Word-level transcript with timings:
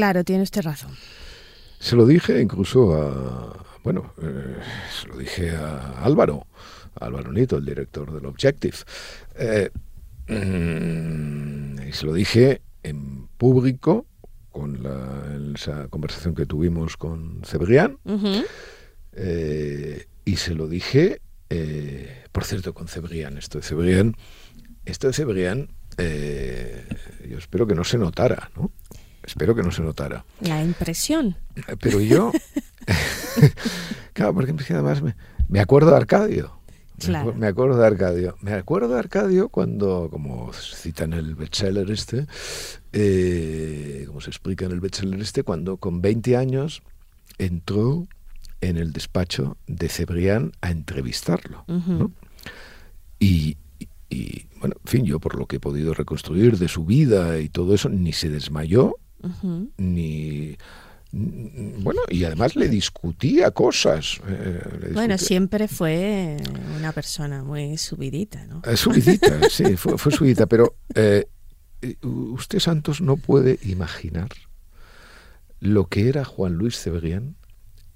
Claro, 0.00 0.24
tiene 0.24 0.44
usted 0.44 0.62
razón. 0.62 0.92
Se 1.78 1.94
lo 1.94 2.06
dije 2.06 2.40
incluso 2.40 2.94
a, 2.94 3.66
bueno, 3.84 4.14
eh, 4.22 4.56
se 4.98 5.08
lo 5.08 5.18
dije 5.18 5.50
a 5.50 6.02
Álvaro, 6.02 6.46
a 6.98 7.04
Álvaro 7.04 7.30
Nito, 7.30 7.58
el 7.58 7.66
director 7.66 8.10
del 8.10 8.24
Objective. 8.24 8.78
Eh, 9.34 9.68
mm, 10.26 11.86
y 11.86 11.92
se 11.92 12.06
lo 12.06 12.14
dije 12.14 12.62
en 12.82 13.28
público 13.36 14.06
con 14.50 14.82
la, 14.82 15.22
esa 15.54 15.88
conversación 15.88 16.34
que 16.34 16.46
tuvimos 16.46 16.96
con 16.96 17.42
Cebrián. 17.44 17.98
Eh, 19.12 20.06
y 20.24 20.36
se 20.36 20.54
lo 20.54 20.66
dije, 20.66 21.20
por 22.32 22.44
cierto, 22.46 22.72
con 22.72 22.88
Cebrián, 22.88 23.36
esto 23.36 23.58
de 23.58 23.64
Cebrián, 23.64 24.16
esto 24.86 25.08
de 25.08 25.12
Cebrián, 25.12 25.68
yo 25.98 27.36
espero 27.36 27.66
que 27.66 27.74
no 27.74 27.84
se 27.84 27.98
notara, 27.98 28.50
¿no? 28.56 28.72
Espero 29.30 29.54
que 29.54 29.62
no 29.62 29.70
se 29.70 29.80
notara. 29.80 30.24
La 30.40 30.60
impresión. 30.60 31.36
Pero 31.80 32.00
yo, 32.00 32.32
claro, 34.12 34.34
porque 34.34 34.52
además 34.74 35.02
me, 35.02 35.14
me 35.48 35.60
acuerdo 35.60 35.90
de 35.90 35.96
Arcadio. 35.98 36.58
Me, 37.36 37.46
acuerdo 37.46 37.78
de 37.78 37.86
Arcadio. 37.86 38.36
Me 38.40 38.54
acuerdo 38.54 38.88
de 38.88 38.98
Arcadio 38.98 39.48
cuando, 39.48 40.08
como 40.10 40.52
cita 40.52 41.04
en 41.04 41.12
el 41.12 41.36
bestseller 41.36 41.88
este, 41.92 42.26
eh, 42.92 44.02
como 44.08 44.20
se 44.20 44.30
explica 44.30 44.64
en 44.64 44.72
el 44.72 44.80
bestseller 44.80 45.20
este, 45.20 45.44
cuando 45.44 45.76
con 45.76 46.02
20 46.02 46.36
años 46.36 46.82
entró 47.38 48.08
en 48.60 48.78
el 48.78 48.92
despacho 48.92 49.56
de 49.68 49.88
Cebrián 49.88 50.50
a 50.60 50.72
entrevistarlo. 50.72 51.64
y, 53.20 53.56
y, 54.10 54.46
bueno, 54.58 54.74
en 54.84 54.90
fin, 54.90 55.04
yo 55.04 55.20
por 55.20 55.38
lo 55.38 55.46
que 55.46 55.56
he 55.56 55.60
podido 55.60 55.94
reconstruir 55.94 56.58
de 56.58 56.66
su 56.66 56.84
vida 56.84 57.38
y 57.38 57.48
todo 57.48 57.76
eso, 57.76 57.88
ni 57.88 58.12
se 58.12 58.28
desmayó, 58.28 58.96
ni 59.76 60.56
bueno, 61.42 62.02
y 62.08 62.22
además 62.24 62.54
le 62.54 62.68
discutía 62.68 63.50
cosas. 63.50 64.20
Eh, 64.28 64.90
bueno, 64.92 65.18
siempre 65.18 65.66
fue 65.66 66.36
una 66.76 66.92
persona 66.92 67.42
muy 67.42 67.76
subidita, 67.78 68.46
¿no? 68.46 68.62
Eh, 68.64 68.76
subidita, 68.76 69.40
sí, 69.50 69.76
fue, 69.76 70.12
subidita, 70.12 70.46
pero 70.46 70.76
eh, 70.94 71.26
usted, 72.02 72.60
Santos, 72.60 73.00
no 73.00 73.16
puede 73.16 73.58
imaginar 73.64 74.28
lo 75.58 75.88
que 75.88 76.08
era 76.08 76.24
Juan 76.24 76.54
Luis 76.54 76.78
Cebrián 76.80 77.34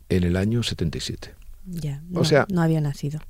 en 0.09 0.25
el 0.25 0.37
año 0.37 0.65
77. 0.65 1.35
Ya, 1.67 2.03
o 2.15 2.25
sea, 2.25 2.47
no 2.51 2.63
había 2.63 2.81
nacido. 2.81 3.21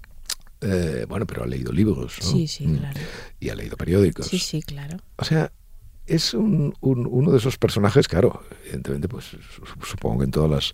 bueno, 1.08 1.26
pero 1.26 1.44
ha 1.44 1.46
leído 1.46 1.72
libros, 1.72 2.18
¿no? 2.22 2.30
Sí, 2.32 2.48
sí, 2.48 2.66
mm. 2.66 2.76
claro. 2.78 3.00
Y 3.38 3.50
ha 3.50 3.54
leído 3.54 3.76
periódicos. 3.76 4.28
Sí, 4.28 4.38
sí, 4.38 4.62
claro. 4.62 4.96
O 5.16 5.24
sea, 5.24 5.52
es 6.06 6.34
un, 6.34 6.74
uno 6.80 7.30
de 7.30 7.38
esos 7.38 7.56
personajes, 7.56 8.08
claro, 8.08 8.42
evidentemente, 8.64 9.08
pues 9.08 9.36
supongo 9.82 10.18
que 10.18 10.24
en 10.24 10.30
todas 10.30 10.50
las 10.50 10.72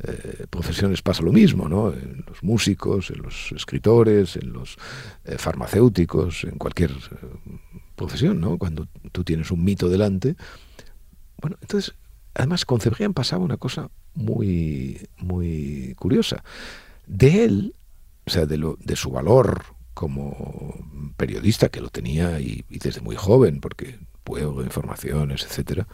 eh, 0.00 0.46
profesiones 0.50 1.02
pasa 1.02 1.22
lo 1.22 1.32
mismo, 1.32 1.68
¿no? 1.68 1.92
En 1.92 2.24
los 2.26 2.42
músicos, 2.42 3.10
en 3.10 3.22
los 3.22 3.52
escritores, 3.52 4.36
en 4.36 4.52
los 4.52 4.76
eh, 5.24 5.36
farmacéuticos, 5.38 6.44
en 6.44 6.58
cualquier 6.58 6.90
eh, 6.90 7.58
profesión, 7.94 8.40
¿no? 8.40 8.58
Cuando 8.58 8.88
tú 9.12 9.22
tienes 9.22 9.52
un 9.52 9.62
mito 9.62 9.88
delante. 9.88 10.34
Bueno, 11.40 11.56
entonces, 11.60 11.94
además 12.34 12.64
con 12.64 12.80
Cebrián 12.80 13.14
pasaba 13.14 13.44
una 13.44 13.58
cosa 13.58 13.88
muy, 14.14 15.08
muy 15.18 15.94
curiosa. 15.96 16.42
De 17.06 17.44
él, 17.44 17.74
o 18.26 18.30
sea, 18.30 18.46
de, 18.46 18.58
lo, 18.58 18.76
de 18.80 18.96
su 18.96 19.10
valor 19.10 19.62
como 19.94 20.74
periodista, 21.16 21.68
que 21.68 21.80
lo 21.80 21.90
tenía 21.90 22.40
y 22.40 22.64
desde 22.68 23.00
muy 23.00 23.14
joven, 23.14 23.60
porque 23.60 23.98
pueblo, 24.22 24.62
informaciones, 24.62 25.44
etcétera, 25.44 25.86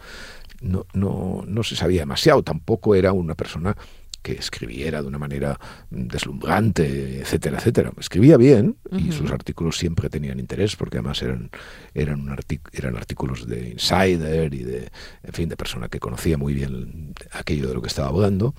no, 0.61 0.85
no, 0.93 1.43
no 1.47 1.63
se 1.63 1.75
sabía 1.75 2.01
demasiado. 2.01 2.43
Tampoco 2.43 2.95
era 2.95 3.13
una 3.13 3.35
persona 3.35 3.75
que 4.21 4.33
escribiera 4.33 5.01
de 5.01 5.07
una 5.07 5.17
manera 5.17 5.59
deslumbrante, 5.89 7.21
etcétera, 7.21 7.57
etcétera. 7.57 7.91
Escribía 7.97 8.37
bien 8.37 8.77
y 8.91 9.11
sus 9.11 9.31
artículos 9.31 9.77
siempre 9.77 10.09
tenían 10.09 10.39
interés 10.39 10.75
porque 10.75 10.97
además 10.97 11.21
eran, 11.21 11.49
eran, 11.93 12.35
eran 12.73 12.97
artículos 12.97 13.47
de 13.47 13.69
insider 13.69 14.53
y 14.53 14.63
de, 14.63 14.89
en 15.23 15.33
fin, 15.33 15.49
de 15.49 15.55
persona 15.55 15.87
que 15.87 15.99
conocía 15.99 16.37
muy 16.37 16.53
bien 16.53 17.13
aquello 17.31 17.67
de 17.67 17.73
lo 17.73 17.81
que 17.81 17.87
estaba 17.87 18.09
hablando. 18.09 18.53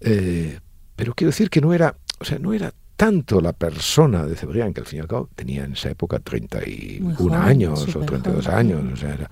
Eh, 0.00 0.60
pero 0.96 1.14
quiero 1.14 1.30
decir 1.30 1.50
que 1.50 1.60
no 1.60 1.74
era, 1.74 1.96
o 2.20 2.24
sea, 2.24 2.38
no 2.38 2.52
era 2.54 2.72
tanto 2.96 3.40
la 3.40 3.52
persona 3.52 4.24
de 4.24 4.36
Cebrián, 4.36 4.72
que 4.72 4.80
al 4.80 4.86
fin 4.86 4.98
y 4.98 5.02
al 5.02 5.08
cabo 5.08 5.28
tenía 5.34 5.64
en 5.64 5.72
esa 5.72 5.90
época 5.90 6.18
31 6.20 7.34
años 7.34 7.94
o 7.94 8.00
32 8.00 8.46
años, 8.48 8.92
o 8.92 8.96
sea, 8.96 9.14
era, 9.14 9.30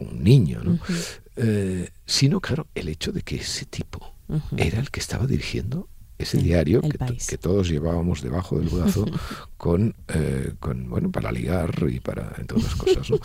un 0.00 0.22
niño, 0.22 0.60
¿no? 0.62 0.78
Eh, 1.36 1.88
sino, 2.04 2.40
claro, 2.40 2.66
el 2.74 2.88
hecho 2.88 3.12
de 3.12 3.22
que 3.22 3.36
ese 3.36 3.64
tipo 3.64 4.14
era 4.56 4.78
el 4.78 4.90
que 4.90 5.00
estaba 5.00 5.26
dirigiendo 5.26 5.88
ese 6.18 6.38
diario 6.38 6.82
que, 6.82 7.38
todos 7.38 7.68
llevábamos 7.68 8.22
debajo 8.22 8.58
del 8.58 8.68
brazo 8.68 9.06
con, 9.56 9.94
eh, 10.08 10.52
con, 10.60 10.90
bueno, 10.90 11.10
para 11.10 11.32
ligar 11.32 11.72
y 11.90 12.00
para, 12.00 12.34
entre 12.36 12.58
otras 12.58 12.74
cosas, 12.76 13.10
¿no? 13.10 13.18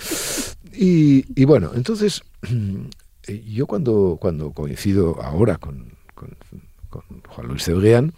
Y, 0.72 1.46
bueno, 1.46 1.72
entonces, 1.76 2.24
yo 3.48 3.68
cuando, 3.68 4.18
cuando 4.20 4.52
coincido 4.52 5.22
ahora 5.22 5.58
con, 5.58 5.94
con, 6.14 6.30
con 6.90 7.04
Juan 7.28 7.48
Luis 7.48 7.66
Cebrián, 7.66 8.14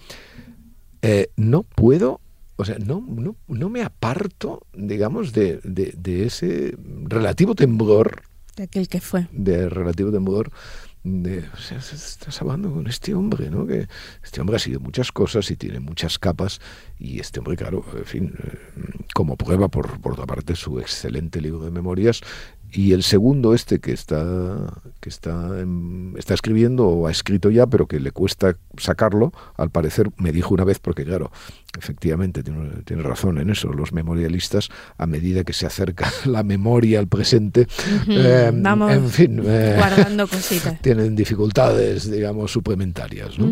eh, 1.10 1.30
no 1.38 1.64
puedo, 1.64 2.20
o 2.58 2.66
sea, 2.66 2.78
no, 2.80 3.02
no, 3.08 3.38
no 3.48 3.70
me 3.70 3.82
aparto, 3.82 4.64
digamos, 4.74 5.32
de, 5.32 5.62
de, 5.64 6.26
ese 6.26 6.76
relativo 7.04 7.56
temblor. 7.56 8.24
De 8.58 8.64
aquel 8.64 8.90
que 8.90 9.00
fue. 9.00 9.30
De 9.32 9.70
relativo 9.70 10.12
temblor. 10.12 10.52
De, 11.06 11.46
o 11.54 11.58
sea, 11.58 11.78
estás 11.78 12.42
hablando 12.42 12.74
con 12.74 12.88
este 12.88 13.14
hombre, 13.14 13.50
¿no? 13.50 13.66
Que 13.66 13.88
este 14.22 14.42
hombre 14.42 14.58
ha 14.58 14.60
sido 14.60 14.82
muchas 14.82 15.14
cosas 15.14 15.50
y 15.50 15.56
tiene 15.56 15.80
muchas 15.80 16.20
capas 16.20 16.60
y 17.00 17.22
este 17.22 17.40
hombre, 17.40 17.56
claro, 17.56 17.86
en 17.96 18.06
fin, 18.06 18.34
eh, 18.44 18.58
como 19.14 19.38
prueba 19.38 19.70
por, 19.70 20.02
por 20.02 20.12
otra 20.12 20.26
parte 20.26 20.58
su 20.58 20.78
excelente 20.82 21.40
libro 21.40 21.64
de 21.64 21.72
memorias, 21.72 22.20
y 22.78 22.94
el 22.94 23.02
segundo 23.02 23.56
este 23.56 23.80
que 23.80 23.92
está 23.92 24.72
que 25.00 25.10
está 25.10 25.50
está 26.16 26.36
escribiendo 26.36 26.88
o 26.88 27.08
ha 27.08 27.12
escrito 27.12 27.50
ya 27.50 27.66
pero 27.66 27.88
que 27.88 28.00
le 28.00 28.12
cuesta 28.12 28.56
sacarlo 28.78 29.34
al 29.56 29.72
parecer 29.72 30.12
me 30.18 30.32
dijo 30.32 30.54
una 30.54 30.64
vez 30.64 30.78
porque 30.78 31.04
claro 31.04 31.32
efectivamente 31.76 32.44
tiene, 32.44 33.02
razón 33.02 33.40
en 33.40 33.50
eso 33.50 33.74
los 33.74 33.94
memorialistas 33.94 34.70
a 35.00 35.08
medida 35.08 35.44
que 35.44 35.54
se 35.54 35.66
acerca 35.66 36.12
la 36.26 36.44
memoria 36.44 37.00
al 37.00 37.08
presente 37.08 37.68
eh, 38.08 38.52
en 38.54 39.10
fin 39.10 39.42
eh, 39.44 39.74
guardando 39.76 40.28
cositas 40.28 40.80
tienen 40.80 41.16
dificultades 41.16 42.12
digamos 42.12 42.52
suplementarias 42.52 43.40
¿no? 43.40 43.48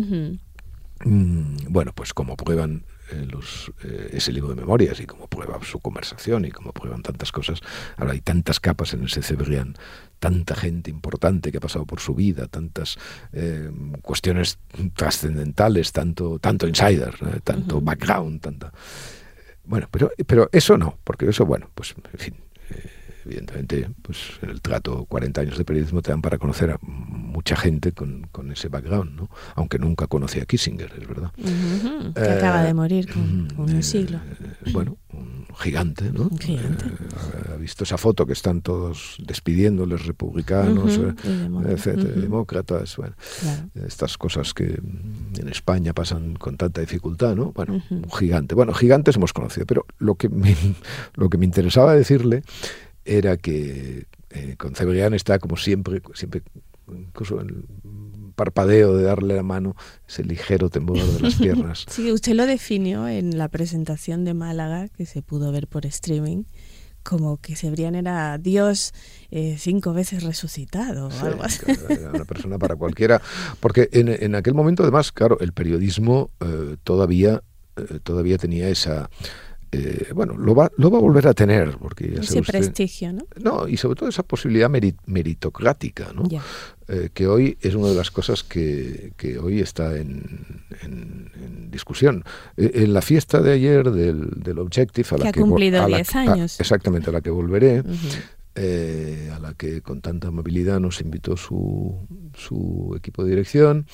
Mm, 1.04 1.56
bueno 1.68 1.90
pues 1.96 2.14
como 2.14 2.36
prueban 2.36 2.84
los, 3.30 3.72
eh, 3.84 4.10
ese 4.12 4.32
libro 4.32 4.50
de 4.50 4.56
memorias 4.56 5.00
y 5.00 5.06
como 5.06 5.26
prueba 5.28 5.58
su 5.62 5.80
conversación 5.80 6.44
y 6.44 6.50
como 6.50 6.72
prueban 6.72 7.02
tantas 7.02 7.32
cosas. 7.32 7.60
Ahora 7.96 8.12
hay 8.12 8.20
tantas 8.20 8.60
capas 8.60 8.94
en 8.94 9.04
ese 9.04 9.22
Cebrián, 9.22 9.74
tanta 10.18 10.54
gente 10.54 10.90
importante 10.90 11.50
que 11.50 11.58
ha 11.58 11.60
pasado 11.60 11.86
por 11.86 12.00
su 12.00 12.14
vida, 12.14 12.46
tantas 12.46 12.98
eh, 13.32 13.70
cuestiones 14.02 14.58
trascendentales, 14.94 15.92
tanto, 15.92 16.38
tanto 16.38 16.66
insider, 16.66 17.14
eh, 17.22 17.40
tanto 17.42 17.80
background, 17.80 18.40
tanta... 18.40 18.72
Bueno, 19.64 19.88
pero, 19.90 20.12
pero 20.26 20.48
eso 20.52 20.78
no, 20.78 20.98
porque 21.02 21.28
eso, 21.28 21.44
bueno, 21.44 21.68
pues, 21.74 21.94
en 22.12 22.18
fin, 22.18 22.34
evidentemente, 23.26 23.90
pues 24.02 24.18
en 24.42 24.50
el 24.50 24.60
trato 24.60 25.04
40 25.04 25.40
años 25.40 25.58
de 25.58 25.64
periodismo 25.64 26.00
te 26.00 26.10
dan 26.10 26.22
para 26.22 26.38
conocer 26.38 26.70
a 26.70 26.78
mucha 26.80 27.56
gente 27.56 27.92
con, 27.92 28.28
con 28.32 28.52
ese 28.52 28.68
background, 28.68 29.16
¿no? 29.16 29.30
Aunque 29.56 29.78
nunca 29.78 30.06
conocí 30.06 30.40
a 30.40 30.46
Kissinger, 30.46 30.92
es 30.98 31.06
verdad. 31.06 31.32
que 32.14 32.20
acaba 32.20 32.62
de 32.62 32.72
morir 32.72 33.12
con, 33.12 33.48
un 33.56 33.76
eh, 33.76 33.82
siglo. 33.82 34.20
bueno, 34.72 34.96
un 35.12 35.46
gigante, 35.58 36.12
¿no? 36.12 36.30
gigante. 36.38 36.86
Eh, 36.86 37.52
ha 37.52 37.56
visto 37.56 37.84
esa 37.84 37.98
foto 37.98 38.26
que 38.26 38.32
están 38.32 38.62
todos 38.62 39.16
despidiéndoles, 39.18 40.06
republicanos, 40.06 40.98
eh, 40.98 41.92
demócratas, 42.16 42.96
bueno, 42.96 43.16
estas 43.86 44.16
cosas 44.16 44.54
que 44.54 44.80
en 45.38 45.48
España 45.48 45.92
pasan 45.92 46.34
con 46.34 46.56
tanta 46.56 46.80
dificultad, 46.80 47.34
¿no? 47.34 47.52
Bueno, 47.52 47.82
un 47.90 48.10
gigante. 48.10 48.54
Bueno, 48.54 48.72
gigantes 48.72 49.16
hemos 49.16 49.32
conocido, 49.32 49.66
pero 49.66 49.84
lo 49.98 50.14
que 50.14 50.30
lo 51.14 51.28
que 51.28 51.38
me 51.38 51.44
interesaba 51.44 51.94
decirle 51.94 52.44
era 53.06 53.36
que 53.36 54.06
eh, 54.30 54.54
con 54.58 54.74
Cebrián 54.74 55.14
está 55.14 55.38
como 55.38 55.56
siempre, 55.56 56.02
siempre 56.14 56.42
incluso 56.88 57.40
el 57.40 57.64
parpadeo 58.34 58.96
de 58.96 59.04
darle 59.04 59.34
la 59.34 59.42
mano, 59.42 59.74
ese 60.06 60.22
ligero 60.22 60.68
temblor 60.68 61.04
de 61.04 61.20
las 61.20 61.34
piernas. 61.40 61.86
Sí, 61.88 62.12
usted 62.12 62.34
lo 62.34 62.46
definió 62.46 63.08
en 63.08 63.38
la 63.38 63.48
presentación 63.48 64.24
de 64.24 64.34
Málaga, 64.34 64.88
que 64.88 65.06
se 65.06 65.22
pudo 65.22 65.50
ver 65.52 65.66
por 65.66 65.86
streaming, 65.86 66.44
como 67.02 67.38
que 67.38 67.56
Cebrián 67.56 67.94
era 67.94 68.36
Dios 68.36 68.92
eh, 69.30 69.56
cinco 69.58 69.92
veces 69.92 70.22
resucitado 70.24 71.08
o 71.08 71.20
algo 71.24 71.44
así. 71.44 71.60
Era 71.88 72.10
una 72.10 72.24
persona 72.24 72.58
para 72.58 72.74
cualquiera. 72.74 73.22
Porque 73.60 73.88
en, 73.92 74.08
en 74.08 74.34
aquel 74.34 74.54
momento, 74.54 74.82
además, 74.82 75.12
claro, 75.12 75.38
el 75.40 75.52
periodismo 75.52 76.30
eh, 76.40 76.76
todavía, 76.82 77.42
eh, 77.76 78.00
todavía 78.02 78.38
tenía 78.38 78.68
esa 78.68 79.08
eh, 79.76 80.12
bueno, 80.14 80.36
lo 80.36 80.54
va, 80.54 80.70
lo 80.76 80.90
va 80.90 80.98
a 80.98 81.00
volver 81.00 81.26
a 81.28 81.34
tener. 81.34 81.76
Porque 81.78 82.12
ya 82.14 82.20
Ese 82.20 82.42
prestigio, 82.42 83.12
¿no? 83.12 83.26
No, 83.40 83.68
y 83.68 83.76
sobre 83.76 83.96
todo 83.96 84.08
esa 84.08 84.22
posibilidad 84.22 84.70
meritocrática, 85.06 86.12
¿no? 86.14 86.24
Eh, 86.88 87.10
que 87.12 87.26
hoy 87.26 87.58
es 87.60 87.74
una 87.74 87.88
de 87.88 87.96
las 87.96 88.10
cosas 88.10 88.44
que, 88.44 89.12
que 89.16 89.38
hoy 89.38 89.60
está 89.60 89.96
en, 89.96 90.64
en, 90.82 91.70
discusión. 91.70 92.24
Eh, 92.56 92.70
en 92.74 92.92
la 92.92 93.02
fiesta 93.02 93.42
de 93.42 93.52
ayer 93.52 93.90
del, 93.90 94.30
del 94.36 94.58
Objective, 94.58 95.08
a 95.10 95.16
que 95.16 95.22
la 95.24 95.28
ha 95.30 95.32
que 95.32 95.40
cumplido 95.40 95.86
10 95.86 96.14
años. 96.14 96.60
A, 96.60 96.62
exactamente, 96.62 97.10
a 97.10 97.12
la 97.12 97.20
que 97.20 97.30
volveré. 97.30 97.80
Uh 97.80 97.84
-huh. 97.84 98.22
Eh, 98.58 99.30
a 99.34 99.38
la 99.38 99.52
que 99.52 99.82
con 99.82 100.00
tanta 100.00 100.28
amabilidad 100.28 100.80
nos 100.80 101.02
invitó 101.02 101.36
su, 101.36 102.06
su 102.34 102.94
equipo 102.96 103.22
de 103.22 103.28
dirección. 103.28 103.86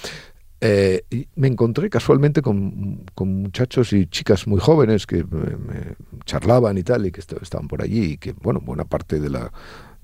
Eh, 0.65 1.03
y 1.11 1.27
me 1.35 1.49
encontré 1.49 1.91
casualmente 1.91 2.41
con, 2.41 3.05
con, 3.17 3.43
muchachos 3.43 3.93
y 3.93 4.07
chicas 4.07 4.47
muy 4.47 4.61
jóvenes 4.61 5.07
que 5.07 5.25
me, 5.25 5.57
me 5.57 5.97
charlaban 6.25 6.79
y 6.79 6.85
tal, 6.85 7.05
y 7.05 7.11
que 7.11 7.21
estaban 7.21 7.67
por 7.67 7.83
allí, 7.83 8.13
y 8.13 8.17
que, 8.17 8.33
bueno, 8.33 8.61
buena 8.61 8.85
parte 8.85 9.19
de 9.19 9.29
la 9.29 9.51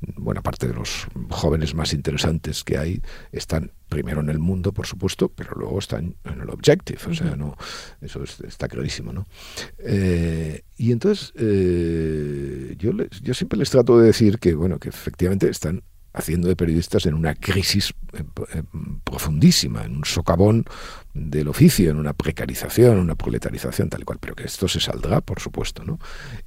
buena 0.00 0.43
parte 0.43 0.69
de 0.69 0.75
los 0.75 1.06
jóvenes 1.31 1.75
más 1.75 1.93
interesantes 1.93 2.62
que 2.62 2.78
hay 2.78 3.02
están 3.32 3.72
primero 3.88 4.20
en 4.20 4.28
el 4.28 4.38
mundo, 4.38 4.72
por 4.72 4.87
supuesto, 4.87 5.28
pero 5.28 5.52
luego 5.56 5.78
están 5.78 6.14
en 6.25 6.40
el 6.40 6.50
objective, 6.50 7.00
o 7.08 7.14
sea, 7.14 7.37
no, 7.37 7.56
eso 8.00 8.22
es, 8.22 8.40
está 8.40 8.69
clarísimo, 8.69 9.12
¿no? 9.12 9.26
Eh, 9.78 10.62
y 10.76 10.93
entonces 10.93 11.32
eh, 11.37 12.75
yo, 12.78 12.93
les, 12.93 13.08
yo 13.22 13.34
siempre 13.34 13.58
les 13.58 13.70
trato 13.70 13.99
de 13.99 14.06
decir 14.06 14.38
que, 14.38 14.55
bueno, 14.55 14.78
que 14.78 14.88
efectivamente 14.88 15.49
están 15.49 15.82
haciendo 16.19 16.49
de 16.49 16.56
periodistas 16.56 17.06
en 17.06 17.15
una 17.15 17.35
crisis 17.35 17.94
profundísima, 19.05 19.85
en 19.85 19.97
un 19.97 20.05
socavón 20.05 20.65
del 21.15 21.49
oficio, 21.49 21.91
en 21.91 21.97
una 21.97 22.12
precarización, 22.12 22.94
en 22.94 22.99
una 22.99 23.15
proletarización, 23.15 23.88
tal 23.88 24.05
cual, 24.05 24.19
pero 24.20 24.35
que 24.35 24.44
esto 24.44 24.67
se 24.67 24.81
saldrá, 24.81 25.20
por 25.20 25.41
supuesto, 25.41 25.85
¿no? 25.85 25.99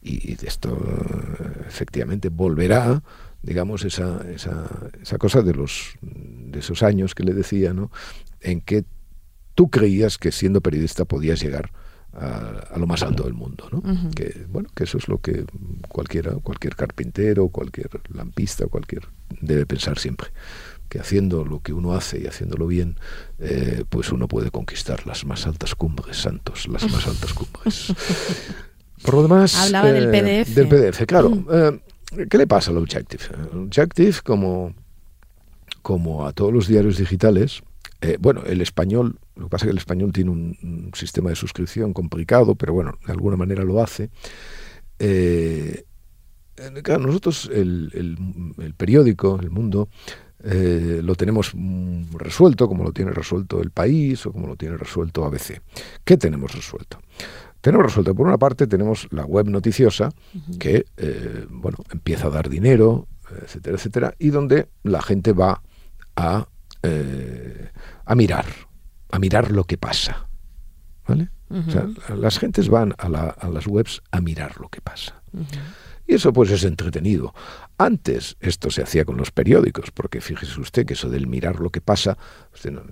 Y, 0.02 0.38
esto 0.46 0.78
efectivamente 1.68 2.30
volverá, 2.30 3.02
digamos, 3.42 3.86
esa, 3.86 4.22
esa, 4.30 4.68
esa 5.02 5.18
cosa 5.18 5.42
de, 5.42 5.54
los, 5.54 5.96
de 6.02 6.60
esos 6.60 6.84
años 6.84 7.16
que 7.16 7.24
le 7.24 7.34
decía, 7.34 7.74
¿no? 7.74 7.92
En 8.42 8.60
que 8.62 8.84
tú 9.56 9.70
creías 9.70 10.18
que 10.18 10.32
siendo 10.32 10.62
periodista 10.62 11.06
podías 11.06 11.42
llegar 11.42 11.72
a, 12.14 12.74
a, 12.74 12.78
lo 12.78 12.88
más 12.88 13.04
alto 13.04 13.24
del 13.24 13.34
mundo, 13.34 13.68
¿no? 13.72 13.80
Uh 13.80 13.82
-huh. 13.84 14.14
Que 14.14 14.46
bueno, 14.50 14.70
que 14.76 14.84
eso 14.84 14.98
es 14.98 15.08
lo 15.08 15.20
que 15.20 15.46
cualquiera, 15.88 16.34
cualquier 16.44 16.76
carpintero, 16.76 17.48
cualquier 17.50 17.90
lampista, 18.14 18.68
cualquier 18.68 19.08
debe 19.42 19.66
pensar 19.66 19.98
siempre, 19.98 20.28
que 20.90 21.00
haciendo 21.00 21.46
lo 21.46 21.62
que 21.62 21.74
uno 21.74 21.94
hace 21.94 22.20
y 22.22 22.28
haciéndolo 22.28 22.68
bien, 22.68 22.98
eh, 23.40 23.86
pues 23.90 24.12
uno 24.12 24.28
puede 24.28 24.52
conquistar 24.52 25.08
las 25.08 25.26
más 25.26 25.48
altas 25.48 25.74
cumbres, 25.76 26.18
santos, 26.18 26.68
las 26.68 26.90
más 26.92 27.08
altas 27.08 27.34
cumbres. 27.34 27.94
Por 29.04 29.16
lo 29.16 29.24
demás, 29.24 29.56
hablaba 29.56 29.90
eh, 29.90 29.94
del 29.94 30.10
PDF. 30.12 30.54
Del 30.54 30.68
PDF, 30.68 31.06
claro. 31.06 31.30
-huh. 31.32 31.82
eh, 32.18 32.28
¿Qué 32.30 32.38
le 32.38 32.46
pasa 32.46 32.72
al 32.72 32.78
Objective? 32.78 33.24
El 33.54 33.60
Objective, 33.60 34.16
como 34.24 34.74
como 35.82 36.28
a 36.28 36.34
todos 36.34 36.54
los 36.54 36.68
diarios 36.68 36.98
digitales, 36.98 37.64
eh, 38.02 38.18
bueno, 38.20 38.44
el 38.46 38.62
español, 38.62 39.20
lo 39.36 39.46
que 39.46 39.50
pasa 39.50 39.66
es 39.66 39.68
que 39.68 39.72
el 39.72 39.78
español 39.78 40.12
tiene 40.12 40.32
un, 40.32 40.58
un, 40.64 40.92
sistema 40.96 41.30
de 41.30 41.36
suscripción 41.36 41.94
complicado, 41.94 42.56
pero 42.56 42.74
bueno, 42.74 42.98
de 43.06 43.12
alguna 43.12 43.38
manera 43.38 43.64
lo 43.64 43.82
hace. 43.82 44.10
Eh, 44.98 45.84
claro, 46.84 47.06
nosotros 47.06 47.50
el, 47.54 47.92
el, 47.94 48.64
el, 48.64 48.74
periódico, 48.74 49.40
el 49.40 49.52
mundo, 49.52 49.90
eh, 50.44 51.02
lo 51.04 51.16
tenemos 51.16 51.54
resuelto 52.14 52.68
como 52.68 52.84
lo 52.84 52.92
tiene 52.92 53.12
resuelto 53.12 53.62
el 53.62 53.70
país 53.70 54.26
o 54.26 54.32
como 54.32 54.48
lo 54.48 54.56
tiene 54.56 54.78
resuelto 54.78 55.24
ABC. 55.24 55.62
¿Qué 56.04 56.18
tenemos 56.18 56.54
resuelto? 56.54 57.00
Tenemos 57.62 57.86
resuelto, 57.86 58.16
por 58.16 58.26
una 58.26 58.40
parte, 58.40 58.66
tenemos 58.66 59.08
la 59.12 59.24
web 59.26 59.48
noticiosa, 59.48 60.10
uh 60.34 60.38
-huh. 60.38 60.58
que, 60.58 60.86
eh, 60.98 61.46
bueno, 61.50 61.78
empieza 61.92 62.28
a 62.28 62.32
dar 62.32 62.50
dinero, 62.50 63.08
etcétera, 63.44 63.76
etcétera, 63.78 64.16
y 64.18 64.32
donde 64.32 64.68
la 64.82 65.04
gente 65.04 65.34
va 65.34 65.62
a 66.16 66.48
eh, 66.84 67.72
a 68.06 68.16
mirar, 68.16 68.46
a 69.12 69.20
mirar 69.20 69.52
lo 69.52 69.64
que 69.64 69.78
pasa. 69.78 70.28
¿Vale? 71.08 71.30
Uh 71.50 71.58
-huh. 71.58 71.68
o 71.68 71.72
sea, 71.72 72.16
las 72.16 72.40
gentes 72.40 72.70
van 72.70 72.94
a, 72.98 73.10
la, 73.10 73.30
a, 73.30 73.50
las 73.50 73.68
webs 73.68 74.02
a 74.12 74.22
mirar 74.22 74.60
lo 74.60 74.70
que 74.70 74.82
pasa. 74.82 75.22
Uh 75.34 75.42
-huh. 75.42 75.60
Y 76.08 76.16
eso 76.16 76.34
pues 76.34 76.52
es 76.52 76.64
entretenido. 76.64 77.34
Antes 77.84 78.38
esto 78.42 78.70
se 78.70 78.84
hacía 78.84 79.06
con 79.06 79.18
los 79.18 79.32
periódicos, 79.32 79.90
porque 79.92 80.22
fíjese 80.22 80.60
usted 80.60 80.86
que 80.86 80.94
eso 80.94 81.10
del 81.10 81.26
mirar 81.26 81.60
lo 81.60 81.72
que 81.72 81.82
pasa, 81.82 82.16
usted 82.54 82.72
no, 82.72 82.84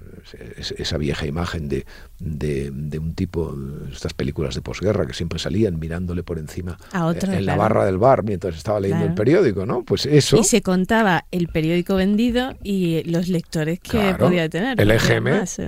esa 0.58 0.98
vieja 0.98 1.28
imagen 1.28 1.70
de, 1.70 1.86
de, 2.18 2.72
de, 2.74 2.98
un 2.98 3.14
tipo, 3.14 3.56
estas 3.92 4.16
películas 4.16 4.56
de 4.56 4.62
posguerra 4.62 5.06
que 5.06 5.14
siempre 5.14 5.38
salían 5.38 5.78
mirándole 5.78 6.24
por 6.24 6.40
encima 6.40 6.78
a 6.92 7.06
otro, 7.06 7.32
en 7.32 7.44
claro. 7.44 7.46
la 7.46 7.56
barra 7.56 7.86
del 7.86 8.00
bar 8.00 8.24
mientras 8.24 8.56
estaba 8.58 8.80
leyendo 8.80 9.06
claro. 9.06 9.12
el 9.12 9.16
periódico, 9.16 9.66
¿no? 9.68 9.84
Pues 9.84 10.08
eso. 10.08 10.38
Y 10.38 10.44
se 10.44 10.64
contaba 10.64 11.26
el 11.30 11.50
periódico 11.50 11.94
vendido 11.94 12.56
y 12.64 13.04
los 13.04 13.28
lectores 13.28 13.80
que 13.80 13.92
claro, 13.92 14.18
podía 14.18 14.50
tener. 14.50 14.82
El 14.82 14.90
EGM, 14.90 15.28
eso 15.28 15.62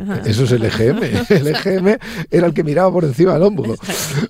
es 0.44 0.52
el 0.52 0.66
EGM. 0.66 1.00
El 1.30 1.48
EGM 1.48 1.98
era 2.30 2.48
el 2.48 2.54
que 2.54 2.64
miraba 2.64 2.92
por 2.92 3.04
encima 3.04 3.34
del 3.34 3.44
hombro. 3.44 3.76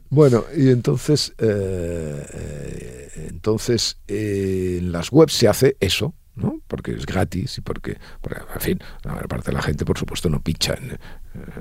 Bueno, 0.10 0.44
y 0.56 0.70
entonces... 0.70 1.34
Eh, 1.38 3.01
entonces, 3.16 3.98
eh, 4.08 4.78
en 4.80 4.92
las 4.92 5.12
webs 5.12 5.34
se 5.34 5.48
hace 5.48 5.78
eso, 5.80 6.14
¿no? 6.36 6.62
Porque 6.68 6.92
es 6.92 7.06
gratis 7.06 7.58
y 7.58 7.62
porque, 7.62 7.98
porque, 8.22 8.40
en 8.54 8.62
fin, 8.62 8.80
la 9.04 9.14
mayor 9.14 9.28
parte 9.28 9.52
de 9.52 9.58
la 9.58 9.62
gente, 9.62 9.86
por 9.86 9.98
supuesto, 9.98 10.30
no 10.30 10.42
pincha, 10.42 10.74
en, 10.74 10.92
eh, 10.94 10.98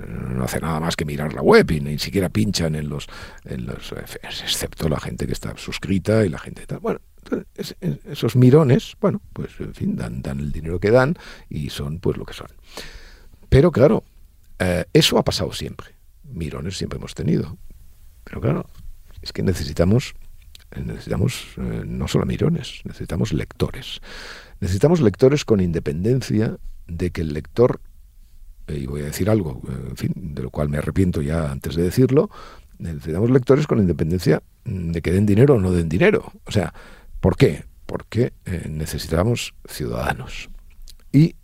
no 0.08 0.44
hace 0.44 0.60
nada 0.60 0.80
más 0.80 0.96
que 0.96 1.04
mirar 1.04 1.32
la 1.32 1.42
web 1.42 1.70
y 1.70 1.80
ni 1.80 1.98
siquiera 1.98 2.28
pinchan 2.28 2.74
en 2.74 2.88
los, 2.88 3.06
excepto 4.22 4.88
la 4.88 5.00
gente 5.00 5.26
que 5.26 5.32
está 5.32 5.56
suscrita 5.56 6.24
y 6.24 6.28
la 6.28 6.38
gente 6.38 6.66
tal. 6.66 6.80
Bueno, 6.80 7.00
es, 7.54 7.76
es, 7.80 7.98
esos 8.06 8.36
mirones, 8.36 8.96
bueno, 9.00 9.20
pues 9.32 9.50
en 9.60 9.74
fin, 9.74 9.96
dan, 9.96 10.22
dan 10.22 10.40
el 10.40 10.52
dinero 10.52 10.78
que 10.80 10.90
dan 10.90 11.16
y 11.48 11.70
son 11.70 11.98
pues 11.98 12.16
lo 12.16 12.24
que 12.24 12.34
son. 12.34 12.48
Pero 13.48 13.72
claro, 13.72 14.04
eh, 14.58 14.84
eso 14.92 15.18
ha 15.18 15.24
pasado 15.24 15.52
siempre. 15.52 15.88
Mirones 16.22 16.76
siempre 16.76 16.98
hemos 16.98 17.14
tenido. 17.14 17.56
Pero 18.24 18.40
claro, 18.40 18.66
es 19.22 19.32
que 19.32 19.42
necesitamos 19.42 20.14
necesitamos 20.76 21.46
eh, 21.56 21.82
no 21.84 22.08
solo 22.08 22.26
mirones, 22.26 22.80
necesitamos 22.84 23.32
lectores. 23.32 24.00
Necesitamos 24.60 25.00
lectores 25.00 25.44
con 25.44 25.60
independencia 25.60 26.58
de 26.86 27.10
que 27.10 27.22
el 27.22 27.32
lector, 27.32 27.80
eh, 28.66 28.78
y 28.78 28.86
voy 28.86 29.02
a 29.02 29.06
decir 29.06 29.30
algo, 29.30 29.62
eh, 29.68 29.88
en 29.90 29.96
fin, 29.96 30.12
de 30.16 30.42
lo 30.42 30.50
cual 30.50 30.68
me 30.68 30.78
arrepiento 30.78 31.22
ya 31.22 31.50
antes 31.50 31.74
de 31.74 31.82
decirlo, 31.82 32.30
necesitamos 32.78 33.30
lectores 33.30 33.66
con 33.66 33.78
independencia 33.78 34.42
de 34.64 35.02
que 35.02 35.12
den 35.12 35.26
dinero 35.26 35.54
o 35.54 35.60
no 35.60 35.72
den 35.72 35.88
dinero. 35.88 36.32
O 36.44 36.52
sea, 36.52 36.72
¿por 37.20 37.36
qué? 37.36 37.64
Porque 37.86 38.32
necesitamos 38.68 39.54
ciudadanos. 39.66 40.48
Y 41.12 41.34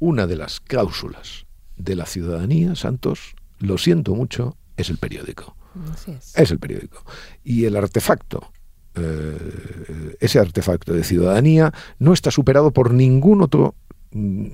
una 0.00 0.26
de 0.26 0.36
las 0.36 0.58
cláusulas 0.58 1.46
de 1.76 1.94
la 1.94 2.06
ciudadanía, 2.06 2.74
Santos, 2.74 3.36
lo 3.58 3.78
siento 3.78 4.14
mucho, 4.14 4.56
es 4.76 4.90
el 4.90 4.96
periódico. 4.96 5.57
Es. 6.06 6.50
el 6.50 6.58
periódico. 6.58 7.04
Y 7.44 7.64
el 7.64 7.76
artefacto, 7.76 8.50
eh, 8.94 10.16
ese 10.20 10.38
artefacto 10.38 10.92
de 10.92 11.04
ciudadanía, 11.04 11.72
no 11.98 12.12
está 12.12 12.30
superado 12.30 12.72
por 12.72 12.92
ningún 12.92 13.42
otro. 13.42 13.74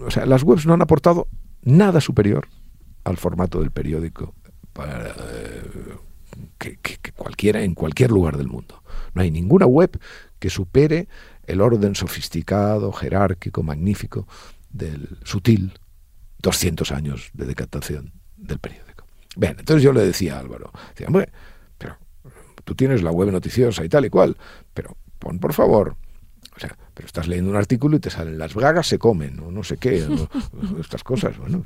O 0.06 0.10
sea, 0.10 0.26
las 0.26 0.42
webs 0.42 0.66
no 0.66 0.74
han 0.74 0.82
aportado 0.82 1.28
nada 1.62 2.00
superior 2.00 2.48
al 3.04 3.16
formato 3.16 3.60
del 3.60 3.70
periódico 3.70 4.34
para, 4.72 5.14
eh, 5.30 5.96
que 6.58 7.12
cualquiera 7.16 7.62
en 7.62 7.74
cualquier 7.74 8.10
lugar 8.10 8.36
del 8.36 8.48
mundo. 8.48 8.82
No 9.14 9.22
hay 9.22 9.30
ninguna 9.30 9.66
web 9.66 9.98
que 10.38 10.50
supere 10.50 11.08
el 11.46 11.60
orden 11.60 11.94
sofisticado, 11.94 12.92
jerárquico, 12.92 13.62
magnífico, 13.62 14.26
del 14.70 15.18
sutil 15.24 15.78
200 16.42 16.92
años 16.92 17.30
de 17.32 17.46
decantación 17.46 18.12
del 18.36 18.58
periódico. 18.58 18.93
Bien, 19.36 19.56
entonces 19.58 19.82
yo 19.82 19.92
le 19.92 20.04
decía 20.04 20.36
a 20.36 20.40
Álvaro, 20.40 20.70
decía, 20.90 21.08
hombre, 21.08 21.30
pero 21.78 21.96
tú 22.64 22.74
tienes 22.74 23.02
la 23.02 23.10
web 23.10 23.30
noticiosa 23.30 23.84
y 23.84 23.88
tal 23.88 24.04
y 24.04 24.10
cual, 24.10 24.36
pero 24.72 24.96
pon 25.18 25.38
por 25.38 25.52
favor 25.52 25.96
O 26.56 26.60
sea, 26.60 26.76
pero 26.94 27.06
estás 27.06 27.26
leyendo 27.26 27.50
un 27.50 27.56
artículo 27.56 27.96
y 27.96 28.00
te 28.00 28.10
salen 28.10 28.38
las 28.38 28.54
bragas 28.54 28.86
se 28.86 28.98
comen, 28.98 29.40
o 29.40 29.50
no 29.50 29.64
sé 29.64 29.76
qué, 29.76 30.06
estas 30.80 31.02
cosas. 31.02 31.36
Bueno, 31.36 31.64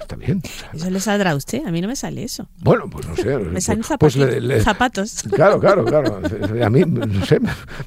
está 0.00 0.14
bien. 0.14 0.40
eso 0.72 0.88
le 0.88 1.00
saldrá 1.00 1.32
a 1.32 1.34
usted, 1.34 1.66
a 1.66 1.72
mí 1.72 1.80
no 1.80 1.88
me 1.88 1.96
sale 1.96 2.22
eso. 2.22 2.48
Bueno, 2.58 2.88
pues 2.88 3.08
no 3.08 3.16
sé. 3.16 3.36
me 3.38 3.60
salen 3.60 3.82
pues, 3.98 4.16
pues 4.16 4.62
zapatos. 4.62 5.24
Claro, 5.32 5.58
claro, 5.58 5.84
claro. 5.84 6.20
A 6.64 6.70
mí, 6.70 6.82
no 6.84 7.26
sé, 7.26 7.40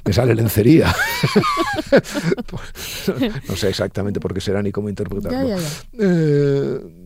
me 0.04 0.12
sale 0.12 0.34
lencería. 0.34 0.94
no 3.48 3.56
sé 3.56 3.70
exactamente 3.70 4.20
por 4.20 4.34
qué 4.34 4.42
será 4.42 4.62
ni 4.62 4.72
cómo 4.72 4.90
interpretarlo. 4.90 5.56
Eh, 5.94 7.05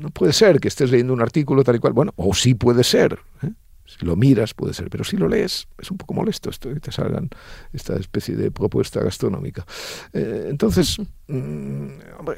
no 0.00 0.10
puede 0.10 0.32
ser 0.32 0.60
que 0.60 0.68
estés 0.68 0.90
leyendo 0.90 1.12
un 1.12 1.20
artículo 1.20 1.62
tal 1.62 1.76
y 1.76 1.78
cual. 1.78 1.92
Bueno, 1.92 2.12
o 2.16 2.34
sí 2.34 2.54
puede 2.54 2.84
ser. 2.84 3.18
¿eh? 3.42 3.52
Si 3.86 4.04
lo 4.06 4.16
miras 4.16 4.54
puede 4.54 4.72
ser, 4.72 4.88
pero 4.88 5.04
si 5.04 5.16
lo 5.16 5.28
lees 5.28 5.66
es 5.78 5.90
un 5.90 5.98
poco 5.98 6.14
molesto 6.14 6.48
esto 6.48 6.72
que 6.72 6.80
te 6.80 6.92
salgan 6.92 7.28
esta 7.72 7.96
especie 7.96 8.36
de 8.36 8.50
propuesta 8.50 9.02
gastronómica. 9.02 9.66
Eh, 10.12 10.46
entonces, 10.48 10.98
mm, 11.28 11.88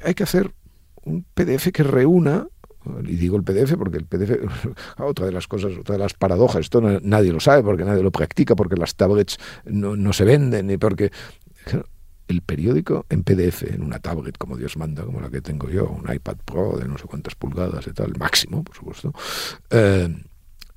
hay 0.03 0.15
que 0.15 0.23
hacer 0.23 0.51
un 1.05 1.25
PDF 1.35 1.71
que 1.73 1.83
reúna 1.83 2.47
y 3.05 3.15
digo 3.15 3.37
el 3.37 3.45
PDF 3.45 3.77
porque 3.77 3.99
el 3.99 4.07
PDF, 4.07 4.33
otra 4.99 5.27
de 5.27 5.33
las 5.33 5.47
cosas, 5.47 5.73
otra 5.79 5.95
de 5.95 6.01
las 6.01 6.15
paradojas, 6.15 6.63
esto 6.63 6.81
nadie 6.81 7.33
lo 7.33 7.39
sabe 7.39 7.63
porque 7.63 7.85
nadie 7.85 8.03
lo 8.03 8.11
practica, 8.11 8.57
porque 8.57 8.77
las 8.77 8.97
tablets 8.97 9.39
no, 9.65 9.95
no 9.95 10.13
se 10.13 10.25
venden, 10.25 10.67
ni 10.67 10.79
porque 10.79 11.13
el 12.33 12.43
periódico 12.43 13.07
en 13.09 13.23
PDF, 13.23 13.63
en 13.63 13.83
una 13.83 13.99
tablet 13.99 14.37
como 14.39 14.57
Dios 14.57 14.77
manda, 14.77 15.05
como 15.05 15.21
la 15.21 15.31
que 15.31 15.41
tengo 15.41 15.69
yo, 15.69 15.87
un 15.89 16.13
iPad 16.13 16.37
Pro 16.45 16.77
de 16.79 16.89
no 16.89 16.99
sé 16.99 17.05
cuántas 17.05 17.35
pulgadas 17.35 17.87
y 17.87 17.93
tal, 17.93 18.15
máximo, 18.19 18.65
por 18.65 18.75
supuesto, 18.75 19.13
eh, 19.71 20.09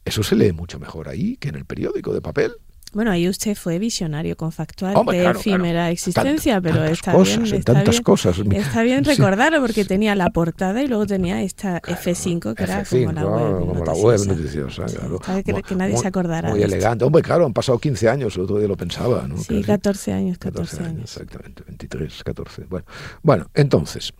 eso 0.04 0.22
se 0.22 0.36
lee 0.36 0.52
mucho 0.52 0.80
mejor 0.80 1.10
ahí 1.10 1.38
que 1.38 1.50
en 1.50 1.56
el 1.56 1.66
periódico 1.66 2.14
de 2.14 2.22
papel. 2.22 2.54
Bueno, 2.96 3.12
ahí 3.12 3.28
usted 3.28 3.56
fue 3.56 3.78
visionario 3.78 4.38
con 4.38 4.54
Factual 4.54 4.96
de 5.08 5.30
efímera 5.30 5.92
existencia, 5.92 6.62
pero 6.62 6.86
está 6.86 7.12
cosas, 7.12 7.44
bien, 7.44 7.56
está 7.56 7.74
tantas 7.74 8.00
cosas. 8.00 8.40
Está 8.40 8.84
bien 8.84 9.04
recordarlo 9.04 9.60
porque 9.60 9.84
tenía 9.84 10.16
la 10.16 10.30
portada 10.30 10.82
y 10.82 10.88
luego 10.88 11.06
tenía 11.06 11.44
esta 11.44 11.82
F5 11.82 12.56
que 12.56 12.64
era 12.64 12.86
como 12.86 13.12
la 13.12 13.26
web 13.26 13.60
como 13.60 13.84
la 13.84 13.94
web 13.96 14.26
noticiosa, 14.26 14.86
claro. 14.86 15.20
que, 15.44 15.76
nadie 15.76 15.98
se 15.98 16.08
acordara. 16.08 16.52
Muy 16.52 16.64
elegante. 16.64 17.04
Hombre, 17.04 17.22
claro, 17.22 17.46
han 17.46 17.52
pasado 17.52 17.80
15 17.80 18.08
años, 18.08 18.38
el 18.38 18.44
otro 18.44 18.60
día 18.60 18.70
lo 18.70 18.78
pensaba, 18.78 19.28
¿no? 19.28 19.40
Sí, 19.40 19.62
14 19.62 20.14
años, 20.14 20.38
14, 20.38 20.84
años. 20.86 21.02
Exactamente, 21.02 21.64
23, 21.68 22.24
14. 22.24 22.64
Bueno, 22.70 22.86
bueno 23.22 23.50
entonces, 23.56 24.14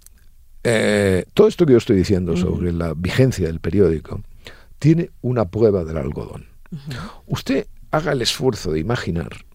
eh, 0.66 1.24
todo 1.34 1.48
esto 1.48 1.66
que 1.66 1.72
yo 1.72 1.78
estoy 1.78 1.96
diciendo 1.96 2.36
sobre 2.36 2.74
la 2.74 2.94
vigencia 2.94 3.48
del 3.48 3.62
periódico 3.62 4.22
tiene 4.80 5.12
una 5.22 5.46
prueba 5.46 5.86
del 5.86 5.96
algodón. 5.96 6.48
Usted 7.26 7.68
haga 7.96 8.12
el 8.12 8.22
esfuerzo 8.22 8.72
de 8.72 8.80
imaginar 8.80 9.46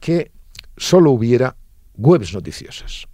que 0.00 0.32
solo 0.76 1.10
hubiera 1.12 1.56
webs 1.96 2.34
noticiosas. 2.34 3.06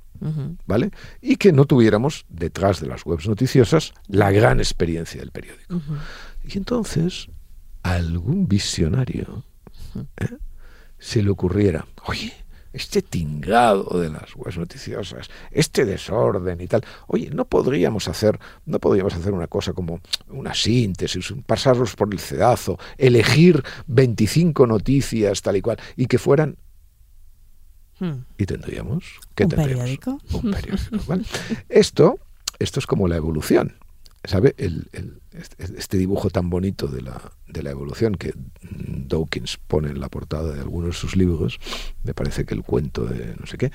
¿Vale? 0.67 0.91
Y 1.23 1.37
que 1.37 1.50
no 1.50 1.65
tuviéramos 1.65 2.27
detrás 2.29 2.79
de 2.79 2.87
las 2.89 3.07
webs 3.07 3.27
noticiosas 3.27 3.95
la 4.07 4.31
gran 4.31 4.59
experiencia 4.59 5.19
del 5.19 5.31
periódico. 5.31 5.81
Y 6.45 6.59
entonces, 6.59 7.29
algún 7.83 8.47
visionario 8.47 9.45
¿eh? 10.19 10.37
se 10.99 11.23
le 11.23 11.31
ocurriera, 11.31 11.87
oye, 12.05 12.35
este 12.73 13.03
tingado 13.03 13.99
de 14.00 14.11
las 14.11 14.35
webs 14.37 14.59
noticiosas, 14.59 15.29
este 15.50 15.85
desorden 15.85 16.61
y 16.61 16.67
tal. 16.67 16.85
Oye, 17.07 17.31
no 17.31 17.45
podríamos 17.45 18.09
hacer, 18.09 18.39
no 18.67 18.79
podríamos 18.79 19.15
hacer 19.15 19.33
una 19.33 19.47
cosa 19.47 19.73
como 19.73 20.00
una 20.29 20.55
síntesis, 20.55 21.35
pasarlos 21.47 21.97
por 21.97 22.12
el 22.12 22.21
cedazo, 22.21 22.79
elegir 22.99 23.62
25 23.87 24.67
noticias 24.67 25.43
tal 25.43 25.57
y 25.57 25.62
cual 25.62 25.79
y 25.97 26.07
que 26.07 26.19
fueran 26.19 26.57
hmm. 27.99 28.12
y 28.39 28.47
tendríamos 28.47 29.05
¿qué 29.35 29.45
¿Un 29.45 29.50
periódico? 29.50 30.19
Un 30.33 30.50
periódico, 30.50 31.19
Esto 31.69 32.19
esto 32.61 32.79
es 32.79 32.87
como 32.87 33.09
la 33.09 33.17
evolución. 33.17 33.75
¿Sabe? 34.25 34.55
El, 34.59 34.89
este, 35.33 35.65
este 35.79 35.97
dibujo 35.97 36.29
tan 36.29 36.50
bonito 36.50 36.89
de 36.89 37.00
la, 37.00 37.33
de 37.49 37.62
la 37.62 37.71
evolución 37.71 38.17
que 38.17 38.35
Dawkins 38.61 39.59
pone 39.67 39.91
en 39.91 40.00
la 40.00 40.11
portada 40.11 40.53
de 40.53 40.61
algunos 40.61 40.91
de 40.91 40.95
sus 40.95 41.17
libros, 41.17 41.59
me 42.03 42.12
parece 42.12 42.45
que 42.45 42.55
el 42.55 42.62
cuento 42.62 43.07
de 43.07 43.35
no 43.37 43.47
sé 43.47 43.57
qué, 43.57 43.73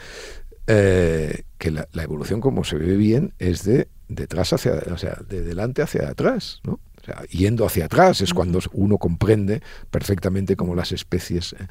eh, 0.68 1.44
que 1.60 1.72
la, 1.72 1.88
evolución 1.94 2.42
como 2.42 2.64
se 2.64 2.78
ve 2.78 2.96
bien 2.98 3.34
es 3.38 3.64
de 3.64 3.88
detrás 4.08 4.54
hacia, 4.54 4.74
o 4.92 4.98
sea, 4.98 5.18
de 5.28 5.42
delante 5.44 5.82
hacia 5.82 6.10
atrás, 6.10 6.60
¿no? 6.64 6.80
O 7.02 7.06
sea, 7.06 7.24
yendo 7.30 7.66
hacia 7.66 7.86
atrás 7.86 8.22
es 8.22 8.34
cuando 8.34 8.60
uno 8.74 8.98
comprende 8.98 9.62
perfectamente 9.92 10.56
cómo 10.56 10.74
las 10.74 10.92
especies. 10.92 11.54
Eh, 11.54 11.68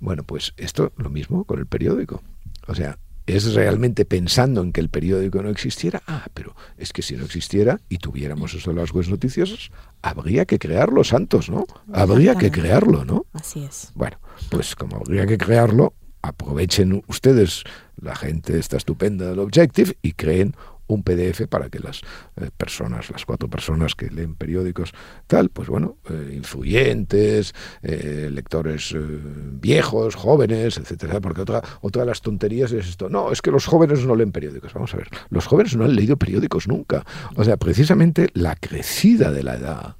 bueno, 0.00 0.22
pues 0.22 0.54
esto 0.56 0.92
lo 0.96 1.10
mismo 1.10 1.44
con 1.44 1.58
el 1.58 1.66
periódico. 1.66 2.22
O 2.68 2.74
sea, 2.74 2.98
¿Es 3.26 3.54
realmente 3.54 4.04
pensando 4.04 4.62
en 4.62 4.72
que 4.72 4.80
el 4.80 4.88
periódico 4.88 5.42
no 5.42 5.48
existiera? 5.50 6.00
Ah, 6.06 6.26
pero 6.32 6.54
es 6.78 6.92
que 6.92 7.02
si 7.02 7.16
no 7.16 7.24
existiera 7.24 7.80
y 7.88 7.98
tuviéramos 7.98 8.54
eso 8.54 8.70
de 8.70 8.76
las 8.76 8.92
webs 8.92 9.08
noticiosas, 9.08 9.70
habría 10.00 10.44
que 10.44 10.58
crearlo, 10.60 11.02
Santos, 11.02 11.50
¿no? 11.50 11.66
Habría 11.92 12.36
que 12.36 12.52
crearlo, 12.52 13.04
¿no? 13.04 13.26
Así 13.32 13.64
es. 13.64 13.90
Bueno, 13.94 14.18
pues 14.48 14.76
como 14.76 14.96
habría 14.96 15.26
que 15.26 15.38
crearlo, 15.38 15.94
aprovechen 16.22 17.02
ustedes 17.08 17.64
la 18.00 18.14
gente 18.14 18.58
esta 18.58 18.76
estupenda 18.76 19.30
del 19.30 19.40
Objective 19.40 19.96
y 20.02 20.12
creen 20.12 20.54
un 20.86 21.02
PDF 21.02 21.46
para 21.48 21.68
que 21.68 21.78
las 21.78 22.02
eh, 22.36 22.50
personas, 22.56 23.10
las 23.10 23.24
cuatro 23.24 23.48
personas 23.48 23.94
que 23.94 24.10
leen 24.10 24.34
periódicos, 24.34 24.92
tal, 25.26 25.50
pues 25.50 25.68
bueno, 25.68 25.98
eh, 26.08 26.32
influyentes, 26.34 27.54
eh, 27.82 28.28
lectores 28.32 28.94
viejos, 28.96 30.14
jóvenes, 30.14 30.78
etcétera, 30.78 31.20
porque 31.20 31.42
otra, 31.42 31.62
otra 31.80 32.02
de 32.02 32.06
las 32.06 32.20
tonterías 32.20 32.72
es 32.72 32.88
esto, 32.88 33.08
no, 33.08 33.32
es 33.32 33.42
que 33.42 33.50
los 33.50 33.66
jóvenes 33.66 34.04
no 34.04 34.14
leen 34.14 34.32
periódicos, 34.32 34.74
vamos 34.74 34.94
a 34.94 34.98
ver, 34.98 35.08
los 35.30 35.46
jóvenes 35.46 35.76
no 35.76 35.84
han 35.84 35.94
leído 35.94 36.16
periódicos 36.16 36.68
nunca, 36.68 37.04
o 37.34 37.44
sea, 37.44 37.56
precisamente 37.56 38.28
la 38.34 38.54
crecida 38.56 39.30
de 39.32 39.42
la 39.42 39.56
edad, 39.56 39.96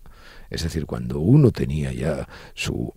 es 0.50 0.62
decir, 0.62 0.86
cuando 0.86 1.18
uno 1.18 1.50
tenía 1.50 1.92
ya 1.92 2.28
su, 2.54 2.92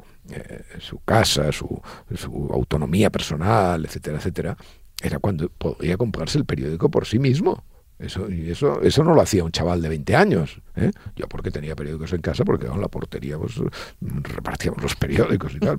su 0.79 0.99
casa, 0.99 1.51
su, 1.51 1.81
su 2.15 2.49
autonomía 2.53 3.09
personal, 3.09 3.83
etcétera, 3.85 4.17
etcétera, 4.17 4.57
era 5.01 5.19
cuando 5.19 5.49
podía 5.49 5.97
comprarse 5.97 6.37
el 6.37 6.45
periódico 6.45 6.89
por 6.89 7.05
sí 7.05 7.19
mismo. 7.19 7.63
Eso, 7.99 8.31
y 8.31 8.49
eso, 8.49 8.81
eso 8.81 9.03
no 9.03 9.13
lo 9.13 9.21
hacía 9.21 9.43
un 9.43 9.51
chaval 9.51 9.81
de 9.81 9.89
20 9.89 10.15
años. 10.15 10.61
¿eh? 10.77 10.89
Yo 11.17 11.27
porque 11.27 11.51
tenía 11.51 11.75
periódicos 11.75 12.13
en 12.13 12.21
casa, 12.21 12.45
porque 12.45 12.65
en 12.65 12.79
la 12.79 12.87
portería 12.87 13.37
pues, 13.37 13.55
repartíamos 13.99 14.81
los 14.81 14.95
periódicos 14.95 15.53
y 15.53 15.59
tal. 15.59 15.77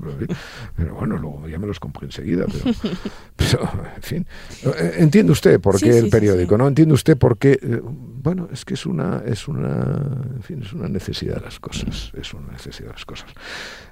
Pero, 0.76 0.94
bueno, 0.96 1.16
luego 1.16 1.48
ya 1.48 1.58
me 1.58 1.66
los 1.66 1.80
compré 1.80 2.04
enseguida. 2.04 2.44
Pero, 3.36 3.70
en 3.96 4.02
fin. 4.02 4.26
Eh, 4.64 4.96
¿Entiende 4.98 5.32
usted 5.32 5.58
por 5.60 5.80
qué 5.80 5.96
el 5.96 6.10
periódico? 6.10 6.58
¿No? 6.58 6.68
¿Entiende 6.68 6.92
usted 6.92 7.16
por 7.16 7.38
qué? 7.38 7.52
Eh, 7.52 7.80
bueno, 7.82 8.50
es 8.52 8.66
que 8.66 8.74
es 8.74 8.84
una, 8.84 9.22
es 9.24 9.48
una, 9.48 9.80
en 10.34 10.42
fin, 10.42 10.62
es 10.62 10.74
una 10.74 10.88
necesidad 10.88 11.36
de 11.36 11.40
las 11.40 11.58
cosas. 11.58 12.12
Es 12.14 12.34
una 12.34 12.52
necesidad 12.52 12.88
de 12.88 12.92
las 12.92 13.06
cosas. 13.06 13.30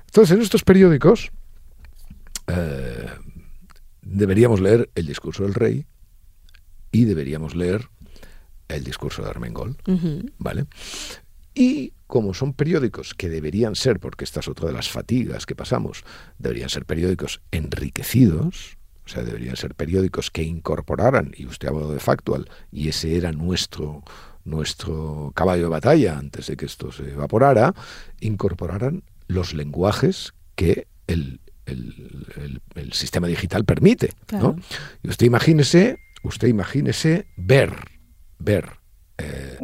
Entonces, 0.04 0.36
en 0.36 0.42
estos 0.42 0.64
periódicos 0.64 1.32
deberíamos 4.02 4.60
leer 4.60 4.90
el 4.94 5.06
discurso 5.06 5.44
del 5.44 5.54
rey 5.54 5.86
y 6.92 7.04
deberíamos 7.04 7.54
leer 7.54 7.88
el 8.68 8.84
discurso 8.84 9.22
de 9.22 9.30
Armengol, 9.30 9.76
¿vale? 10.38 10.66
Y 11.54 11.92
como 12.06 12.34
son 12.34 12.52
periódicos 12.52 13.14
que 13.14 13.28
deberían 13.28 13.74
ser, 13.74 13.98
porque 14.00 14.24
esta 14.24 14.40
es 14.40 14.48
otra 14.48 14.68
de 14.68 14.72
las 14.72 14.88
fatigas 14.88 15.44
que 15.44 15.56
pasamos, 15.56 16.04
deberían 16.38 16.68
ser 16.68 16.84
periódicos 16.84 17.40
enriquecidos, 17.50 18.78
o 19.04 19.08
sea, 19.08 19.22
deberían 19.22 19.56
ser 19.56 19.74
periódicos 19.74 20.30
que 20.30 20.42
incorporaran, 20.42 21.32
y 21.36 21.46
usted 21.46 21.68
ha 21.68 21.70
hablado 21.70 21.92
de 21.92 22.00
Factual, 22.00 22.48
y 22.70 22.88
ese 22.88 23.16
era 23.16 23.32
nuestro, 23.32 24.04
nuestro 24.44 25.32
caballo 25.34 25.64
de 25.64 25.68
batalla 25.68 26.18
antes 26.18 26.46
de 26.46 26.56
que 26.56 26.66
esto 26.66 26.92
se 26.92 27.10
evaporara, 27.10 27.74
incorporaran 28.20 29.02
los 29.26 29.52
lenguajes 29.54 30.34
que 30.54 30.86
el, 31.06 31.40
sistema 32.92 33.26
digital 33.26 33.64
permite. 33.66 34.14
¿no? 34.32 34.56
Y 35.02 35.10
usted 35.10 35.26
imagínese, 35.26 35.98
usted 36.22 36.48
imagínese 36.48 37.26
ver 37.36 37.97
ver, 38.38 38.70
eh, 39.18 39.58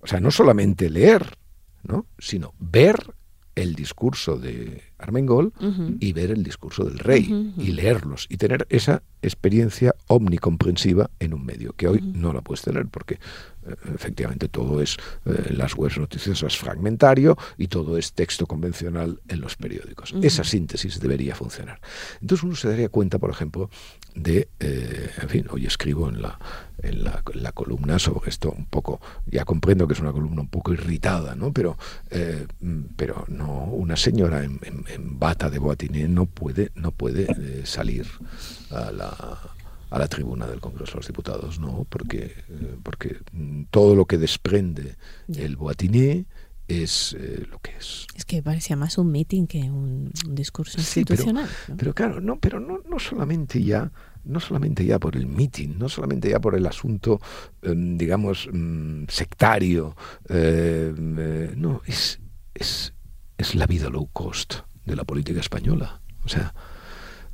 o 0.00 0.06
sea, 0.06 0.20
no 0.20 0.30
solamente 0.30 0.90
leer, 0.90 1.36
¿no? 1.82 2.06
sino 2.18 2.54
ver 2.58 3.14
el 3.54 3.74
discurso 3.74 4.36
de 4.36 4.82
Armengol 4.98 5.52
y 6.00 6.12
ver 6.12 6.32
el 6.32 6.42
discurso 6.42 6.84
del 6.84 6.98
rey 6.98 7.52
y 7.56 7.72
leerlos 7.72 8.26
y 8.28 8.36
tener 8.36 8.66
esa 8.68 9.02
experiencia 9.22 9.94
omnicomprensiva 10.08 11.10
en 11.20 11.34
un 11.34 11.44
medio 11.44 11.72
que 11.74 11.86
hoy 11.86 12.00
no 12.00 12.32
la 12.32 12.40
puedes 12.40 12.62
tener 12.62 12.86
porque 12.88 13.14
eh, 13.14 13.76
efectivamente 13.94 14.48
todo 14.48 14.80
es 14.80 14.96
eh, 15.24 15.52
las 15.56 15.76
webs 15.76 15.98
noticiosas 15.98 16.56
fragmentario 16.56 17.36
y 17.56 17.68
todo 17.68 17.96
es 17.96 18.12
texto 18.12 18.46
convencional 18.46 19.20
en 19.28 19.40
los 19.40 19.54
periódicos. 19.54 20.14
Esa 20.20 20.42
síntesis 20.42 20.98
debería 20.98 21.36
funcionar. 21.36 21.80
Entonces 22.20 22.42
uno 22.42 22.56
se 22.56 22.68
daría 22.68 22.88
cuenta, 22.88 23.20
por 23.20 23.30
ejemplo, 23.30 23.70
de, 24.16 24.48
en 24.58 25.28
fin, 25.28 25.46
hoy 25.50 25.66
escribo 25.66 26.08
en 26.08 26.22
la 26.22 26.38
en 26.84 27.04
la, 27.04 27.52
columna 27.52 27.98
sobre 27.98 28.30
esto 28.30 28.50
un 28.50 28.66
poco, 28.66 29.00
ya 29.26 29.44
comprendo 29.44 29.86
que 29.86 29.94
es 29.94 30.00
una 30.00 30.12
columna 30.12 30.40
un 30.40 30.48
poco 30.48 30.72
irritada, 30.72 31.34
¿no? 31.34 31.52
Pero, 31.52 31.76
eh, 32.10 32.46
pero 32.96 33.24
no, 33.28 33.64
una 33.64 33.96
señora 33.96 34.44
en, 34.44 34.60
en 34.62 35.18
bata 35.18 35.50
de 35.50 35.58
Boatiné 35.58 36.08
no 36.08 36.26
puede, 36.26 36.72
no 36.74 36.90
puede 36.90 37.26
eh, 37.30 37.62
salir 37.64 38.06
a 38.70 38.90
la, 38.90 39.38
a 39.94 39.98
la 39.98 40.08
tribuna 40.08 40.46
del 40.48 40.60
Congreso 40.60 40.92
de 40.92 40.98
los 40.98 41.06
Diputados, 41.06 41.60
no, 41.60 41.86
porque, 41.88 42.34
eh, 42.48 42.76
porque 42.82 43.18
todo 43.70 43.94
lo 43.94 44.06
que 44.06 44.18
desprende 44.18 44.96
el 45.28 45.56
Boatiné 45.56 46.26
es 46.66 47.14
eh, 47.18 47.46
lo 47.48 47.60
que 47.60 47.76
es. 47.76 48.06
Es 48.16 48.24
que 48.24 48.42
parecía 48.42 48.74
más 48.74 48.98
un 48.98 49.12
meeting 49.12 49.46
que 49.46 49.70
un, 49.70 50.10
discurso 50.30 50.78
institucional. 50.78 51.48
pero, 51.76 51.94
claro, 51.94 52.20
no, 52.20 52.40
pero 52.40 52.58
no, 52.58 52.80
no 52.88 52.98
solamente 52.98 53.62
ya 53.62 53.92
no 54.24 54.40
solamente 54.40 54.84
ya 54.84 54.98
por 54.98 55.16
el 55.16 55.26
meeting, 55.26 55.78
no 55.78 55.88
solamente 55.88 56.30
ya 56.30 56.40
por 56.40 56.54
el 56.54 56.66
asunto, 56.66 57.20
em, 57.62 57.96
digamos, 57.98 58.48
mm, 58.52 59.04
sectario, 59.08 59.96
em, 60.28 61.16
eh, 61.18 61.52
no, 61.56 61.82
es, 61.86 62.20
es, 62.54 62.94
es 63.38 63.54
la 63.54 63.66
vida 63.66 63.88
low 63.90 64.08
cost 64.12 64.60
de 64.84 64.96
la 64.96 65.04
política 65.04 65.40
española. 65.40 66.00
O 66.24 66.28
sea, 66.28 66.54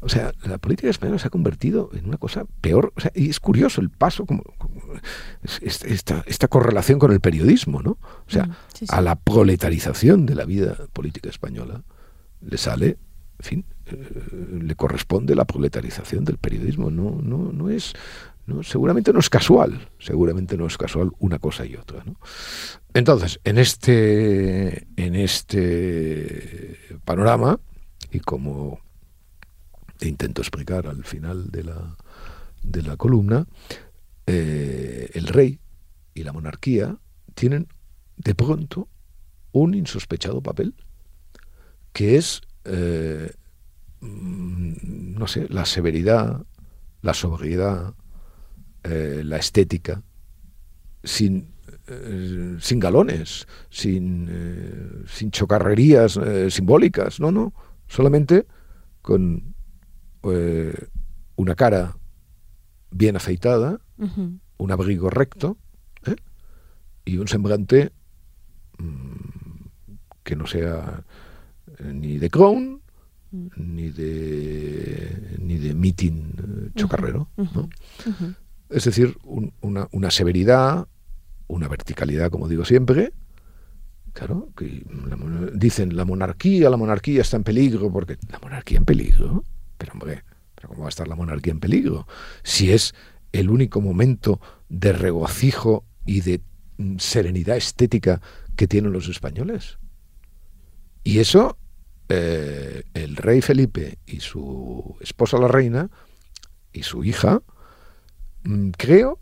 o 0.01 0.09
sea, 0.09 0.33
la 0.45 0.57
política 0.57 0.89
española 0.89 1.19
se 1.19 1.27
ha 1.27 1.31
convertido 1.31 1.91
en 1.93 2.07
una 2.07 2.17
cosa 2.17 2.45
peor. 2.63 2.93
O 2.97 3.01
sea, 3.01 3.13
y 3.15 3.29
es 3.29 3.39
curioso 3.39 3.83
el 3.83 3.91
paso, 3.91 4.25
como, 4.25 4.43
esta, 5.61 6.25
esta, 6.27 6.49
correlación 6.49 6.99
con 6.99 7.13
el 7.13 7.21
periodismo, 7.21 7.83
¿no? 7.83 7.93
O 7.93 8.31
sea, 8.31 8.49
a 8.89 9.01
la 9.03 9.17
proletarización 9.17 10.25
de 10.25 10.35
la 10.35 10.47
vida 10.47 10.77
política 10.95 11.29
española 11.29 11.83
le 12.41 12.57
sale, 12.57 12.97
en 13.39 13.45
fin, 13.45 13.65
le 13.91 14.75
corresponde 14.75 15.35
la 15.35 15.45
proletarización 15.45 16.25
del 16.25 16.39
periodismo. 16.39 16.91
No, 16.91 17.21
no, 17.23 17.53
no 17.53 17.71
es, 17.71 17.93
no, 18.47 18.63
seguramente 18.63 19.13
no 19.13 19.21
es 19.21 19.31
casual, 19.31 19.89
seguramente 19.99 20.57
no 20.57 20.67
es 20.67 20.77
casual 20.77 21.11
una 21.19 21.39
cosa 21.39 21.65
y 21.65 21.77
otra. 21.77 22.03
¿no? 22.05 22.17
Entonces, 22.95 23.41
en 23.45 23.59
este, 23.59 24.87
en 24.97 25.15
este 25.15 26.79
panorama, 27.05 27.61
y 28.11 28.21
como 28.21 28.81
intento 30.01 30.41
explicar 30.41 30.87
al 30.87 31.05
final 31.05 31.51
de 31.51 31.65
la, 31.65 31.97
de 32.63 32.83
la 32.83 32.97
columna, 32.97 33.47
eh, 34.27 35.11
el 35.15 35.27
rey 35.27 35.61
y 36.15 36.23
la 36.23 36.33
monarquía 36.33 36.97
tienen 37.35 37.69
de 38.17 38.35
pronto 38.35 38.89
un 39.53 39.75
insospechado 39.75 40.41
papel, 40.43 40.75
que 41.93 42.17
es, 42.17 42.43
eh, 42.65 43.33
no 44.01 45.27
sé, 45.27 45.47
la 45.49 45.65
severidad, 45.65 46.45
la 47.03 47.15
sobriedad, 47.15 47.95
eh, 48.83 49.23
la 49.25 49.37
estética, 49.37 50.03
sin, 51.03 51.55
sin 52.61 52.79
galones, 52.79 53.49
sin, 53.69 55.05
sin 55.07 55.31
chocarrerías 55.31 56.19
simbólicas, 56.49 57.19
no, 57.21 57.33
no, 57.33 57.53
solamente 57.89 58.47
con 59.03 59.55
eh, 60.23 60.89
una 61.37 61.55
cara 61.55 61.97
bien 62.91 63.17
afeitada, 63.17 63.81
un 64.59 64.71
abrigo 64.73 65.11
recto 65.11 65.57
¿eh? 66.07 66.17
y 67.05 67.17
un 67.19 67.29
semblante 67.29 67.93
mm, 68.79 69.67
que 70.23 70.37
no 70.37 70.47
sea 70.47 71.05
eh, 71.79 71.93
ni 71.95 72.19
de 72.19 72.31
crown 72.31 72.75
mm. 72.75 72.80
Ni 73.33 73.91
de 73.91 75.37
ni 75.39 75.57
de 75.57 75.75
meeting 75.75 76.73
chocarrero. 76.75 77.29
Es 78.69 78.85
decir, 78.85 79.17
una, 79.61 79.89
una, 79.91 80.11
severidad, 80.11 80.87
una 81.49 81.69
verticalidad, 81.69 82.31
como 82.31 82.49
digo 82.49 82.65
siempre. 82.65 83.13
Claro, 84.13 84.49
que 84.57 84.85
dicen 85.55 85.97
la 85.97 86.05
monarquía, 86.05 86.69
la 86.71 86.77
monarquía 86.77 87.23
está 87.23 87.37
en 87.37 87.45
peligro, 87.45 87.93
porque 87.93 88.17
la 88.29 88.39
monarquía 88.41 88.79
en 88.79 88.85
peligro. 88.85 89.45
Pero 89.79 89.93
hombre, 89.93 90.25
¿pero 90.55 90.69
¿cómo 90.69 90.81
va 90.81 90.87
a 90.87 90.91
estar 90.91 91.07
la 91.07 91.15
monarquía 91.15 91.53
en 91.53 91.61
peligro? 91.61 92.07
Si 92.43 92.73
es 92.73 92.95
el 93.33 93.51
único 93.51 93.81
momento 93.81 94.41
de 94.69 94.93
regocijo 94.93 95.85
y 96.05 96.21
de 96.23 96.43
mm, 96.79 96.97
serenidad 96.99 97.57
estética 97.57 98.21
que 98.57 98.67
tienen 98.67 98.93
los 98.93 99.09
españoles. 99.09 99.79
Y 101.05 101.19
eso, 101.19 101.57
eh, 102.11 102.85
el 102.95 103.17
rey 103.17 103.41
Felipe 103.41 103.99
y 104.07 104.21
su 104.21 104.97
esposa 105.01 105.39
la 105.39 105.49
reina 105.49 105.91
y 106.73 106.83
su 106.83 107.05
hija, 107.05 107.43
mm, 108.45 108.71
creo, 108.71 109.19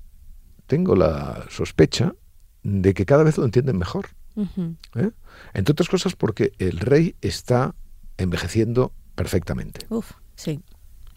tengo 0.66 0.96
la 0.96 1.46
sospecha 1.50 2.14
de 2.62 2.94
que 2.94 3.06
cada 3.06 3.22
vez 3.22 3.38
lo 3.38 3.44
entienden 3.44 3.78
mejor. 3.78 4.08
¿eh? 4.36 5.10
Entre 5.54 5.72
otras 5.72 5.88
cosas 5.88 6.14
porque 6.14 6.52
el 6.58 6.78
rey 6.78 7.16
está 7.20 7.74
envejeciendo 8.16 8.92
perfectamente. 9.14 9.86
Uf. 9.88 10.12
Sí. 10.36 10.60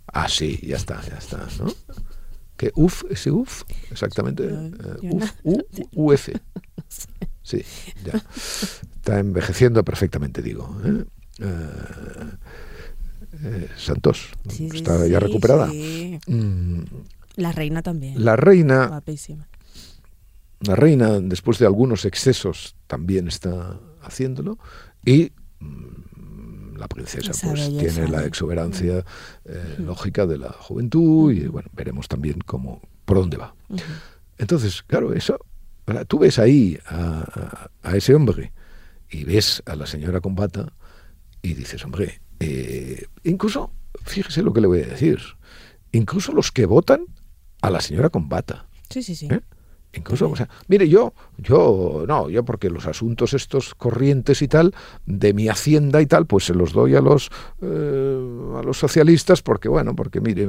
Ah, 0.08 0.28
sí, 0.28 0.60
ya 0.64 0.76
está, 0.76 1.02
ya 1.02 1.18
está, 1.18 1.48
¿no? 1.60 1.72
Que 2.58 2.72
UF, 2.76 3.04
ese 3.10 3.32
UF, 3.32 3.64
exactamente. 3.92 4.46
Eh, 4.46 4.72
uf, 5.04 5.32
U, 5.44 5.62
UF. 5.94 6.30
Sí, 7.44 7.64
ya. 8.06 8.24
Está 8.96 9.18
envejeciendo 9.20 9.84
perfectamente, 9.84 10.44
digo. 10.44 10.80
¿eh? 10.86 11.06
Eh, 13.44 13.70
Santos, 13.78 14.30
está 14.48 15.08
ya 15.08 15.20
recuperada. 15.20 15.68
Mm. 15.68 16.84
La 17.38 17.52
reina 17.52 17.82
también. 17.82 18.24
La 18.24 18.36
reina. 18.36 19.02
La 20.60 20.76
reina, 20.76 21.20
después 21.20 21.58
de 21.58 21.66
algunos 21.66 22.06
excesos, 22.06 22.76
también 22.88 23.28
está 23.28 23.80
haciéndolo. 24.04 24.60
Y 25.04 25.32
mm, 25.60 26.78
la 26.78 26.88
princesa 26.88 27.32
pues 27.48 27.70
tiene 27.78 28.08
la 28.08 28.26
exuberancia 28.26 29.06
eh, 29.46 29.76
lógica 29.80 30.26
de 30.26 30.38
la 30.38 30.52
juventud 30.52 31.32
y 31.32 31.48
bueno, 31.48 31.70
veremos 31.74 32.08
también 32.08 32.40
cómo, 32.46 32.82
por 33.06 33.18
dónde 33.18 33.38
va. 33.38 33.56
Entonces, 34.38 34.84
claro, 34.84 35.14
eso, 35.14 35.40
tú 36.08 36.20
ves 36.20 36.40
ahí 36.40 36.78
a, 36.88 37.68
ese 37.94 38.14
hombre 38.14 38.52
y 39.10 39.24
ves 39.24 39.62
a 39.66 39.76
la 39.76 39.86
señora 39.86 40.22
Combata 40.22 40.74
y 41.42 41.54
dices, 41.54 41.84
hombre, 41.84 42.22
eh, 42.40 43.06
incluso, 43.24 43.72
fíjese 44.04 44.42
lo 44.42 44.54
que 44.54 44.62
le 44.62 44.68
voy 44.68 44.82
a 44.82 44.88
decir, 44.88 45.20
incluso 45.92 46.32
los 46.32 46.52
que 46.52 46.66
votan 46.66 47.06
a 47.62 47.70
la 47.70 47.82
señora 47.82 48.10
Combata. 48.10 48.68
Sí, 48.90 49.04
sí, 49.04 49.16
sí. 49.16 49.28
¿eh? 49.32 49.42
Incluso, 49.94 50.30
o 50.30 50.36
sea, 50.36 50.48
mire, 50.68 50.88
yo, 50.88 51.14
yo, 51.38 52.06
no, 52.08 52.30
yo 52.30 52.46
porque 52.46 52.70
los 52.70 52.88
asuntos 52.88 53.34
estos 53.34 53.76
corrientes 53.76 54.42
y 54.42 54.48
tal, 54.48 54.74
de 55.06 55.34
mi 55.34 55.50
hacienda 55.50 56.02
y 56.02 56.06
tal, 56.06 56.26
pues 56.26 56.46
se 56.46 56.54
los 56.54 56.72
doy 56.72 56.96
a 56.96 57.02
los, 57.02 57.30
eh, 57.62 58.56
a 58.58 58.64
los 58.64 58.78
socialistas 58.78 59.42
porque, 59.42 59.68
bueno, 59.68 59.94
porque 59.94 60.22
mire, 60.22 60.48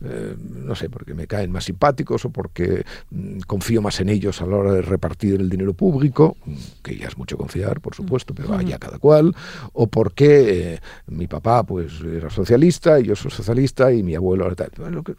eh, 0.00 0.36
no 0.52 0.74
sé, 0.74 0.90
porque 0.90 1.14
me 1.14 1.28
caen 1.28 1.52
más 1.52 1.64
simpáticos 1.64 2.24
o 2.24 2.30
porque 2.30 2.84
mm, 3.10 3.40
confío 3.46 3.82
más 3.82 4.00
en 4.00 4.08
ellos 4.08 4.42
a 4.42 4.46
la 4.46 4.56
hora 4.56 4.72
de 4.72 4.82
repartir 4.82 5.40
el 5.40 5.48
dinero 5.48 5.72
público, 5.74 6.36
que 6.82 6.96
ya 6.96 7.06
es 7.06 7.16
mucho 7.16 7.36
confiar, 7.36 7.80
por 7.80 7.94
supuesto, 7.94 8.34
pero 8.34 8.48
vaya 8.48 8.78
cada 8.78 8.98
cual, 8.98 9.32
o 9.74 9.86
porque 9.86 10.74
eh, 10.74 10.80
mi 11.06 11.28
papá, 11.28 11.62
pues, 11.62 12.00
era 12.00 12.30
socialista 12.30 12.98
y 12.98 13.04
yo 13.04 13.14
soy 13.14 13.30
socialista 13.30 13.92
y 13.92 14.02
mi 14.02 14.16
abuelo 14.16 14.46
era 14.46 14.56
tal, 14.56 14.70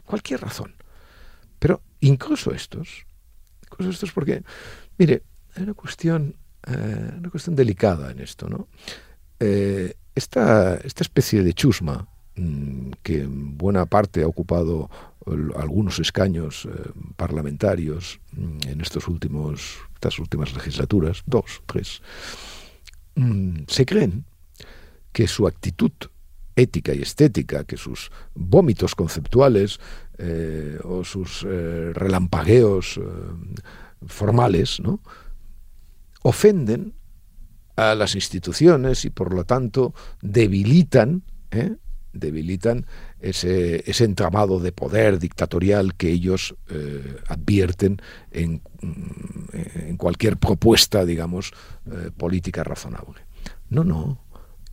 cualquier 0.06 0.42
razón. 0.42 0.74
Pero 1.60 1.82
incluso 2.02 2.52
estos, 2.52 3.07
esto 3.80 4.06
es 4.06 4.12
porque, 4.12 4.44
mire, 4.98 5.24
hay 5.56 5.64
una 5.64 5.74
cuestión, 5.74 6.36
eh, 6.68 7.12
una 7.18 7.30
cuestión 7.30 7.56
delicada 7.56 8.12
en 8.12 8.20
esto, 8.20 8.50
¿no? 8.50 8.68
Eh, 9.40 9.96
esta, 10.16 10.76
esta 10.78 11.04
especie 11.04 11.44
de 11.44 11.54
chusma 11.54 12.08
mm, 12.36 12.92
que 13.04 13.22
en 13.22 13.58
buena 13.58 13.86
parte 13.86 14.24
ha 14.24 14.28
ocupado 14.28 14.90
algunos 15.56 16.00
escaños 16.00 16.66
eh, 16.66 16.92
parlamentarios 17.16 18.20
mm, 18.32 18.70
en 18.70 18.82
estos 18.82 19.08
últimos, 19.08 19.78
estas 19.94 20.20
últimas 20.20 20.54
legislaturas, 20.54 21.24
dos, 21.26 21.62
tres, 21.66 22.02
mm, 23.16 23.64
se 23.68 23.86
creen 23.86 24.26
que 25.12 25.28
su 25.28 25.48
actitud 25.48 25.92
ética 26.58 26.94
y 26.94 27.02
estética, 27.04 27.64
que 27.64 27.78
sus 27.78 28.12
vómitos 28.34 28.96
conceptuales 28.96 29.80
eh, 30.18 30.80
o 30.84 31.04
sus 31.04 31.46
eh, 31.48 31.92
relampagueos 31.94 32.98
eh, 32.98 33.02
formales, 34.08 34.80
¿no? 34.80 35.00
ofenden 36.24 36.96
a 37.76 37.94
las 37.94 38.16
instituciones 38.16 39.06
y 39.06 39.12
por 39.12 39.34
lo 39.34 39.46
tanto 39.46 39.94
debilitan, 40.22 41.22
debilitan 42.12 42.88
ese, 43.20 43.88
ese, 43.90 44.04
entramado 44.06 44.60
de 44.60 44.72
poder 44.72 45.20
dictatorial 45.20 45.94
que 45.94 46.10
ellos 46.10 46.56
advierten 47.28 48.02
en, 48.32 48.64
en, 49.54 49.98
cualquier 49.98 50.38
propuesta, 50.38 51.06
digamos, 51.06 51.52
política 52.18 52.64
razonable. 52.64 53.22
No, 53.70 53.84
no, 53.84 54.20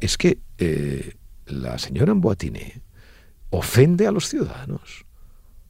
es 0.01 0.17
que 0.17 0.39
la 1.47 1.79
señora 1.79 2.13
Boatiné 2.15 2.83
ofende 3.51 4.07
a 4.07 4.13
los 4.13 4.29
ciudadanos. 4.29 5.05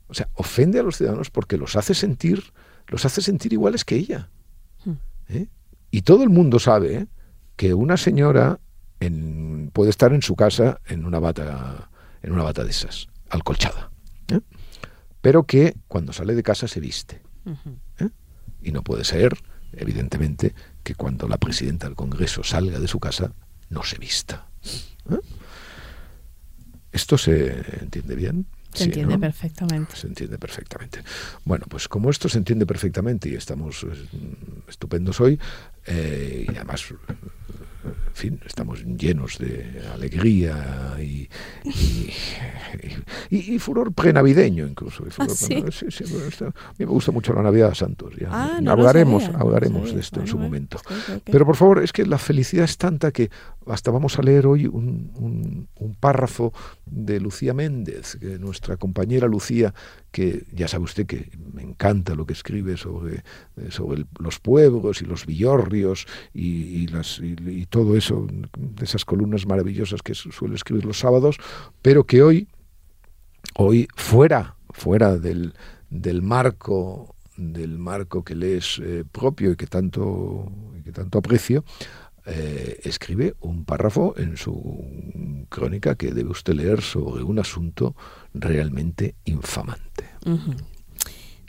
O 0.09 0.15
sea, 0.15 0.29
ofende 0.35 0.79
a 0.79 0.83
los 0.83 0.97
ciudadanos 0.97 1.31
porque 1.31 1.57
los 1.57 1.77
hace 1.77 1.95
sentir, 1.95 2.53
los 2.89 3.05
hace 3.05 3.21
sentir 3.21 3.53
iguales 3.53 3.85
que 3.85 3.97
ella. 3.97 4.31
Hmm. 4.85 4.93
¿eh? 5.29 5.49
Y 5.91 6.03
todo 6.03 6.23
el 6.23 6.31
mundo 6.31 6.59
sabe 6.59 7.09
que 7.57 7.75
una 7.75 7.97
señora 7.97 8.61
en, 9.01 9.71
puede 9.73 9.91
estar 9.91 10.13
en 10.13 10.23
su 10.23 10.37
casa 10.37 10.81
en 10.87 11.05
una 11.05 11.19
bata, 11.19 11.91
en 12.23 12.33
una 12.33 12.43
bata 12.43 12.65
de 12.65 12.71
esas, 12.71 13.09
alcolchada. 13.29 13.91
¿eh? 14.29 14.41
Pero 15.21 15.45
que 15.45 15.77
cuando 15.89 16.13
sale 16.13 16.35
de 16.35 16.43
casa 16.43 16.69
se 16.69 16.81
viste. 16.81 17.23
¿eh? 17.99 18.09
Y 18.63 18.73
no 18.73 18.83
puede 18.83 19.05
ser, 19.05 19.37
evidentemente, 19.73 20.55
que 20.83 20.95
cuando 20.95 21.29
la 21.29 21.39
presidenta 21.39 21.87
del 21.87 21.97
Congreso 21.97 22.43
salga 22.43 22.79
de 22.79 22.89
su 22.89 22.99
casa 22.99 23.33
no 23.69 23.83
se 23.83 23.99
vista. 23.99 24.49
¿eh? 25.11 25.19
¿Esto 26.95 27.19
se 27.19 27.57
entiende 27.83 28.15
bien? 28.15 28.47
Se 28.73 28.85
entiende 28.85 29.19
perfectamente. 29.19 29.97
Se 29.97 30.07
entiende 30.07 30.39
perfectamente. 30.39 31.03
Bueno, 31.45 31.67
pues 31.69 31.89
como 31.89 32.09
esto 32.09 32.29
se 32.29 32.39
entiende 32.39 32.67
perfectamente 32.67 33.29
y 33.29 33.35
estamos 33.35 33.85
estupendos 34.69 35.21
hoy, 35.21 35.39
y 35.89 36.49
además 36.55 36.95
en 37.85 38.15
fin, 38.15 38.41
estamos 38.47 38.85
llenos 38.85 39.39
de 39.39 39.83
alegría 39.93 40.97
y, 41.01 41.29
y, 43.31 43.59
furor 43.59 43.93
prenavideño 43.93 44.67
incluso. 44.67 45.05
¿Ah, 45.19 45.27
sí? 45.29 45.55
a 45.55 46.47
mí 46.47 46.53
me 46.79 46.85
gusta 46.87 47.13
mucho 47.13 47.33
la 47.33 47.43
Navidad 47.43 47.71
de 47.71 47.75
Santos. 47.75 48.15
Ya. 48.19 48.29
Ah, 48.31 48.61
hablaremos 48.67 49.25
hablaremos 49.35 49.95
de 49.95 50.01
esto 50.01 50.21
en 50.21 50.27
su 50.27 50.39
momento. 50.39 50.81
Pero 51.25 51.45
por 51.45 51.57
favor, 51.57 51.83
es 51.83 51.93
que 51.93 52.07
la 52.07 52.19
felicidad 52.19 52.65
es 52.65 52.79
tanta 52.79 53.11
que 53.11 53.31
hasta 53.67 53.91
vamos 53.91 54.19
a 54.19 54.23
leer 54.23 54.47
hoy 54.47 54.67
un, 54.67 55.69
un, 55.79 55.95
párrafo 55.95 56.53
de 56.87 57.21
Lucía 57.21 57.55
Méndez, 57.55 58.17
que 58.21 58.39
nuestra 58.39 58.77
compañera 58.77 59.27
Lucía, 59.27 59.73
que 60.15 60.45
ya 60.53 60.69
sabe 60.69 60.85
usted 60.85 61.07
que 61.07 61.29
me 61.53 61.63
encanta 61.63 62.15
lo 62.15 62.25
que 62.25 62.35
escribe 62.35 62.77
sobre, 62.77 63.25
eh, 63.57 63.71
sobre 63.71 64.05
los 64.21 64.39
pueblos 64.39 65.03
y 65.03 65.07
los 65.07 65.27
villorrios 65.27 66.07
y, 66.33 66.87
todo 67.67 67.97
eso, 67.97 68.29
de 68.31 68.85
esas 68.85 69.05
columnas 69.05 69.45
maravillosas 69.45 70.03
que 70.03 70.15
suele 70.15 70.55
escribir 70.55 70.85
los 70.85 71.01
sábados, 71.01 71.39
pero 71.83 72.05
que 72.05 72.23
hoy, 72.23 72.47
hoy 73.57 73.89
fuera, 73.97 74.55
fuera 74.71 75.17
del, 75.19 75.55
del 75.91 76.23
marco 76.23 77.17
del 77.37 77.77
marco 77.77 78.23
que 78.23 78.37
le 78.37 78.59
es 78.59 78.81
eh, 78.81 79.03
propio 79.11 79.51
y 79.51 79.57
que 79.57 79.67
tanto, 79.67 80.47
que 80.85 80.93
tanto 80.93 81.19
aprecio, 81.19 81.65
eh, 82.27 82.79
escribe 82.85 83.35
un 83.41 83.65
párrafo 83.65 84.15
en 84.17 84.37
su 84.37 85.47
crónica 85.49 85.97
que 85.97 86.13
debe 86.13 86.31
usted 86.31 86.55
leer 86.55 86.81
sobre 86.83 87.25
un 87.25 87.41
asunto 87.41 87.97
realmente 88.33 89.17
infamante. 89.25 89.94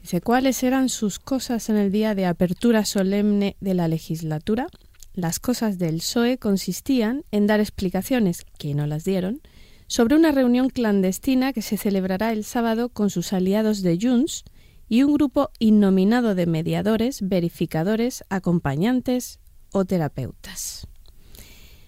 Dice, 0.02 0.22
¿cuáles 0.22 0.62
eran 0.64 0.90
sus 0.90 1.20
cosas 1.20 1.70
en 1.70 1.78
el 1.78 1.92
día 1.92 2.14
de 2.14 2.26
apertura 2.26 2.86
solemne 2.86 3.56
de 3.60 3.74
la 3.74 3.88
legislatura? 3.88 4.68
Las 5.14 5.40
cosas 5.40 5.78
del 5.78 5.98
PSOE 5.98 6.38
consistían 6.38 7.24
en 7.32 7.48
dar 7.48 7.60
explicaciones, 7.60 8.46
que 8.58 8.74
no 8.74 8.86
las 8.86 9.04
dieron, 9.04 9.42
sobre 9.88 10.16
una 10.16 10.32
reunión 10.32 10.70
clandestina 10.70 11.54
que 11.54 11.62
se 11.62 11.78
celebrará 11.78 12.32
el 12.32 12.44
sábado 12.44 12.90
con 12.90 13.10
sus 13.10 13.34
aliados 13.34 13.82
de 13.82 13.98
Junts 14.02 14.44
y 14.88 15.04
un 15.04 15.14
grupo 15.14 15.52
innominado 15.60 16.36
de 16.36 16.46
mediadores, 16.46 17.28
verificadores, 17.28 18.24
acompañantes, 18.30 19.40
o 19.72 19.84
terapeutas. 19.84 20.88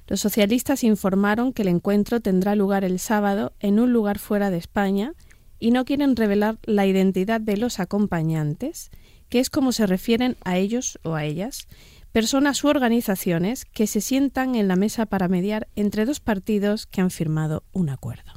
Los 0.07 0.19
socialistas 0.19 0.83
informaron 0.83 1.53
que 1.53 1.61
el 1.61 1.69
encuentro 1.69 2.19
tendrá 2.19 2.55
lugar 2.55 2.83
el 2.83 2.99
sábado 2.99 3.53
en 3.59 3.79
un 3.79 3.93
lugar 3.93 4.19
fuera 4.19 4.49
de 4.49 4.57
España 4.57 5.13
y 5.59 5.71
no 5.71 5.85
quieren 5.85 6.15
revelar 6.15 6.57
la 6.63 6.85
identidad 6.85 7.41
de 7.41 7.57
los 7.57 7.79
acompañantes, 7.79 8.91
que 9.29 9.39
es 9.39 9.49
como 9.49 9.71
se 9.71 9.87
refieren 9.87 10.37
a 10.43 10.57
ellos 10.57 10.99
o 11.03 11.15
a 11.15 11.25
ellas, 11.25 11.67
personas 12.11 12.63
u 12.63 12.67
organizaciones 12.67 13.65
que 13.65 13.87
se 13.87 14.01
sientan 14.01 14.55
en 14.55 14.67
la 14.67 14.75
mesa 14.75 15.05
para 15.05 15.27
mediar 15.27 15.67
entre 15.75 16.05
dos 16.05 16.19
partidos 16.19 16.85
que 16.85 17.01
han 17.01 17.11
firmado 17.11 17.63
un 17.71 17.89
acuerdo. 17.89 18.31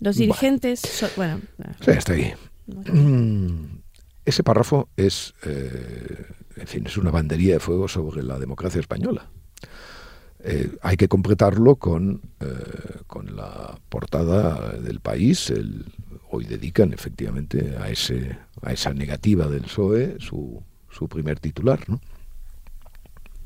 Los 0.00 0.16
dirigentes... 0.16 0.82
Bueno, 1.16 1.40
sí, 1.84 1.90
está 1.90 2.12
ahí. 2.12 2.32
Mm, 2.66 3.80
ese 4.24 4.44
párrafo 4.44 4.88
es 4.96 5.34
eh, 5.44 6.26
en 6.60 6.66
fin, 6.66 6.86
es 6.86 6.96
una 6.96 7.10
bandería 7.10 7.54
de 7.54 7.60
fuego 7.60 7.88
sobre 7.88 8.22
la 8.22 8.38
democracia 8.38 8.80
española. 8.80 9.30
Eh, 10.40 10.76
hay 10.82 10.96
que 10.96 11.08
completarlo 11.08 11.76
con, 11.76 12.20
eh, 12.40 13.00
con 13.06 13.34
la 13.34 13.78
portada 13.88 14.72
del 14.78 15.00
país. 15.00 15.52
hoy 16.30 16.44
dedican 16.44 16.92
efectivamente 16.92 17.76
a, 17.78 17.88
ese, 17.88 18.38
a 18.62 18.72
esa 18.72 18.92
negativa 18.92 19.48
del 19.48 19.62
PSOE 19.62 20.16
su, 20.20 20.62
su 20.90 21.08
primer 21.08 21.40
titular. 21.40 21.80
¿no? 21.88 22.00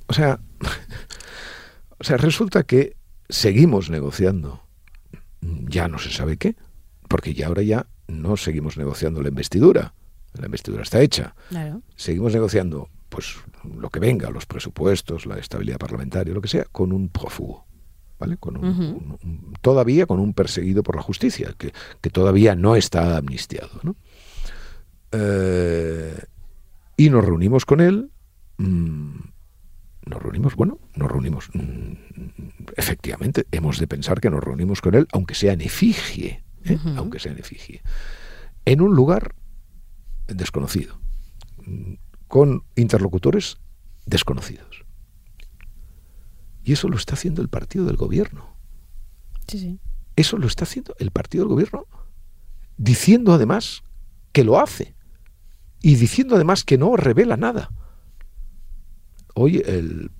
O, 0.07 0.12
sea, 0.12 0.40
o 1.98 2.05
sea, 2.05 2.16
resulta 2.16 2.64
que 2.64 2.96
seguimos 3.28 3.88
negociando 3.88 4.62
ya 5.42 5.88
no 5.88 5.98
se 5.98 6.11
sabe 6.11 6.37
qué, 6.37 6.57
porque 7.09 7.35
ya 7.35 7.48
ahora 7.48 7.62
ya 7.62 7.87
no 8.09 8.37
seguimos 8.37 8.76
negociando 8.76 9.22
la 9.22 9.28
investidura. 9.28 9.94
La 10.35 10.46
investidura 10.46 10.83
está 10.83 11.00
hecha. 11.00 11.35
Seguimos 11.96 12.33
negociando 12.33 12.88
pues 13.12 13.37
lo 13.79 13.90
que 13.90 14.01
venga, 14.01 14.31
los 14.31 14.46
presupuestos, 14.46 15.27
la 15.27 15.38
estabilidad 15.38 15.77
parlamentaria, 15.77 16.33
lo 16.33 16.40
que 16.40 16.48
sea, 16.48 16.64
con 16.72 16.92
un 16.92 17.11
prófugo. 17.11 17.66
¿Vale? 18.18 18.37
Con 18.38 18.57
un, 18.57 19.18
todavía 19.61 20.07
con 20.07 20.20
un 20.20 20.33
perseguido 20.33 20.83
por 20.85 20.96
la 20.96 21.03
justicia, 21.03 21.55
que, 21.59 21.72
todavía 22.11 22.55
no 22.55 22.75
está 22.77 23.18
amnistiado. 23.18 23.68
¿no? 23.83 23.96
Eh, 25.11 26.16
y 26.96 27.11
nos 27.11 27.25
reunimos 27.25 27.66
con 27.66 27.81
él. 27.81 28.11
Mm, 28.59 29.18
nos 30.07 30.22
reunimos, 30.22 30.55
bueno, 30.55 30.79
nos 30.94 31.11
reunimos. 31.11 31.51
Mm, 31.53 31.92
efectivamente, 32.77 33.44
hemos 33.51 33.79
de 33.79 33.88
pensar 33.88 34.20
que 34.20 34.31
nos 34.31 34.42
reunimos 34.42 34.81
con 34.81 34.94
él, 34.94 35.07
aunque 35.12 35.35
sea 35.35 35.53
en 35.53 35.61
efigie, 35.61 36.44
¿eh? 36.64 36.79
aunque 36.96 37.18
sea 37.18 37.33
en 37.33 37.40
efigie, 37.40 37.83
en 38.64 38.81
un 38.81 38.94
lugar 38.94 39.35
desconocido 40.29 40.96
con 42.33 42.64
interlocutores 42.77 43.59
desconocidos. 44.07 44.87
Y 46.64 46.73
eso 46.73 46.88
lo 46.88 46.97
está 46.97 47.12
haciendo 47.12 47.42
el 47.42 47.51
partido 47.51 47.85
del 47.85 47.99
gobierno. 47.99 48.57
Sí, 49.47 49.59
sí. 49.59 49.81
Eso 50.16 50.38
lo 50.38 50.47
está 50.47 50.64
haciendo 50.64 50.95
el 50.99 51.11
partido 51.11 51.45
del 51.45 51.51
gobierno, 51.51 51.87
diciendo 52.79 53.35
además 53.35 53.83
que 54.33 54.45
lo 54.45 54.59
hace 54.59 54.95
y 55.83 55.97
diciendo 55.97 56.37
además 56.37 56.64
que 56.64 56.79
no 56.79 56.97
revela 56.97 57.37
nada. 57.37 57.71
Hoy 59.35 59.59
el, 59.66 60.11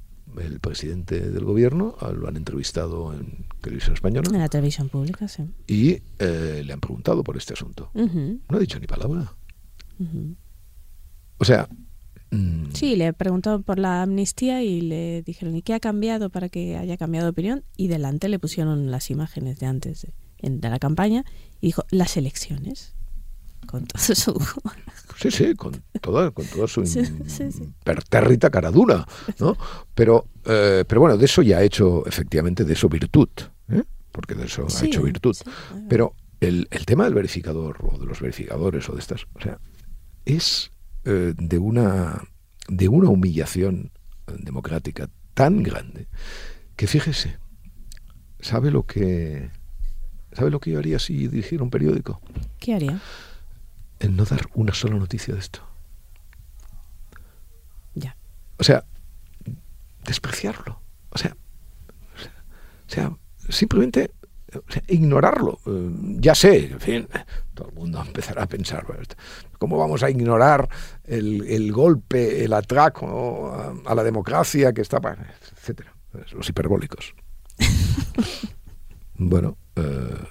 presidente 0.61 1.31
del 1.31 1.45
gobierno 1.47 1.97
ah, 2.01 2.11
lo 2.11 2.29
han 2.29 2.37
entrevistado 2.37 3.15
en 3.15 3.47
televisión 3.63 3.95
española. 3.95 4.29
En 4.31 4.39
la 4.39 4.51
televisión 4.51 4.91
pública, 4.91 5.29
sí. 5.29 5.45
Y 5.67 6.03
eh, 6.19 6.63
le 6.63 6.75
han 6.75 6.81
preguntado 6.81 7.25
por 7.25 7.39
este 7.39 7.55
asunto. 7.55 7.91
No 7.95 8.57
ha 8.59 8.59
dicho 8.59 8.79
ni 8.79 8.87
palabra. 8.87 9.35
O 11.39 11.45
sea. 11.47 11.67
Sí, 12.73 12.97
le 12.97 13.13
preguntó 13.13 13.61
por 13.61 13.79
la 13.79 14.03
amnistía 14.03 14.63
y 14.63 14.81
le 14.81 15.23
dijeron, 15.23 15.55
¿y 15.55 15.63
qué 15.63 15.75
ha 15.75 15.81
cambiado 15.81 16.31
para 16.31 16.49
que 16.49 16.77
haya 16.77 16.97
cambiado 16.97 17.27
de 17.27 17.31
opinión? 17.31 17.65
Y 17.77 17.89
delante 17.89 18.29
le 18.29 18.39
pusieron 18.39 18.91
las 18.91 19.11
imágenes 19.11 19.59
de 19.59 19.67
antes 19.67 20.07
de, 20.41 20.69
la 20.69 20.79
campaña 20.79 21.25
y 21.61 21.67
dijo, 21.67 21.85
las 21.91 22.17
elecciones. 22.17 22.95
Con 23.67 23.87
todo 23.87 24.15
su... 24.15 24.33
Sí, 25.19 25.31
sí, 25.31 25.55
con 25.55 25.81
toda, 26.01 26.31
con 26.33 26.47
toda 26.47 26.67
su 26.67 26.83
pertérrita 27.85 28.51
cara 28.51 28.73
dura, 28.73 29.07
¿no? 29.39 29.57
Pero, 29.95 30.27
eh, 30.47 30.85
pero 30.89 31.03
bueno, 31.03 31.17
de 31.17 31.27
eso 31.27 31.43
ya 31.43 31.59
ha 31.59 31.63
hecho 31.63 32.05
efectivamente 32.07 32.65
de 32.65 32.73
eso 32.73 32.89
virtud, 32.89 33.29
¿eh? 33.69 33.85
porque 34.11 34.35
de 34.35 34.47
eso 34.47 34.67
ha 34.67 34.85
hecho 34.85 35.03
virtud. 35.03 35.37
Pero 35.89 36.15
el, 36.41 36.67
el 36.71 36.87
tema 36.87 37.05
del 37.05 37.15
verificador 37.15 37.77
o 37.83 37.99
de 37.99 38.07
los 38.07 38.21
verificadores 38.21 38.89
o 38.89 38.95
de 38.95 39.01
estas, 39.01 39.27
o 39.35 39.41
sea, 39.41 39.61
es 40.25 40.73
eh, 41.05 41.35
de, 41.37 41.59
una, 41.59 42.23
de 42.69 42.89
una 42.89 43.09
humillación 43.09 43.91
democrática 44.39 45.09
tan 45.35 45.63
grande 45.63 46.07
que 46.77 46.87
fíjese, 46.87 47.39
¿sabe 48.41 48.71
lo 48.71 48.85
que 48.87 49.51
¿sabe 50.33 50.51
lo 50.51 50.61
que 50.61 50.71
yo 50.71 50.79
haría 50.79 50.99
si 50.99 51.29
dirigiera 51.29 51.65
un 51.65 51.71
periódico? 51.71 52.21
¿Qué 52.59 52.75
haría? 52.75 53.01
En 54.01 54.17
no 54.17 54.25
dar 54.25 54.49
una 54.55 54.75
sola 54.75 54.97
noticia 54.97 55.35
de 55.35 55.41
esto. 55.41 55.61
Ya. 57.95 58.17
O 58.59 58.65
sea, 58.65 58.85
despreciarlo. 60.05 60.81
O 61.11 61.19
sea, 61.19 61.37
o 62.87 62.91
sea, 62.91 63.17
simplemente 63.49 64.11
ignorarlo. 64.89 65.61
Eh, 65.67 65.91
ya 66.21 66.35
sé, 66.35 66.73
en 66.73 66.81
fin, 66.81 67.09
todo 67.55 67.69
el 67.69 67.75
mundo 67.75 68.03
empezará 68.05 68.45
a 68.45 68.47
pensar, 68.47 68.87
¿cómo 69.59 69.79
vamos 69.79 70.03
a 70.03 70.11
ignorar 70.11 70.69
el, 71.05 71.73
golpe, 71.73 72.45
el 72.45 72.53
atraco 72.53 73.83
a, 73.87 73.95
la 73.95 74.05
democracia 74.05 74.73
que 74.73 74.83
está, 74.83 75.01
etcétera, 75.57 75.95
los 76.33 76.49
hiperbólicos? 76.49 77.15
bueno, 79.15 79.57
eh, 79.77 80.27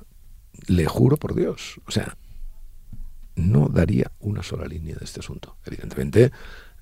le 0.67 0.85
juro 0.85 1.17
por 1.17 1.35
Dios, 1.35 1.79
o 1.85 1.91
sea, 1.91 2.17
no 3.35 3.69
daría 3.69 4.11
una 4.19 4.43
sola 4.43 4.65
línea 4.65 4.95
de 4.95 5.05
este 5.05 5.21
asunto. 5.21 5.57
Evidentemente, 5.65 6.31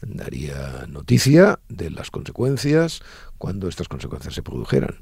daría 0.01 0.85
noticia 0.87 1.59
de 1.69 1.89
las 1.89 2.11
consecuencias 2.11 3.01
cuando 3.37 3.67
estas 3.67 3.87
consecuencias 3.87 4.33
se 4.33 4.43
produjeran. 4.43 4.95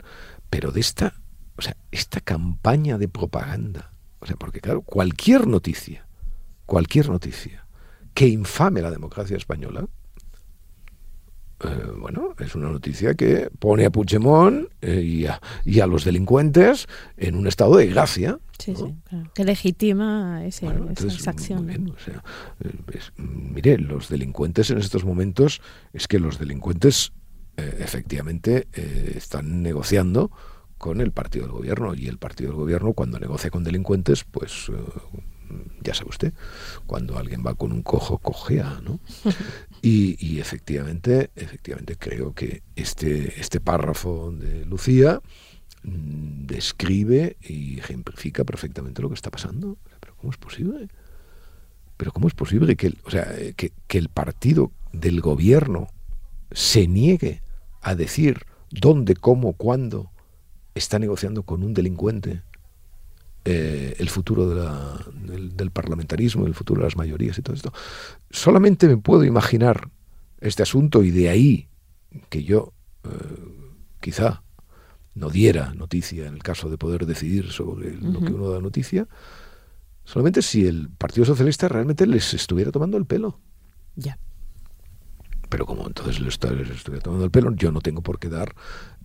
Pero 0.49 0.71
de 0.71 0.79
esta, 0.79 1.13
o 1.57 1.61
sea, 1.61 1.75
esta 1.91 2.19
campaña 2.21 2.97
de 2.97 3.07
propaganda, 3.07 3.91
o 4.19 4.25
sea, 4.25 4.35
porque 4.35 4.61
claro, 4.61 4.81
cualquier 4.81 5.47
noticia, 5.47 6.07
cualquier 6.65 7.09
noticia 7.09 7.65
que 8.13 8.27
infame 8.27 8.81
la 8.81 8.91
democracia 8.91 9.37
española, 9.37 9.87
eh, 11.63 11.91
bueno, 11.97 12.35
es 12.37 12.53
una 12.53 12.69
noticia 12.69 13.15
que 13.15 13.49
pone 13.57 13.85
a 13.85 13.89
Puigdemont 13.89 14.69
eh, 14.81 15.01
y, 15.01 15.25
a, 15.25 15.41
y, 15.65 15.79
a, 15.79 15.87
los 15.87 16.05
delincuentes 16.05 16.87
en 17.17 17.35
un 17.35 17.47
estado 17.47 17.77
de 17.77 17.87
gracia. 17.87 18.37
Sí, 18.59 18.75
sí, 18.75 18.93
claro. 19.09 19.31
Que 19.33 19.43
legitima 19.43 20.45
ese, 20.45 20.67
esa 20.95 21.31
acción. 21.31 21.95
o 21.95 21.99
sea, 21.99 22.23
eh, 22.59 22.99
mire, 23.17 23.79
los 23.79 24.09
delincuentes 24.09 24.69
en 24.69 24.77
estos 24.77 25.03
momentos, 25.03 25.61
es 25.93 26.07
que 26.07 26.19
los 26.19 26.37
delincuentes 26.37 27.13
efectivamente 27.57 28.67
están 29.15 29.63
negociando 29.63 30.29
con 30.77 31.01
el 31.01 31.11
partido 31.11 31.45
del 31.45 31.53
gobierno 31.53 31.95
y 31.95 32.07
el 32.07 32.17
partido 32.17 32.51
del 32.51 32.59
gobierno 32.59 32.93
cuando 32.93 33.19
negocia 33.19 33.49
con 33.49 33.63
delincuentes, 33.63 34.23
pues 34.23 34.69
ya 35.81 35.93
sabe 35.93 36.09
usted, 36.09 36.33
cuando 36.85 37.17
alguien 37.17 37.43
va 37.45 37.55
con 37.55 37.71
un 37.71 37.81
cojo, 37.83 38.17
cojea, 38.17 38.81
¿no? 38.83 38.99
Y, 39.81 40.39
efectivamente, 40.39 41.29
efectivamente 41.35 41.95
creo 41.97 42.33
que 42.33 42.61
este, 42.75 43.39
este 43.39 43.61
párrafo 43.61 44.31
de 44.31 44.65
Lucía 44.65 45.21
mm, 45.83 46.45
describe 46.45 47.37
y 47.41 47.79
ejemplifica 47.79 48.43
perfectamente 48.43 49.01
lo 49.01 49.07
que 49.07 49.15
está 49.15 49.31
pasando. 49.31 49.77
Pero 50.01 50.15
¿cómo 50.17 50.31
es 50.31 50.37
posible? 50.37 50.89
Pero 51.95 52.11
¿cómo 52.11 52.27
es 52.27 52.33
posible 52.33 52.75
que, 52.75 52.93
o 53.05 53.09
sea, 53.09 53.33
que, 53.55 53.71
que 53.87 53.97
el 53.97 54.09
partido 54.09 54.71
del 54.91 55.21
gobierno 55.21 55.87
se 56.51 56.87
niegue 56.87 57.41
a 57.81 57.95
decir 57.95 58.45
dónde, 58.71 59.15
cómo, 59.15 59.53
cuándo 59.53 60.11
está 60.77 60.99
negociando 60.99 61.43
con 61.43 61.63
un 61.63 61.73
delincuente 61.73 62.41
eh, 63.49 63.95
el 63.99 64.09
futuro 64.09 64.49
del, 64.49 65.71
parlamentarismo, 65.71 66.47
el 66.47 66.53
futuro 66.53 66.81
de 66.81 66.87
las 66.87 66.97
mayorías 66.97 67.37
y 67.37 67.41
todo 67.41 67.55
esto. 67.55 67.71
Solamente 68.29 68.87
me 68.87 68.97
puedo 68.97 69.23
imaginar 69.23 69.89
este 70.41 70.63
asunto 70.63 71.01
y 71.01 71.11
de 71.11 71.29
ahí 71.29 71.67
que 72.29 72.43
yo 72.43 72.73
eh, 73.05 73.09
quizá 74.01 74.43
no 75.15 75.29
diera 75.29 75.73
noticia 75.73 76.27
en 76.27 76.33
el 76.33 76.43
caso 76.43 76.69
de 76.69 76.77
poder 76.77 77.05
decidir 77.05 77.49
sobre 77.51 77.95
lo 77.95 78.19
que 78.19 78.33
uno 78.33 78.49
da 78.49 78.59
noticia, 78.59 79.07
solamente 80.03 80.41
si 80.41 80.67
el 80.67 80.89
Partido 80.89 81.25
Socialista 81.25 81.67
realmente 81.69 82.05
les 82.05 82.33
estuviera 82.33 82.71
tomando 82.71 82.97
el 82.97 83.05
pelo. 83.05 83.39
Ya. 83.95 84.19
Pero 85.49 85.65
como 85.65 85.87
entonces 85.87 86.19
les, 86.19 86.33
estuviera 86.33 87.01
tomando 87.01 87.23
el 87.23 87.31
pelo, 87.31 87.55
yo 87.55 87.71
no 87.71 87.79
tengo 87.79 88.01
por 88.01 88.19
qué 88.19 88.27
dar 88.27 88.53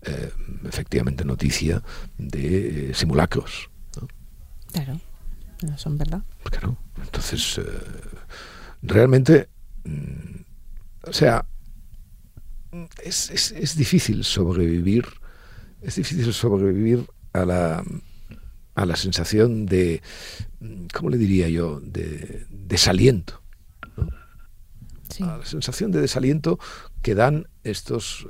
eh, 0.05 0.33
efectivamente 0.65 1.25
noticia 1.25 1.83
de 2.19 2.93
simulacros. 2.95 3.71
Claro, 4.73 5.01
no 5.63 5.79
son 5.79 5.99
verdad. 5.99 6.23
Claro, 6.45 6.79
entonces, 7.03 7.59
eh, 7.59 7.63
realmente, 8.83 9.49
mm, 9.85 10.41
o 11.09 11.13
sea, 11.13 11.45
es, 13.05 13.31
es, 13.31 13.77
difícil 13.77 14.25
sobrevivir, 14.25 15.07
es 15.83 15.97
difícil 15.97 16.33
sobrevivir 16.33 17.07
a 17.33 17.45
la, 17.45 17.85
a 18.75 18.87
la 18.87 18.97
sensación 18.97 19.67
de, 19.67 20.03
¿cómo 20.93 21.11
le 21.11 21.19
diría 21.19 21.49
yo?, 21.49 21.81
de 21.81 22.47
desaliento. 22.51 23.43
A 25.21 25.37
la 25.37 25.45
sensación 25.45 25.93
de 25.93 26.01
desaliento 26.01 26.59
que 27.03 27.15
dan 27.15 27.47
estos, 27.65 28.27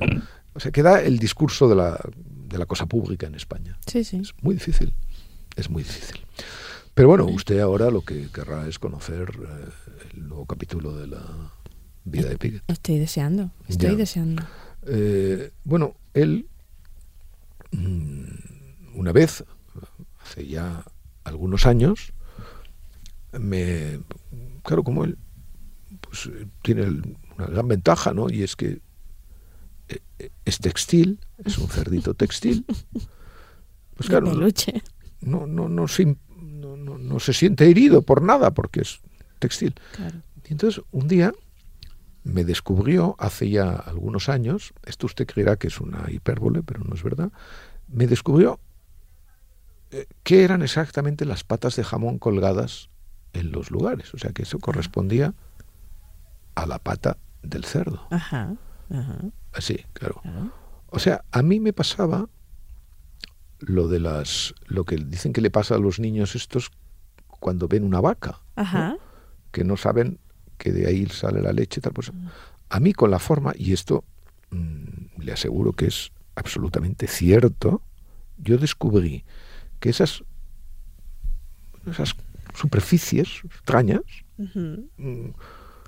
eh, 0.00 0.20
o 0.60 0.62
sea, 0.62 0.72
que 0.72 0.82
da 0.82 1.00
el 1.00 1.18
discurso 1.18 1.68
de 1.68 1.74
la, 1.74 1.98
de 2.16 2.58
la 2.58 2.66
cosa 2.66 2.84
pública 2.84 3.26
en 3.26 3.34
España. 3.34 3.78
Sí, 3.86 4.04
sí. 4.04 4.18
Es 4.18 4.34
muy 4.42 4.54
difícil 4.54 4.92
es 5.56 5.70
muy 5.70 5.82
difícil. 5.82 6.20
Pero 6.94 7.08
bueno, 7.08 7.26
usted 7.26 7.60
ahora 7.60 7.90
lo 7.90 8.02
que 8.02 8.28
querrá 8.32 8.66
es 8.66 8.78
conocer 8.78 9.30
eh, 9.30 10.14
el 10.14 10.28
nuevo 10.28 10.46
capítulo 10.46 10.96
de 10.96 11.06
la 11.06 11.52
vida 12.04 12.28
de 12.28 12.36
Piquet. 12.36 12.62
Estoy 12.66 12.98
deseando, 12.98 13.52
estoy 13.68 13.94
deseando. 13.94 14.42
Eh, 14.86 15.52
bueno, 15.64 15.94
él 16.14 16.48
mm, 17.72 18.98
una 18.98 19.12
vez, 19.12 19.44
hace 20.22 20.46
ya 20.46 20.84
algunos 21.24 21.66
años, 21.66 22.12
me, 23.38 24.00
claro, 24.64 24.82
como 24.82 25.04
él 25.04 25.16
pues, 26.00 26.28
tiene 26.62 26.82
una 27.38 27.46
gran 27.46 27.68
ventaja, 27.68 28.12
¿no? 28.12 28.28
Y 28.28 28.42
es 28.42 28.56
que 28.56 28.68
eh, 28.68 28.80
es 30.44 30.58
textil, 30.58 31.20
es 31.44 31.58
un 31.58 31.68
cerdito 31.68 32.14
textil. 32.14 32.64
Pues 33.96 34.08
claro, 34.08 34.32
no, 35.20 35.46
no, 35.46 35.68
no, 35.68 35.88
se, 35.88 36.16
no, 36.36 36.76
no, 36.76 37.20
se 37.20 37.32
siente 37.32 37.68
herido 37.68 38.02
por 38.02 38.22
nada 38.22 38.52
porque 38.52 38.80
es 38.80 39.00
textil. 39.38 39.74
Y 40.48 40.52
entonces 40.52 40.82
un 40.90 41.06
día 41.06 41.32
me 42.24 42.44
descubrió 42.44 43.16
hace 43.18 43.50
ya 43.50 43.70
algunos 43.72 44.28
años, 44.28 44.72
esto 44.84 45.06
usted 45.06 45.26
creerá 45.26 45.56
que 45.56 45.68
es 45.68 45.80
una 45.80 46.10
hipérbole, 46.10 46.62
pero 46.62 46.82
no 46.84 46.94
es 46.94 47.02
verdad, 47.02 47.30
me 47.88 48.06
descubrió 48.06 48.60
eh, 49.90 50.06
qué 50.22 50.44
eran 50.44 50.62
exactamente 50.62 51.24
las 51.24 51.44
patas 51.44 51.76
de 51.76 51.84
jamón 51.84 52.18
colgadas 52.18 52.90
en 53.32 53.52
los 53.52 53.70
lugares. 53.70 54.14
O 54.14 54.18
sea 54.18 54.32
que 54.32 54.42
eso 54.42 54.58
correspondía 54.58 55.34
a 56.54 56.66
la 56.66 56.78
pata 56.78 57.16
del 57.42 57.64
cerdo. 57.64 58.06
Ajá, 58.10 58.54
Así, 59.52 59.84
claro. 59.92 60.22
O 60.88 60.98
sea, 60.98 61.24
a 61.30 61.42
mí 61.42 61.60
me 61.60 61.72
pasaba 61.72 62.28
lo 63.60 63.88
de 63.88 64.00
las 64.00 64.54
lo 64.66 64.84
que 64.84 64.96
dicen 64.96 65.32
que 65.32 65.40
le 65.40 65.50
pasa 65.50 65.74
a 65.74 65.78
los 65.78 66.00
niños 66.00 66.34
estos 66.34 66.70
cuando 67.28 67.68
ven 67.68 67.84
una 67.84 68.00
vaca, 68.00 68.40
que 69.50 69.64
no 69.64 69.76
saben 69.76 70.18
que 70.58 70.72
de 70.72 70.86
ahí 70.86 71.06
sale 71.06 71.40
la 71.40 71.52
leche 71.52 71.80
tal 71.80 71.92
pues 71.92 72.12
a 72.68 72.80
mí 72.80 72.92
con 72.92 73.10
la 73.10 73.18
forma 73.18 73.52
y 73.56 73.72
esto 73.72 74.04
mm, 74.50 75.22
le 75.22 75.32
aseguro 75.32 75.72
que 75.72 75.86
es 75.86 76.12
absolutamente 76.34 77.06
cierto, 77.06 77.82
yo 78.38 78.58
descubrí 78.58 79.24
que 79.80 79.90
esas 79.90 80.22
esas 81.90 82.14
superficies 82.54 83.42
extrañas 83.44 84.02
mm, 84.36 85.30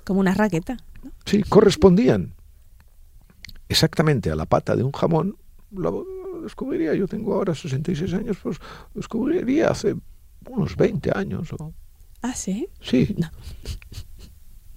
como 0.03 0.19
una 0.19 0.33
raqueta, 0.33 0.77
Sí, 1.25 1.43
correspondían 1.43 2.33
exactamente 3.73 4.29
a 4.29 4.35
la 4.35 4.45
pata 4.45 4.75
de 4.75 4.83
un 4.83 4.91
jamón 4.91 5.37
descubriría, 6.43 6.93
yo 6.93 7.07
tengo 7.07 7.33
ahora 7.33 7.55
66 7.55 8.13
años, 8.13 8.37
pues 8.41 8.59
descubriría 8.93 9.69
hace 9.69 9.95
unos 10.47 10.75
20 10.75 11.11
años. 11.15 11.51
O... 11.53 11.73
¿Ah, 12.21 12.35
sí? 12.35 12.67
Sí. 12.81 13.15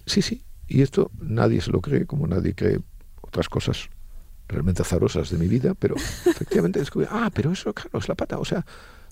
Sí, 0.06 0.22
sí. 0.22 0.42
Y 0.68 0.82
esto 0.82 1.10
nadie 1.20 1.60
se 1.60 1.70
lo 1.70 1.80
cree, 1.80 2.06
como 2.06 2.26
nadie 2.26 2.54
cree 2.54 2.80
otras 3.20 3.48
cosas 3.48 3.88
realmente 4.48 4.82
azarosas 4.82 5.30
de 5.30 5.38
mi 5.38 5.48
vida, 5.48 5.74
pero 5.74 5.96
efectivamente 6.26 6.78
descubrí, 6.78 7.08
ah, 7.10 7.30
pero 7.34 7.52
eso, 7.52 7.72
claro, 7.74 7.98
es 7.98 8.08
la 8.08 8.14
pata, 8.14 8.38
o 8.38 8.44
sea, 8.44 8.64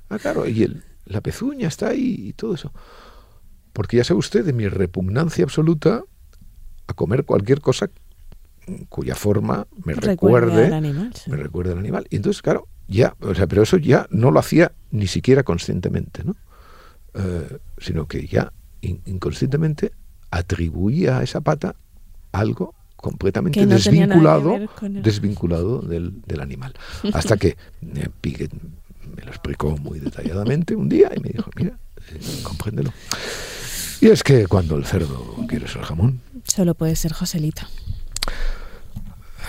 ah, 0.09 0.19
claro, 0.19 0.49
y 0.49 0.63
el, 0.63 0.85
la 1.05 1.21
pezuña 1.21 1.69
está 1.69 1.89
ahí 1.89 2.29
y 2.29 2.33
todo 2.33 2.55
eso. 2.55 2.73
Porque 3.73 3.97
ya 3.97 4.05
sabe 4.05 4.21
usted 4.21 4.45
de 4.45 4.53
mi 4.53 4.69
repugnancia 4.69 5.45
absoluta 5.45 6.05
a 6.87 6.95
comer 6.95 7.25
cualquier 7.25 7.61
cosa 7.61 7.91
cuya 8.89 9.15
forma 9.15 9.67
me 9.85 9.95
recuerde, 9.95 10.75
animal, 10.75 11.13
me 11.27 11.37
recuerde 11.37 11.73
al 11.73 11.79
animal. 11.79 12.07
Y 12.11 12.17
entonces, 12.17 12.43
claro, 12.43 12.69
ya, 12.89 13.17
o 13.21 13.35
sea, 13.35 13.47
pero 13.47 13.63
eso 13.63 13.77
ya 13.77 14.07
no 14.11 14.31
lo 14.31 14.41
hacía 14.41 14.73
ni 14.91 15.07
siquiera 15.07 15.43
conscientemente, 15.43 16.25
¿no? 16.25 16.37
Eh, 17.15 17.59
sino 17.79 18.07
que 18.07 18.27
ya 18.27 18.53
inconscientemente 18.81 19.93
atribuía 20.31 21.19
a 21.19 21.23
esa 21.23 21.41
pata 21.41 21.77
algo 22.33 22.75
completamente 22.97 23.67
desvinculado, 23.67 24.59
desvinculado 24.81 25.81
del, 25.81 26.23
del, 26.23 26.41
animal. 26.41 26.75
Hasta 27.13 27.37
que 27.37 27.49
eh, 27.49 28.09
Piquet 28.21 28.51
me 29.15 29.23
lo 29.23 29.31
explicó 29.31 29.77
muy 29.77 30.01
detalladamente 30.01 30.75
un 30.75 30.89
día 30.89 31.11
y 31.15 31.21
me 31.21 31.29
dijo, 31.29 31.51
mira, 31.57 31.79
eh, 32.09 32.21
compréndelo. 32.43 32.93
Y 34.01 34.09
es 34.09 34.23
que 34.23 34.47
cuando 34.47 34.77
el 34.77 34.85
cerdo 34.85 35.37
quiere 35.49 35.69
ser 35.69 35.83
jamón... 35.83 36.21
Solo 36.45 36.75
puede 36.75 36.97
ser 36.97 37.13
Joselito. 37.13 37.63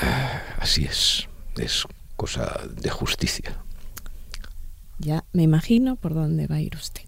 Así 0.59 0.85
es, 0.85 1.27
es 1.57 1.85
cosa 2.15 2.61
de 2.81 2.89
justicia. 2.89 3.57
Ya 4.99 5.23
me 5.33 5.43
imagino 5.43 5.95
por 5.95 6.13
dónde 6.13 6.47
va 6.47 6.55
a 6.55 6.61
ir 6.61 6.75
usted. 6.75 7.03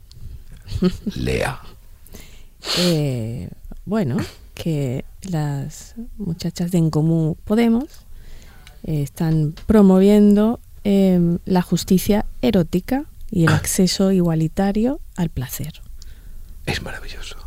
Lea. 1.15 1.59
Eh, 2.79 3.49
bueno, 3.85 4.17
que 4.53 5.05
las 5.21 5.95
muchachas 6.17 6.71
de 6.71 6.79
En 6.79 6.89
Común 6.89 7.37
Podemos 7.45 7.85
eh, 8.83 9.01
están 9.03 9.53
promoviendo 9.65 10.59
em, 10.83 11.39
la 11.45 11.61
justicia 11.61 12.25
erótica 12.41 13.05
y 13.31 13.43
el 13.43 13.53
acceso 13.53 14.11
igualitario 14.11 14.99
al 15.15 15.29
placer. 15.29 15.81
Es 16.65 16.81
maravilloso. 16.81 17.37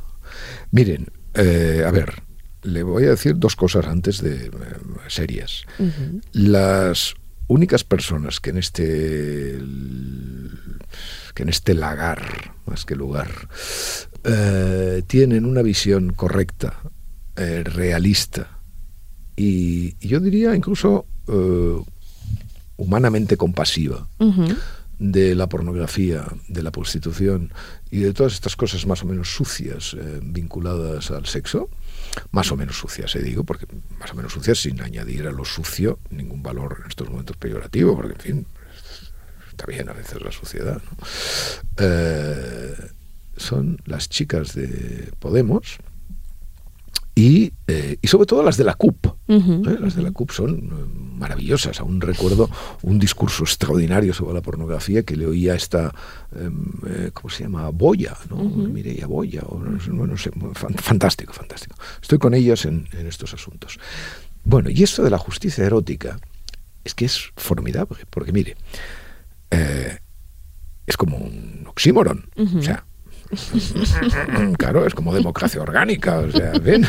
Miren, 0.71 1.09
eh, 1.35 1.85
a 1.87 1.91
ver, 1.91 2.23
le 2.63 2.83
voy 2.83 3.05
a 3.05 3.11
decir 3.11 3.39
dos 3.39 3.57
cosas 3.57 3.87
antes 3.87 4.23
de 4.23 4.47
eh, 4.47 4.51
serias. 5.09 5.65
Las 6.33 7.15
únicas 7.47 7.85
personas 7.85 8.41
que 8.41 8.51
en 8.51 8.59
este 8.59 9.59
que 11.35 11.43
en 11.43 11.49
este 11.49 11.75
lagar, 11.75 12.55
más 12.67 12.85
que 12.85 12.97
lugar, 12.97 13.31
eh, 14.25 15.03
tienen 15.07 15.45
una 15.45 15.63
visión 15.63 16.13
correcta, 16.13 16.81
eh, 17.37 17.63
realista 17.65 18.59
y, 19.37 19.97
yo 20.07 20.21
diría 20.21 20.55
incluso 20.55 21.07
humanamente 22.77 23.37
compasiva 23.37 24.09
de 24.99 25.37
la 25.37 25.49
pornografía, 25.49 26.27
de 26.49 26.63
la 26.65 26.73
prostitución 26.73 27.53
y 27.89 27.99
de 27.99 28.13
todas 28.13 28.33
estas 28.33 28.57
cosas 28.57 28.85
más 28.85 29.05
o 29.05 29.07
menos 29.07 29.33
sucias 29.33 29.97
vinculadas 30.23 31.13
al 31.13 31.27
sexo, 31.27 31.71
más 32.33 32.51
o 32.53 32.57
menos 32.57 32.79
sucias, 32.79 33.11
se 33.11 33.21
digo, 33.21 33.45
porque 33.45 33.67
más 33.99 34.13
o 34.13 34.15
menos 34.15 34.33
sucias 34.33 34.59
sin 34.59 34.81
añadir 34.81 35.27
a 35.27 35.33
lo 35.33 35.45
sucio 35.45 35.99
ningún 36.11 36.43
valor 36.43 36.79
en 36.83 36.89
estos 36.89 37.09
momentos 37.09 37.37
peyorativo, 37.37 37.97
porque 37.97 38.15
en 38.15 38.21
fin, 38.21 38.47
está 39.49 39.67
bien 39.67 39.89
a 39.89 39.93
veces 39.93 40.21
la 40.23 40.33
suciedad. 40.33 40.81
Eh, 41.79 42.75
son 43.37 43.81
las 43.87 44.09
chicas 44.09 44.55
de 44.55 45.13
Podemos 45.19 45.79
y, 47.15 47.53
eh, 47.67 47.99
y 48.01 48.07
sobre 48.07 48.27
todo 48.27 48.43
las 48.43 48.57
de 48.57 48.65
la 48.65 48.75
CUP. 48.75 49.07
¿eh? 49.29 49.77
Las 49.81 49.97
de 49.97 50.03
la 50.03 50.11
CUP 50.11 50.31
son 50.31 51.19
maravillosas. 51.19 51.81
Aún 51.81 52.01
recuerdo 52.01 52.49
un 52.83 52.99
discurso 52.99 53.45
extraordinario 53.45 54.15
sobre 54.15 54.35
la 54.35 54.43
pornografía 54.43 55.03
que 55.03 55.17
le 55.17 55.27
oía 55.27 55.55
esta, 55.55 55.93
em, 56.35 56.65
eh, 56.87 57.11
¿cómo 57.13 57.29
se 57.29 57.45
llama? 57.45 57.69
Boya, 57.71 58.17
¿no? 58.31 58.37
Mireia 58.45 59.07
Boya, 59.07 59.43
o 59.43 59.59
no, 59.59 60.17
sé, 60.17 60.31
fantástico, 60.55 61.33
fantástico. 61.33 61.77
Estoy 62.01 62.19
con 62.19 62.33
ellos 62.35 62.65
en, 62.65 62.89
estos 62.93 63.35
asuntos. 63.35 63.79
Bueno, 64.45 64.71
y 64.71 64.83
esto 64.83 65.03
de 65.03 65.11
la 65.11 65.19
justicia 65.19 65.65
erótica 65.65 66.19
es 66.85 66.95
que 66.95 67.05
es 67.05 67.31
formidable, 67.37 67.99
porque 68.09 68.33
mire, 68.33 68.57
eh, 69.51 69.99
es 70.87 70.97
como 70.97 71.19
un 71.19 71.67
oxímoron. 71.67 72.31
O 72.37 72.63
sea, 72.63 72.85
claro, 74.59 74.87
es 74.87 74.95
como 74.95 75.15
democracia 75.15 75.63
orgánica, 75.63 76.19
o 76.19 76.31
sea, 76.31 76.53
¿ven? 76.61 76.85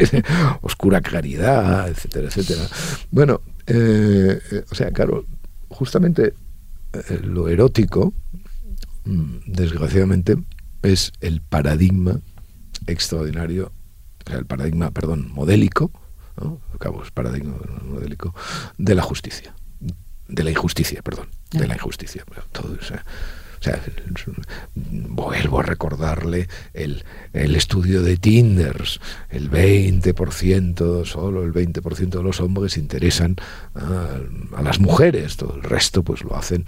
Oscura 0.62 1.00
claridad, 1.00 1.88
etcétera, 1.88 2.28
etcétera. 2.28 2.62
Bueno, 3.10 3.42
eh, 3.66 4.40
eh, 4.50 4.64
o 4.70 4.74
sea, 4.74 4.90
claro, 4.92 5.26
justamente 5.68 6.34
eh, 6.92 7.20
lo 7.22 7.48
erótico, 7.48 8.14
mm, 9.04 9.36
desgraciadamente, 9.46 10.36
es 10.82 11.12
el 11.20 11.40
paradigma 11.40 12.20
extraordinario, 12.86 13.72
o 14.26 14.30
sea, 14.30 14.38
el 14.38 14.46
paradigma, 14.46 14.90
perdón, 14.90 15.30
modélico, 15.32 15.90
¿no? 16.40 16.60
Acabo, 16.74 17.02
es 17.02 17.10
paradigma 17.10 17.56
modélico 17.84 18.34
de 18.78 18.94
la 18.94 19.02
justicia, 19.02 19.54
de 20.28 20.44
la 20.44 20.50
injusticia, 20.50 21.02
perdón, 21.02 21.28
de 21.52 21.66
la 21.66 21.74
injusticia. 21.74 22.24
Todo, 22.52 22.76
o 22.80 22.84
sea, 22.84 23.04
vuelvo 24.74 25.60
a 25.60 25.62
recordarle 25.62 26.48
el, 26.72 27.04
el 27.32 27.56
estudio 27.56 28.02
de 28.02 28.16
Tinders. 28.16 29.00
El 29.30 29.50
20%, 29.50 31.04
solo 31.04 31.42
el 31.42 31.52
20% 31.52 32.08
de 32.08 32.22
los 32.22 32.40
hombres 32.40 32.76
interesan 32.76 33.36
a, 33.74 34.62
las 34.62 34.78
mujeres. 34.80 35.36
Todo 35.36 35.56
el 35.56 35.62
resto 35.62 36.02
pues 36.02 36.22
lo 36.22 36.36
hacen, 36.36 36.64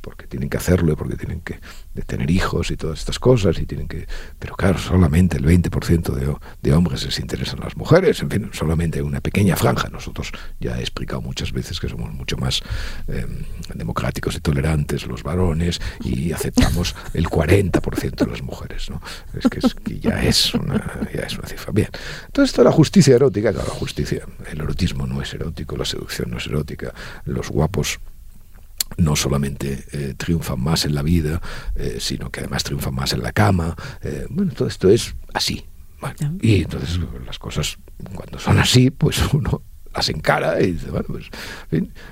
porque 0.00 0.26
tienen 0.26 0.48
que 0.48 0.56
hacerlo 0.56 0.92
y 0.92 0.96
porque 0.96 1.16
tienen 1.16 1.40
que 1.40 1.60
tener 2.06 2.30
hijos 2.30 2.70
y 2.70 2.76
todas 2.76 3.00
estas 3.00 3.18
cosas. 3.18 3.58
y 3.58 3.66
tienen 3.66 3.88
que 3.88 4.06
Pero 4.38 4.54
claro, 4.54 4.78
solamente 4.78 5.36
el 5.36 5.44
20% 5.44 6.12
de, 6.12 6.34
de 6.62 6.72
hombres 6.72 7.04
les 7.04 7.18
interesan 7.18 7.60
a 7.60 7.64
las 7.64 7.76
mujeres. 7.76 8.20
En 8.20 8.30
fin, 8.30 8.50
solamente 8.52 9.02
una 9.02 9.20
pequeña 9.20 9.56
franja. 9.56 9.88
Nosotros 9.88 10.32
ya 10.60 10.78
he 10.78 10.80
explicado 10.80 11.20
muchas 11.20 11.52
veces 11.52 11.80
que 11.80 11.88
somos 11.88 12.12
mucho 12.12 12.36
más 12.36 12.62
em, 13.08 13.44
democráticos 13.74 14.36
y 14.36 14.40
tolerantes 14.40 15.06
los 15.06 15.22
varones 15.22 15.80
y 16.02 16.32
aceptamos 16.34 16.94
el 17.12 17.26
40% 17.26 18.14
de 18.14 18.26
las 18.26 18.42
mujeres. 18.42 18.90
¿no? 18.90 19.00
Es 19.34 19.48
que, 19.48 19.60
es 19.66 19.74
que 19.74 19.98
ya, 19.98 20.22
es 20.22 20.54
una, 20.54 21.00
ya 21.12 21.22
es 21.22 21.38
una 21.38 21.48
cifra. 21.48 21.72
Bien, 21.72 21.88
entonces 22.26 22.50
esto 22.50 22.62
de 22.62 22.66
la 22.66 22.72
justicia 22.72 23.14
erótica, 23.14 23.52
claro, 23.52 23.68
la 23.68 23.74
justicia, 23.74 24.26
el 24.50 24.60
erotismo 24.60 25.06
no 25.06 25.22
es 25.22 25.32
erótico, 25.34 25.76
la 25.76 25.84
seducción 25.84 26.30
no 26.30 26.38
es 26.38 26.46
erótica, 26.46 26.94
los 27.24 27.50
guapos 27.50 28.00
no 28.96 29.16
solamente 29.16 29.84
eh, 29.92 30.14
triunfan 30.16 30.60
más 30.60 30.84
en 30.84 30.94
la 30.94 31.02
vida, 31.02 31.40
eh, 31.74 31.96
sino 32.00 32.30
que 32.30 32.40
además 32.40 32.64
triunfan 32.64 32.94
más 32.94 33.12
en 33.12 33.22
la 33.22 33.32
cama. 33.32 33.74
Eh, 34.02 34.26
bueno, 34.30 34.52
todo 34.52 34.68
esto 34.68 34.88
es 34.88 35.14
así. 35.32 35.64
y 36.42 36.62
entonces 36.62 37.00
las 37.24 37.38
cosas, 37.38 37.78
cuando 38.14 38.38
son 38.38 38.58
así, 38.58 38.90
pues 38.90 39.20
uno 39.32 39.62
las 39.94 40.08
encara 40.08 40.60
y 40.60 40.72
dice, 40.72 40.90
bueno, 40.90 41.06
pues, 41.08 41.30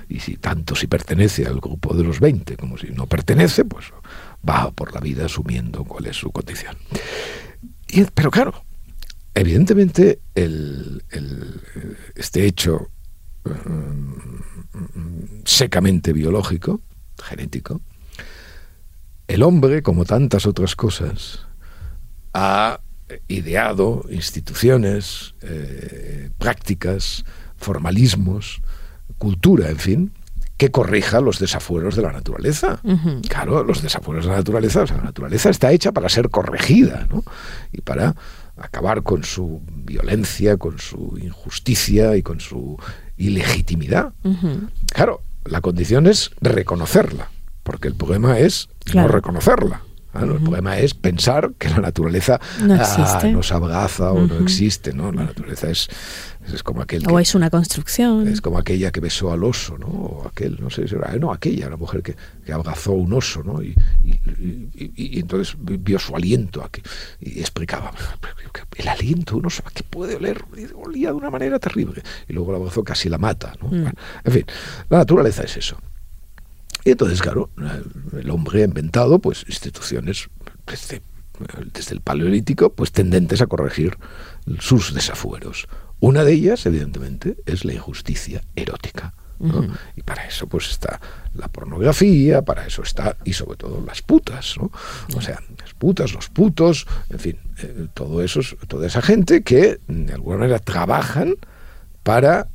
y 0.09 0.19
si 0.19 0.37
tanto 0.37 0.75
si 0.75 0.87
pertenece 0.87 1.45
al 1.45 1.59
grupo 1.59 1.93
de 1.93 2.03
los 2.03 2.19
20 2.19 2.57
como 2.57 2.77
si 2.77 2.87
no 2.87 3.07
pertenece, 3.07 3.65
pues 3.65 3.85
va 4.47 4.71
por 4.71 4.93
la 4.93 5.01
vida 5.01 5.25
asumiendo 5.25 5.83
cuál 5.83 6.07
es 6.07 6.17
su 6.17 6.31
condición. 6.31 6.77
Y, 7.87 8.05
pero 8.05 8.31
claro, 8.31 8.63
evidentemente 9.33 10.19
el, 10.33 11.03
este 12.15 12.45
hecho 12.45 12.89
mm, 13.45 14.13
secamente 15.45 16.13
biológico, 16.13 16.81
genético, 17.21 17.81
el 19.27 19.43
hombre, 19.43 19.83
como 19.83 20.05
tantas 20.05 20.45
otras 20.45 20.75
cosas, 20.75 21.47
ha 22.33 22.81
ideado 23.27 24.05
instituciones, 24.09 25.35
eh, 25.41 26.29
prácticas, 26.37 27.25
formalismos, 27.63 28.61
cultura, 29.17 29.69
en 29.69 29.79
fin, 29.79 30.13
que 30.57 30.69
corrija 30.69 31.19
los 31.19 31.39
desafueros 31.39 31.95
de 31.95 32.03
la 32.03 32.11
naturaleza. 32.11 32.79
Claro, 33.27 33.63
los 33.63 33.81
desafueros 33.81 34.25
de 34.25 34.31
la 34.31 34.37
naturaleza, 34.37 34.85
la 34.85 35.03
naturaleza 35.03 35.49
está 35.49 35.71
hecha 35.71 35.91
para 35.91 36.09
ser 36.09 36.29
corregida, 36.29 37.07
¿no? 37.09 37.23
Y 37.71 37.81
para 37.81 38.15
acabar 38.55 39.01
con 39.01 39.23
su 39.23 39.61
violencia, 39.67 40.57
con 40.57 40.77
su 40.77 41.17
injusticia 41.21 42.15
y 42.15 42.21
con 42.21 42.39
su 42.39 42.77
ilegitimidad. 43.17 44.13
Claro, 44.93 45.21
la 45.45 45.61
condición 45.61 46.07
es 46.07 46.31
reconocerla, 46.39 47.29
porque 47.63 47.87
el 47.87 47.95
problema 47.95 48.39
es 48.39 48.69
no 48.93 49.07
reconocerla. 49.07 49.81
El 50.13 50.39
problema 50.41 50.77
es 50.77 50.93
pensar 50.93 51.53
que 51.57 51.69
la 51.69 51.79
naturaleza 51.79 52.39
ah, 52.61 53.21
nos 53.31 53.51
abraza 53.51 54.11
o 54.11 54.27
no 54.27 54.37
existe, 54.39 54.93
¿no? 54.93 55.11
La 55.11 55.23
naturaleza 55.23 55.71
es, 55.71 55.89
es 56.53 56.61
como 56.61 56.81
aquel 56.81 57.03
o 57.09 57.19
es 57.19 57.33
una 57.33 57.49
construcción. 57.49 58.27
Es 58.27 58.39
como 58.39 58.59
aquella 58.59 58.91
que 58.91 58.99
besó 58.99 59.31
al 59.31 59.43
oso, 59.43 59.77
¿no? 59.77 59.87
O 59.87 60.27
aquel, 60.27 60.59
no 60.61 60.69
sé, 60.69 60.85
no, 61.19 61.33
aquella, 61.33 61.69
la 61.69 61.77
mujer 61.77 62.03
que, 62.03 62.15
que 62.45 62.53
abrazó 62.53 62.91
un 62.91 63.11
oso, 63.13 63.43
¿no? 63.43 63.63
Y, 63.63 63.75
y, 64.03 65.19
entonces 65.19 65.55
vio 65.59 65.97
su 65.97 66.15
aliento 66.15 66.69
y 67.19 67.39
explicaba, 67.39 67.91
el 68.75 68.87
aliento 68.87 69.33
de 69.33 69.39
un 69.39 69.45
oso, 69.47 69.63
¿a 69.65 69.71
qué 69.71 69.83
puede 69.83 70.15
oler? 70.15 70.43
Olía 70.75 71.09
de 71.09 71.15
una 71.15 71.31
manera 71.31 71.57
terrible. 71.57 72.03
Y 72.27 72.33
luego 72.33 72.51
la 72.51 72.59
abrazó, 72.59 72.83
casi 72.83 73.09
la 73.09 73.17
mata, 73.17 73.53
¿no? 73.61 73.69
Mm. 73.69 73.87
en 74.25 74.31
fin, 74.31 74.45
la 74.89 74.99
naturaleza 74.99 75.43
es 75.43 75.57
eso. 75.57 75.77
Y 76.85 76.91
entonces, 76.91 77.21
claro, 77.21 77.49
el 78.11 78.29
hombre 78.29 78.61
ha 78.61 78.65
inventado 78.65 79.19
pues 79.19 79.45
instituciones 79.47 80.29
desde, 80.67 81.01
el 81.91 82.01
paleolítico 82.01 82.73
pues 82.73 82.91
tendentes 82.91 83.41
a 83.41 83.47
corregir 83.47 83.97
sus 84.59 84.93
desafueros. 84.93 85.67
Una 85.99 86.23
de 86.23 86.33
ellas, 86.33 86.65
evidentemente, 86.65 87.37
es 87.45 87.63
la 87.63 87.73
injusticia 87.73 88.41
erótica. 88.55 89.13
Y 89.95 90.03
para 90.03 90.25
eso 90.25 90.47
pues 90.47 90.69
está 90.69 91.01
la 91.33 91.49
pornografía, 91.49 92.43
para 92.43 92.65
eso 92.65 92.81
está, 92.81 93.17
y 93.25 93.33
sobre 93.33 93.57
todo 93.57 93.83
las 93.85 94.01
putas, 94.01 94.55
¿no? 94.57 94.71
O 95.17 95.21
sea, 95.21 95.41
las 95.59 95.73
putas, 95.73 96.13
los 96.13 96.29
putos, 96.29 96.87
en 97.09 97.19
fin, 97.19 97.39
eh, 97.61 97.87
todo 97.93 98.23
eso, 98.23 98.39
toda 98.67 98.87
esa 98.87 99.01
gente 99.01 99.43
que 99.43 99.81
de 99.87 100.13
alguna 100.13 100.37
manera 100.37 100.59
trabajan 100.59 101.35
para 102.03 102.47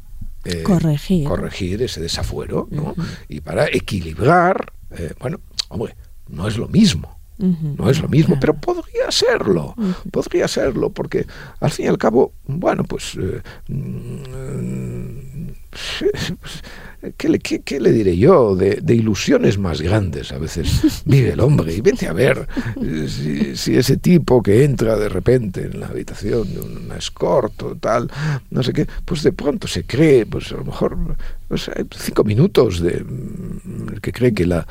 eh, 0.48 0.62
corregir. 0.62 1.26
corregir 1.26 1.82
ese 1.82 2.00
desafuero, 2.00 2.68
¿no? 2.70 2.94
Y 3.28 3.40
para 3.40 3.66
equilibrar, 3.66 4.72
eh, 4.90 5.12
bueno, 5.20 5.40
hombre, 5.68 5.94
no 6.28 6.48
es 6.48 6.56
lo 6.56 6.68
mismo. 6.68 7.18
No 7.40 7.88
es 7.88 8.00
lo 8.00 8.08
mismo, 8.08 8.36
pero 8.40 8.54
podría 8.54 9.12
serlo, 9.12 9.76
podría 10.10 10.48
serlo, 10.48 10.90
porque 10.90 11.24
al 11.60 11.70
fin 11.70 11.84
y 11.84 11.88
al 11.88 11.96
cabo, 11.96 12.32
bueno, 12.46 12.82
pues 12.82 13.16
eh, 13.16 13.40
mm, 13.68 15.50
¿Qué 17.16 17.28
le, 17.28 17.38
qué, 17.38 17.80
le, 17.80 17.92
diré 17.92 18.16
yo? 18.16 18.56
De, 18.56 18.94
ilusiones 18.94 19.56
más 19.56 19.80
grandes 19.80 20.32
a 20.32 20.38
veces 20.38 21.02
vive 21.04 21.30
el 21.32 21.40
hombre. 21.40 21.72
Y 21.74 21.80
vete 21.80 22.08
a 22.08 22.12
ver 22.12 22.48
si, 23.08 23.56
si, 23.56 23.76
ese 23.76 23.96
tipo 23.98 24.42
que 24.42 24.64
entra 24.64 24.96
de 24.96 25.08
repente 25.08 25.62
en 25.62 25.78
la 25.78 25.86
habitación 25.86 26.52
de 26.52 26.60
una 26.60 26.96
escort 26.96 27.62
o 27.62 27.76
tal, 27.76 28.10
no 28.50 28.62
sé 28.62 28.72
qué, 28.72 28.86
pues 29.04 29.22
de 29.22 29.32
pronto 29.32 29.68
se 29.68 29.84
cree, 29.84 30.26
pues 30.26 30.50
a 30.52 30.56
lo 30.56 30.64
mejor 30.64 30.98
pues 31.46 31.70
cinco 31.96 32.24
minutos 32.24 32.80
de 32.80 33.04
mm, 33.04 34.00
que 34.02 34.12
cree 34.12 34.34
que, 34.34 34.46
la, 34.46 34.66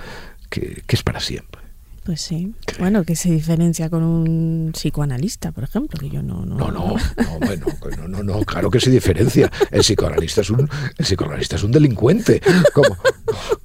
que, 0.50 0.84
que 0.86 0.96
es 0.96 1.04
para 1.04 1.22
siempre. 1.22 1.67
Pues 2.08 2.22
sí. 2.22 2.54
Bueno, 2.80 3.04
que 3.04 3.18
se 3.18 3.30
diferencia 3.30 3.90
con 3.90 4.02
un 4.02 4.72
psicoanalista, 4.72 5.52
por 5.52 5.66
ejemplo, 5.66 6.00
que 6.00 6.10
yo 6.10 6.24
no... 6.24 6.46
No, 6.46 6.56
no, 6.56 6.72
no, 6.72 6.96
bueno, 7.42 7.66
no, 7.98 8.08
no, 8.08 8.24
no, 8.24 8.46
claro 8.46 8.72
que 8.72 8.80
se 8.80 8.90
diferencia. 8.90 9.52
El 9.72 9.82
psicoanalista 9.82 10.40
es 10.40 10.50
un, 10.50 10.70
el 10.98 11.06
psicoanalista 11.06 11.58
es 11.58 11.64
un 11.64 11.74
delincuente, 11.74 12.42
como, 12.74 12.96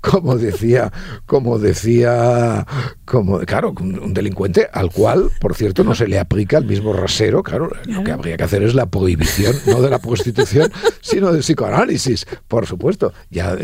como 0.00 0.36
decía, 0.36 0.92
como 1.24 1.60
decía, 1.60 2.66
como, 3.04 3.38
claro, 3.42 3.74
un, 3.80 4.12
delincuente 4.12 4.68
al 4.72 4.90
cual, 4.90 5.30
por 5.40 5.54
cierto, 5.54 5.84
no 5.84 5.94
se 5.94 6.08
le 6.08 6.18
aplica 6.18 6.58
el 6.58 6.64
mismo 6.64 6.92
rasero, 6.92 7.44
claro, 7.44 7.70
lo 7.86 8.02
que 8.02 8.10
habría 8.10 8.36
que 8.36 8.42
hacer 8.42 8.64
es 8.64 8.74
la 8.74 8.86
prohibición, 8.86 9.54
no 9.66 9.80
de 9.80 9.88
la 9.88 10.00
prostitución, 10.00 10.72
sino 11.00 11.30
del 11.32 11.42
psicoanálisis, 11.42 12.26
por 12.48 12.66
supuesto. 12.66 13.12
Ya 13.30 13.54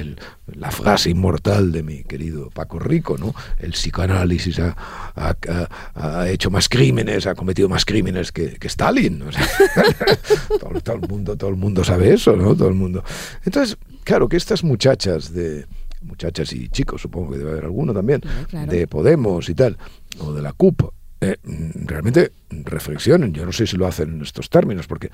la 0.54 0.70
frase 0.70 1.10
inmortal 1.10 1.72
de 1.72 1.82
mi 1.82 2.04
querido 2.04 2.50
Paco 2.50 2.78
Rico, 2.78 3.16
¿no? 3.18 3.34
El 3.58 3.72
psicoanálisis 3.72 4.58
ha, 4.60 4.76
ha, 5.14 6.28
hecho 6.28 6.50
más 6.50 6.68
crímenes, 6.68 7.26
ha 7.26 7.34
cometido 7.34 7.68
más 7.68 7.84
crímenes 7.84 8.32
que, 8.32 8.56
Stalin. 8.62 9.24
todo, 10.84 10.94
el 10.96 11.08
mundo, 11.08 11.36
todo 11.36 11.50
el 11.50 11.56
mundo 11.56 11.84
sabe 11.84 12.12
eso, 12.12 12.36
¿no? 12.36 12.54
Todo 12.54 12.68
el 12.68 12.74
mundo. 12.74 13.02
Entonces, 13.44 13.76
claro 14.04 14.28
que 14.28 14.36
estas 14.36 14.64
muchachas 14.64 15.32
de 15.32 15.66
muchachas 16.02 16.52
y 16.52 16.68
chicos, 16.68 17.02
supongo 17.02 17.32
que 17.32 17.38
debe 17.38 17.50
haber 17.52 17.64
alguno 17.64 17.92
también, 17.92 18.22
de 18.68 18.86
Podemos 18.86 19.48
y 19.48 19.54
tal, 19.54 19.76
o 20.20 20.32
de 20.32 20.42
la 20.42 20.52
CUP, 20.52 20.92
eh, 21.20 21.36
realmente 21.74 22.32
reflexionen. 22.50 23.32
Yo 23.32 23.44
no 23.44 23.52
sé 23.52 23.66
si 23.66 23.76
lo 23.76 23.86
hacen 23.86 24.10
en 24.14 24.22
estos 24.22 24.48
términos, 24.50 24.86
porque 24.86 25.10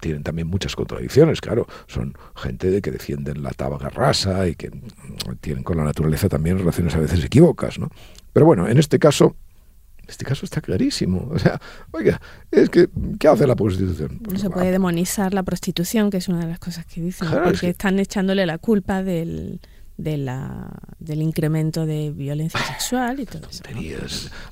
tienen 0.00 0.22
también 0.22 0.48
muchas 0.48 0.74
contradicciones, 0.74 1.40
claro. 1.40 1.66
Son 1.86 2.16
gente 2.34 2.70
de 2.70 2.80
que 2.80 2.90
defienden 2.90 3.42
la 3.42 3.50
tabaca 3.50 3.90
rasa 3.90 4.48
y 4.48 4.54
que 4.54 4.70
tienen 5.40 5.62
con 5.62 5.76
la 5.76 5.84
naturaleza 5.84 6.28
también 6.28 6.58
relaciones 6.58 6.94
a 6.94 7.00
veces 7.00 7.22
equívocas, 7.22 7.78
¿no? 7.78 7.90
Pero 8.32 8.46
bueno, 8.46 8.66
en 8.68 8.78
este 8.78 8.98
caso, 8.98 9.36
en 9.98 10.08
este 10.08 10.24
caso 10.24 10.46
está 10.46 10.62
clarísimo. 10.62 11.28
O 11.30 11.38
sea, 11.38 11.60
oiga, 11.90 12.20
es 12.50 12.70
que, 12.70 12.88
¿qué 13.18 13.28
hace 13.28 13.46
la 13.46 13.54
prostitución? 13.54 14.20
no 14.26 14.38
se 14.38 14.48
puede 14.48 14.70
demonizar 14.70 15.34
la 15.34 15.42
prostitución, 15.42 16.10
que 16.10 16.16
es 16.16 16.28
una 16.28 16.40
de 16.40 16.46
las 16.46 16.58
cosas 16.58 16.86
que 16.86 17.02
dicen, 17.02 17.28
porque 17.44 17.68
están 17.68 17.98
echándole 17.98 18.46
la 18.46 18.56
culpa 18.56 19.02
del 19.02 19.60
de 19.96 20.16
la, 20.16 20.70
del 20.98 21.22
incremento 21.22 21.86
de 21.86 22.10
violencia 22.10 22.60
sexual 22.60 23.20
y 23.20 23.26
todo 23.26 23.48
eso. 23.48 23.62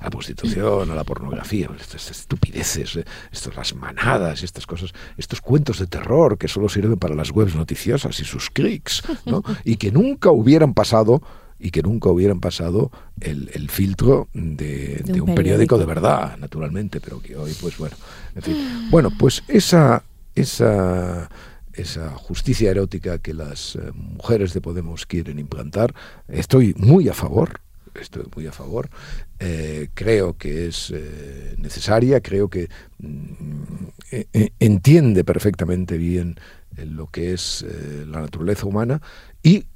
A 0.00 0.04
la 0.04 0.10
prostitución, 0.10 0.90
a 0.90 0.94
la 0.94 1.04
pornografía, 1.04 1.68
estas 1.78 2.10
estupideces, 2.10 2.96
eh, 2.96 3.04
estas 3.32 3.56
las 3.56 3.74
manadas, 3.74 4.42
estas 4.42 4.66
cosas, 4.66 4.92
estos 5.16 5.40
cuentos 5.40 5.78
de 5.78 5.86
terror 5.86 6.38
que 6.38 6.48
solo 6.48 6.68
sirven 6.68 6.96
para 6.96 7.14
las 7.14 7.30
webs 7.30 7.56
noticiosas 7.56 8.18
y 8.20 8.24
sus 8.24 8.50
clics, 8.50 9.02
¿no? 9.26 9.42
y 9.64 9.76
que 9.76 9.90
nunca 9.90 10.30
hubieran 10.30 10.74
pasado 10.74 11.22
y 11.58 11.70
que 11.70 11.82
nunca 11.82 12.10
hubieran 12.10 12.40
pasado 12.40 12.90
el, 13.20 13.50
el 13.54 13.70
filtro 13.70 14.28
de, 14.32 15.00
de, 15.04 15.20
un, 15.20 15.34
periódico. 15.34 15.78
de 15.78 15.84
verdad, 15.86 16.36
naturalmente, 16.38 17.00
pero 17.00 17.20
que 17.20 17.36
hoy, 17.36 17.54
pues 17.60 17.78
bueno, 17.78 17.96
en 18.34 18.42
fin. 18.42 18.88
Bueno, 18.90 19.10
pues 19.16 19.44
esa, 19.46 20.02
esa 20.34 21.28
esa 21.74 22.10
justicia 22.10 22.70
erótica 22.70 23.18
que 23.18 23.34
las 23.34 23.76
eh, 23.76 23.92
mujeres 23.94 24.52
de 24.52 24.60
Podemos 24.60 25.06
quieren 25.06 25.38
implantar. 25.38 25.94
Estoy 26.28 26.74
muy 26.76 27.08
a 27.08 27.14
favor, 27.14 27.60
estoy 27.94 28.24
muy 28.34 28.46
a 28.46 28.52
favor. 28.52 28.90
Eh, 29.38 29.88
creo 29.94 30.36
que 30.36 30.68
es 30.68 30.92
eh, 30.94 31.54
necesaria, 31.58 32.20
creo 32.20 32.48
que 32.48 32.68
mm, 32.98 33.62
e, 34.10 34.26
e, 34.32 34.52
entiende 34.60 35.24
perfectamente 35.24 35.96
bien 35.96 36.36
lo 36.76 37.06
que 37.06 37.34
es 37.34 37.66
la 38.06 38.22
naturaleza 38.22 38.64
humana 38.64 39.02
y 39.42 39.66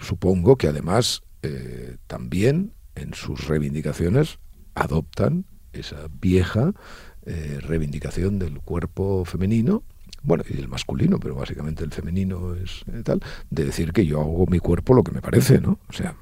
supongo 0.00 0.56
que 0.56 0.66
además 0.66 1.22
también 2.08 2.72
en 2.96 3.14
sus 3.14 3.46
reivindicaciones 3.46 4.40
adoptan 4.74 5.44
esa 5.72 6.08
vieja 6.20 6.72
reivindicación 7.24 8.40
del 8.40 8.58
cuerpo 8.58 9.24
femenino 9.24 9.84
bueno, 10.22 10.44
y 10.48 10.58
el 10.58 10.68
masculino, 10.68 11.18
pero 11.18 11.34
básicamente 11.34 11.84
el 11.84 11.92
femenino 11.92 12.54
es 12.54 12.84
eh, 12.92 13.02
tal, 13.04 13.20
de 13.50 13.64
decir 13.64 13.92
que 13.92 14.06
yo 14.06 14.20
hago 14.20 14.46
mi 14.46 14.58
cuerpo 14.58 14.94
lo 14.94 15.02
que 15.02 15.12
me 15.12 15.20
parece, 15.20 15.60
¿no? 15.60 15.78
O 15.88 15.92
sea, 15.92 16.16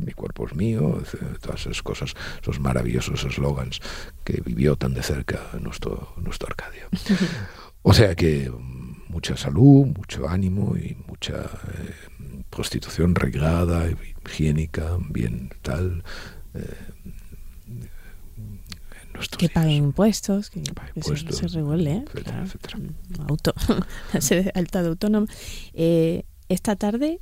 mi 0.00 0.12
cuerpo 0.12 0.46
es 0.46 0.54
mío, 0.54 1.02
todas 1.40 1.62
esas 1.62 1.82
cosas, 1.82 2.14
esos 2.40 2.60
maravillosos 2.60 3.24
eslogans 3.24 3.80
que 4.24 4.40
vivió 4.44 4.76
tan 4.76 4.94
de 4.94 5.02
cerca 5.02 5.40
nuestro, 5.60 6.14
nuestro 6.16 6.48
Arcadio. 6.48 6.88
O 7.82 7.94
sea 7.94 8.14
que 8.16 8.50
mm, 8.50 9.04
mucha 9.08 9.36
salud, 9.36 9.86
mucho 9.86 10.28
ánimo 10.28 10.76
y 10.76 10.96
mucha 11.06 11.44
eh, 11.44 12.42
prostitución 12.50 13.14
reglada, 13.14 13.86
higiénica, 14.26 14.98
bien 15.08 15.50
tal. 15.62 16.02
Eh, 16.54 16.74
que 19.26 19.48
paguen 19.48 19.84
impuestos, 19.84 20.50
que, 20.50 20.62
se, 21.02 21.48
revuelve, 21.48 21.90
¿eh? 21.90 22.04
mm, 22.76 23.28
Auto, 23.28 23.52
alta 24.54 24.82
de 24.82 24.88
autónomo. 24.88 25.26
Eh, 25.74 26.24
esta 26.48 26.76
tarde 26.76 27.20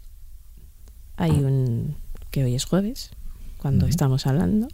hay 1.16 1.30
un, 1.30 1.96
que 2.30 2.44
hoy 2.44 2.54
es 2.54 2.64
jueves, 2.64 3.10
cuando 3.58 3.86
estamos 3.86 4.26
hablando, 4.26 4.68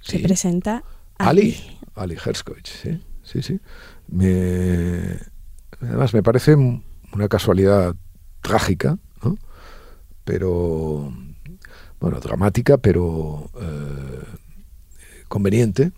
se 0.00 0.18
presenta 0.18 0.82
Ali. 1.18 1.56
Ali, 1.94 2.16
Herskovich, 2.16 2.68
sí, 2.68 3.00
sí, 3.22 3.42
sí. 3.42 3.60
Me, 4.08 5.18
además 5.80 6.14
me 6.14 6.22
parece 6.22 6.54
una 6.54 7.28
casualidad 7.28 7.94
trágica, 8.40 8.98
¿no? 9.22 9.36
pero, 10.24 11.12
bueno, 12.00 12.20
dramática, 12.20 12.78
pero... 12.78 13.50
Eh, 13.60 14.38
conveniente 15.28 15.92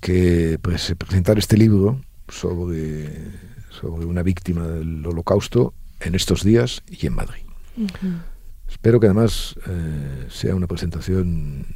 que 0.00 0.58
pues, 0.60 0.94
presentar 0.98 1.38
este 1.38 1.56
libro 1.56 2.00
sobre, 2.28 3.10
sobre 3.70 4.06
una 4.06 4.22
víctima 4.22 4.66
del 4.66 5.04
holocausto 5.06 5.74
en 6.00 6.14
estos 6.14 6.42
días 6.42 6.82
y 6.88 7.06
en 7.06 7.14
Madrid. 7.14 7.42
Espero 8.68 9.00
que 9.00 9.06
además 9.06 9.56
eh, 9.68 10.26
sea 10.28 10.54
una 10.54 10.66
presentación, 10.66 11.66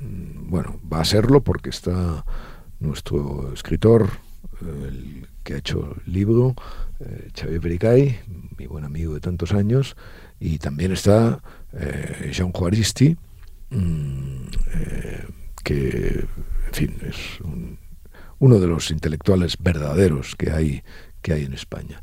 bueno, 0.00 0.80
va 0.90 1.00
a 1.00 1.04
serlo 1.04 1.42
porque 1.42 1.70
está 1.70 2.24
nuestro 2.80 3.52
escritor, 3.52 4.10
el 4.60 5.26
que 5.42 5.54
ha 5.54 5.58
hecho 5.58 5.96
el 6.06 6.12
libro, 6.12 6.54
eh, 7.00 7.28
Xavier 7.38 7.60
Pericay, 7.60 8.18
mi 8.56 8.66
buen 8.66 8.84
amigo 8.84 9.14
de 9.14 9.20
tantos 9.20 9.52
años, 9.52 9.96
y 10.40 10.58
también 10.58 10.92
está 10.92 11.42
eh, 11.72 12.30
Jean 12.32 12.52
Juaristi, 12.52 13.16
mm, 13.70 14.46
que, 15.64 16.26
en 16.66 16.72
fin, 16.72 16.96
es 17.02 17.16
uno 18.38 18.58
de 18.60 18.66
los 18.66 18.90
intelectuales 18.90 19.56
verdaderos 19.58 20.36
que 20.36 20.50
hay, 20.52 20.82
que 21.22 21.32
hay 21.32 21.44
en 21.44 21.54
España. 21.54 22.02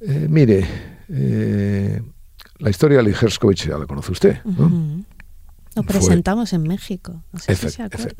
Eh, 0.00 0.26
mire, 0.28 0.66
eh, 1.08 2.02
la 2.58 2.70
historia 2.70 2.98
de 2.98 3.04
Lijerskovich 3.04 3.68
ya 3.68 3.78
la 3.78 3.86
conoce 3.86 4.12
usted, 4.12 4.44
¿no? 4.44 5.04
Lo 5.76 5.84
presentamos 5.84 6.52
en 6.52 6.64
México. 6.64 7.22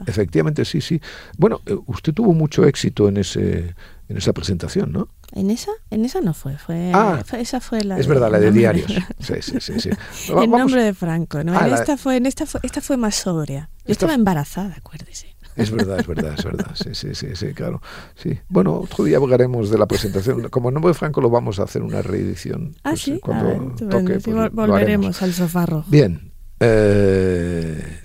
efectivamente, 0.07 0.65
sí, 0.65 0.81
sí. 0.81 1.01
Bueno, 1.37 1.61
eh, 1.67 1.77
usted 1.87 2.15
tuvo 2.15 2.33
mucho 2.33 2.65
éxito 2.65 3.09
en 3.09 3.17
ese 3.17 3.75
en 4.11 4.17
esa 4.17 4.33
presentación, 4.33 4.93
¿no? 4.93 5.09
¿En 5.33 5.51
esa? 5.51 5.71
En 5.91 6.05
esa 6.05 6.21
no 6.21 6.35
fue, 6.35 6.59
fue, 6.59 6.91
ah, 6.93 7.23
esa 7.39 7.61
fue 7.61 7.83
la 7.85 7.99
Es 7.99 8.07
verdad, 8.07 8.31
la 8.31 8.41
de 8.41 8.51
diarios. 8.51 8.93
Sí, 9.21 9.35
sí, 9.41 9.61
sí, 9.61 9.81
sí. 9.81 9.91
el 10.29 10.51
nombre 10.51 10.83
de 10.83 10.95
Franco, 10.95 11.45
¿no? 11.45 11.57
Ah, 11.57 11.69
esta 11.69 11.97
fue, 11.97 12.17
en 12.17 12.27
esta 12.27 12.47
fue, 12.47 12.61
esta 12.63 12.81
fue 12.81 12.97
más 12.97 13.15
sobria. 13.15 13.71
Yo 13.87 13.93
estaba 13.93 14.15
embarazada, 14.15 14.75
acuérdese. 14.77 15.37
Es 15.57 15.71
verdad, 15.71 16.01
es 16.01 16.07
verdad, 16.07 16.35
es 16.39 16.45
verdad. 16.45 16.71
Sí, 16.75 16.95
sí, 16.95 17.15
sí, 17.15 17.29
sí, 17.35 17.53
claro. 17.53 17.83
Sí. 18.15 18.39
Bueno, 18.49 18.75
otro 18.75 19.05
día 19.05 19.19
hablaremos 19.19 19.71
de 19.71 19.79
la 19.79 19.87
presentación. 19.87 20.49
Como 20.49 20.71
nombre 20.71 20.91
de 20.91 20.95
Franco 20.95 21.21
lo 21.21 21.29
vamos 21.29 21.59
a 21.59 21.65
hacer 21.65 21.83
una 21.83 22.03
reedición. 22.03 22.75
Ah, 22.79 22.91
pues, 22.91 23.03
sí. 23.03 23.21
Cuando 23.21 23.51
ah, 23.51 23.91
toque, 23.91 24.21
pues, 24.21 24.53
volveremos 24.53 25.21
al 25.23 25.33
sofá 25.33 25.67
rojo. 25.67 25.87
Bien. 25.91 26.33
Eh, 26.61 28.01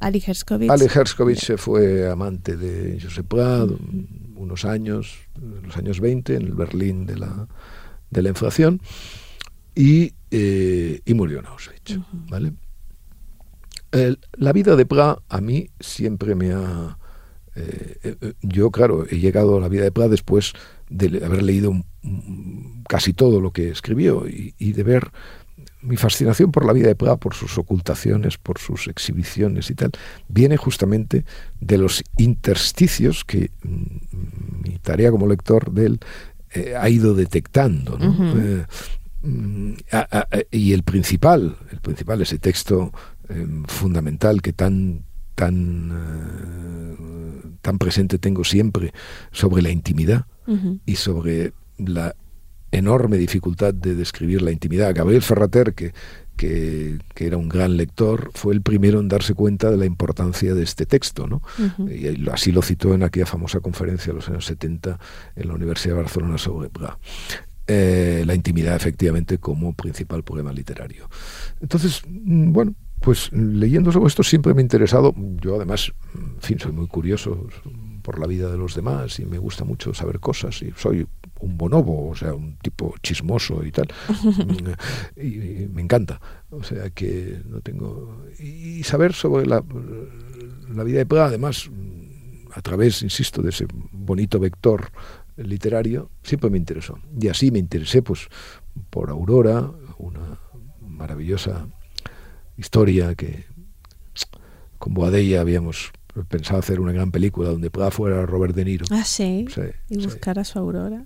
Ali 0.00 0.22
Herskovich. 0.26 0.70
Ali 0.70 0.86
Herskovich 0.86 1.56
fue 1.56 2.10
amante 2.10 2.56
de 2.56 2.98
Josep 3.00 3.26
Prado 3.26 3.78
unos 4.36 4.64
años, 4.64 5.18
los 5.62 5.76
años 5.76 6.00
20, 6.00 6.36
en 6.36 6.42
el 6.42 6.54
Berlín 6.54 7.06
de 7.06 7.16
la, 7.16 7.48
de 8.10 8.22
la 8.22 8.28
inflación, 8.28 8.80
y, 9.74 10.12
eh, 10.30 11.00
y 11.04 11.14
murió 11.14 11.40
en 11.40 11.46
Auschwitz. 11.46 11.98
¿vale? 12.28 12.54
la 14.32 14.52
vida 14.52 14.76
de 14.76 14.84
Prat 14.84 15.20
a 15.28 15.40
mí 15.40 15.70
siempre 15.80 16.34
me 16.34 16.52
ha... 16.52 16.98
Eh, 17.54 17.96
eh, 18.02 18.34
yo, 18.42 18.70
claro, 18.70 19.06
he 19.08 19.18
llegado 19.18 19.56
a 19.56 19.60
la 19.60 19.68
vida 19.68 19.84
de 19.84 19.92
Prat 19.92 20.10
después 20.10 20.52
de 20.90 21.24
haber 21.24 21.42
leído 21.42 21.72
casi 22.86 23.14
todo 23.14 23.40
lo 23.40 23.52
que 23.52 23.70
escribió 23.70 24.28
y, 24.28 24.54
y 24.58 24.72
de 24.72 24.82
ver 24.82 25.10
mi 25.86 25.96
fascinación 25.96 26.50
por 26.50 26.66
la 26.66 26.72
vida 26.72 26.88
de 26.88 26.96
Prat, 26.96 27.18
por 27.18 27.34
sus 27.34 27.56
ocultaciones, 27.58 28.38
por 28.38 28.58
sus 28.58 28.88
exhibiciones 28.88 29.70
y 29.70 29.74
tal, 29.74 29.92
viene 30.28 30.56
justamente 30.56 31.24
de 31.60 31.78
los 31.78 32.02
intersticios 32.16 33.24
que 33.24 33.50
mm, 33.62 34.68
mi 34.68 34.78
tarea 34.78 35.10
como 35.10 35.26
lector 35.26 35.72
de 35.72 35.86
él 35.86 36.00
eh, 36.50 36.74
ha 36.78 36.88
ido 36.88 37.14
detectando. 37.14 37.98
Eh, 38.00 38.64
mm, 39.22 39.72
y 40.50 40.72
el 40.72 40.82
principal, 40.82 41.56
el 41.70 41.80
principal, 41.80 42.20
ese 42.20 42.38
texto 42.38 42.92
em, 43.28 43.64
fundamental 43.64 44.42
que 44.42 44.52
tan 44.52 45.04
tan, 45.36 45.92
eh, 45.92 47.48
tan 47.60 47.78
presente 47.78 48.18
tengo 48.18 48.42
siempre 48.42 48.92
sobre 49.30 49.62
la 49.62 49.70
intimidad, 49.70 50.24
y 50.86 50.94
sobre 50.94 51.52
la 51.76 52.14
enorme 52.76 53.16
dificultad 53.16 53.74
de 53.74 53.94
describir 53.94 54.42
la 54.42 54.52
intimidad. 54.52 54.94
Gabriel 54.94 55.22
Ferrater, 55.22 55.74
que, 55.74 55.92
que, 56.36 56.98
era 57.18 57.36
un 57.36 57.48
gran 57.48 57.76
lector, 57.76 58.30
fue 58.34 58.54
el 58.54 58.62
primero 58.62 59.00
en 59.00 59.08
darse 59.08 59.34
cuenta 59.34 59.70
de 59.70 59.76
la 59.76 59.86
importancia 59.86 60.54
de 60.54 60.62
este 60.62 60.86
texto. 60.86 61.26
¿no? 61.26 61.42
Y 61.88 62.28
así 62.30 62.52
lo 62.52 62.62
citó 62.62 62.94
en 62.94 63.02
aquella 63.02 63.26
famosa 63.26 63.60
conferencia 63.60 64.12
de 64.12 64.18
los 64.18 64.28
años 64.28 64.44
70 64.46 64.98
en 65.36 65.48
la 65.48 65.54
Universidad 65.54 65.94
de 65.94 66.02
Barcelona 66.02 66.38
sobre 66.38 66.68
Bra. 66.68 66.98
Eh, 67.68 68.22
la 68.24 68.34
intimidad 68.34 68.76
efectivamente 68.76 69.38
como 69.38 69.72
principal 69.72 70.22
problema 70.22 70.52
literario. 70.52 71.08
Entonces, 71.60 72.02
mm, 72.06 72.52
bueno, 72.52 72.74
pues 73.00 73.32
leyendo 73.32 73.90
sobre 73.90 74.06
esto 74.06 74.22
siempre 74.22 74.54
me 74.54 74.60
ha 74.60 74.62
interesado, 74.62 75.14
yo 75.40 75.56
además, 75.56 75.92
en 76.14 76.40
fin, 76.40 76.58
soy 76.60 76.72
muy 76.72 76.86
curioso 76.86 77.48
por 78.02 78.20
la 78.20 78.28
vida 78.28 78.50
de 78.50 78.56
los 78.56 78.76
demás 78.76 79.18
y 79.18 79.26
me 79.26 79.38
gusta 79.38 79.64
mucho 79.64 79.92
saber 79.94 80.20
cosas 80.20 80.62
y 80.62 80.72
soy 80.76 81.08
un 81.40 81.58
bonobo, 81.58 82.08
o 82.08 82.14
sea, 82.14 82.34
un 82.34 82.56
tipo 82.56 82.94
chismoso 83.02 83.64
y 83.64 83.72
tal. 83.72 83.88
y, 85.16 85.66
me 85.72 85.82
encanta. 85.82 86.20
O 86.50 86.62
sea 86.62 86.90
que 86.90 87.40
no 87.46 87.60
tengo... 87.60 88.24
Y 88.38 88.82
saber 88.84 89.12
sobre 89.12 89.46
la, 89.46 89.62
la 90.74 90.84
vida 90.84 90.98
de 90.98 91.06
Praga, 91.06 91.26
además, 91.26 91.70
a 92.52 92.62
través, 92.62 93.02
insisto, 93.02 93.42
de 93.42 93.50
ese 93.50 93.66
bonito 93.92 94.38
vector 94.38 94.90
literario, 95.36 96.10
siempre 96.22 96.50
me 96.50 96.58
interesó. 96.58 96.98
Y 97.20 97.28
así 97.28 97.50
me 97.50 97.58
interesé 97.58 98.02
pues 98.02 98.28
por 98.90 99.10
Aurora, 99.10 99.70
una 99.98 100.38
maravillosa 100.80 101.68
historia 102.56 103.14
que 103.14 103.44
con 104.78 104.94
Boadella 104.94 105.40
habíamos 105.40 105.92
pensaba 106.24 106.60
hacer 106.60 106.80
una 106.80 106.92
gran 106.92 107.10
película 107.10 107.50
donde 107.50 107.70
pueda 107.70 107.90
fuera 107.90 108.24
Robert 108.26 108.54
De 108.54 108.64
Niro. 108.64 108.86
Ah, 108.90 109.04
sí. 109.04 109.46
y 109.88 110.04
buscar 110.04 110.38
a 110.38 110.44
su 110.44 110.58
aurora. 110.58 111.04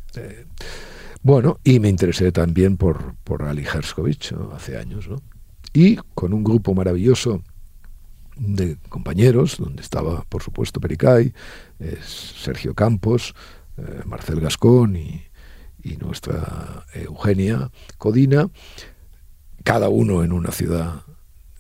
bueno, 1.23 1.59
y 1.65 1.81
me 1.81 1.89
interesé 1.89 2.33
también 2.33 2.77
por, 2.77 3.15
por 3.25 3.43
Ali 3.43 3.65
Herskovich 3.65 4.35
hace 4.55 4.77
años, 4.77 5.09
¿no? 5.09 5.17
Y 5.73 5.97
con 6.15 6.33
un 6.33 6.43
grupo 6.43 6.75
maravilloso 6.75 7.43
de 8.37 8.77
compañeros, 8.89 9.59
donde 9.59 9.83
estaba, 9.83 10.25
por 10.25 10.43
supuesto, 10.43 10.81
Pericay, 10.81 11.33
Sergio 12.03 12.75
Campos, 12.75 13.35
eh, 13.77 14.01
Marcel 14.07 14.41
Gascón 14.41 14.97
y, 14.97 15.23
y 15.83 15.97
nuestra 15.97 16.85
Eugenia 16.95 17.71
Codina, 17.99 18.51
cada 19.63 19.89
uno 19.89 20.25
en 20.25 20.33
una 20.33 20.51
ciudad 20.51 21.03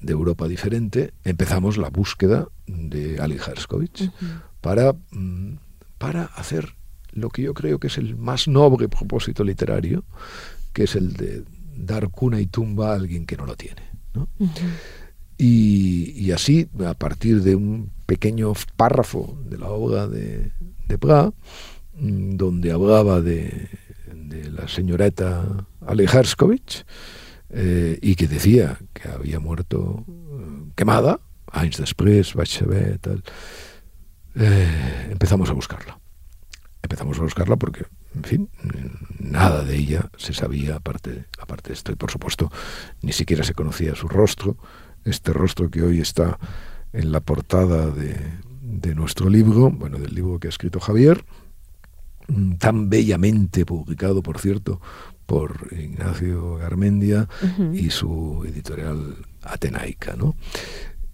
de 0.01 0.13
Europa 0.13 0.49
diferente, 0.49 1.13
empezamos 1.25 1.77
la 1.77 1.91
búsqueda 1.91 2.49
de 2.67 3.21
Ali 3.21 3.37
Herskovich 3.37 4.11
para, 4.61 4.95
mm, 5.11 5.55
para 5.99 6.25
hacer 6.25 6.75
lo 7.13 7.29
que 7.29 7.43
yo 7.43 7.55
creo 7.55 7.79
que 7.79 7.89
es 7.89 7.99
el 7.99 8.17
más 8.17 8.49
noble 8.49 8.89
propósito 8.89 9.45
literario, 9.45 10.05
que 10.73 10.85
es 10.85 10.95
el 10.95 11.15
de 11.15 11.45
dar 11.77 12.09
cuna 12.11 12.41
y 12.41 12.47
tumba 12.47 12.93
a 12.93 12.95
alguien 12.95 13.27
que 13.27 13.37
no 13.37 13.47
lo 13.47 13.57
tiene. 13.57 13.83
y, 15.39 16.31
así, 16.33 16.69
a 16.87 16.95
partir 16.95 17.43
de 17.43 17.55
un 17.55 17.91
pequeño 18.07 18.53
párrafo 18.77 19.39
de 19.49 19.57
la 19.57 19.71
obra 19.71 20.07
de, 20.07 20.53
de 20.87 21.33
mm, 21.95 22.37
donde 22.37 22.73
hablaba 22.73 23.21
de, 23.21 23.69
de 24.13 24.51
la 24.51 24.69
señorita 24.69 25.67
Ali 25.87 26.05
Herskovich, 26.05 26.85
eh, 27.53 27.99
y 28.01 28.15
que 28.15 28.29
decía 28.29 28.79
que 28.93 29.09
había 29.09 29.41
muerto 29.41 30.05
eh, 30.09 30.73
quemada, 30.77 31.21
años 31.51 31.79
después, 31.79 32.35
vaig 32.35 33.01
tal. 33.01 33.23
Eh, 34.37 35.09
empezamos 35.11 35.51
a 35.51 35.53
buscarla. 35.53 35.99
Empezamos 36.83 37.19
a 37.19 37.23
buscarla 37.23 37.57
porque, 37.57 37.85
en 38.15 38.25
fin, 38.25 38.51
nada 39.19 39.65
de 39.65 39.77
ella 39.77 40.11
se 40.17 40.33
sabía 40.33 40.77
aparte, 40.77 41.27
aparte 41.39 41.69
de 41.69 41.75
esto. 41.75 41.93
Y 41.93 41.97
por 41.97 42.11
supuesto, 42.11 42.51
ni 43.03 43.13
siquiera 43.13 43.45
se 43.45 43.55
conocía 43.55 43.95
su 43.95 44.09
rostro, 44.09 44.57
este 45.05 45.33
rostro 45.33 45.71
que 45.71 45.83
hoy 45.83 46.01
está 46.01 46.39
en 46.93 47.13
la 47.13 47.21
portada 47.21 47.91
de, 47.91 48.17
de 48.63 48.95
nuestro 48.95 49.29
libro, 49.29 49.71
bueno, 49.71 49.99
del 49.99 50.15
libro 50.15 50.39
que 50.39 50.49
ha 50.49 50.51
escrito 50.51 50.81
Javier, 50.81 51.25
tan 52.59 52.89
bellamente 52.89 53.65
publicado, 53.65 54.23
por 54.23 54.39
cierto, 54.39 54.81
por 55.27 55.69
Ignacio 55.73 56.57
Garmendia 56.57 57.29
y 57.73 57.91
su 57.91 58.45
editorial 58.47 59.17
Atenaica. 59.43 60.17
¿no? 60.17 60.35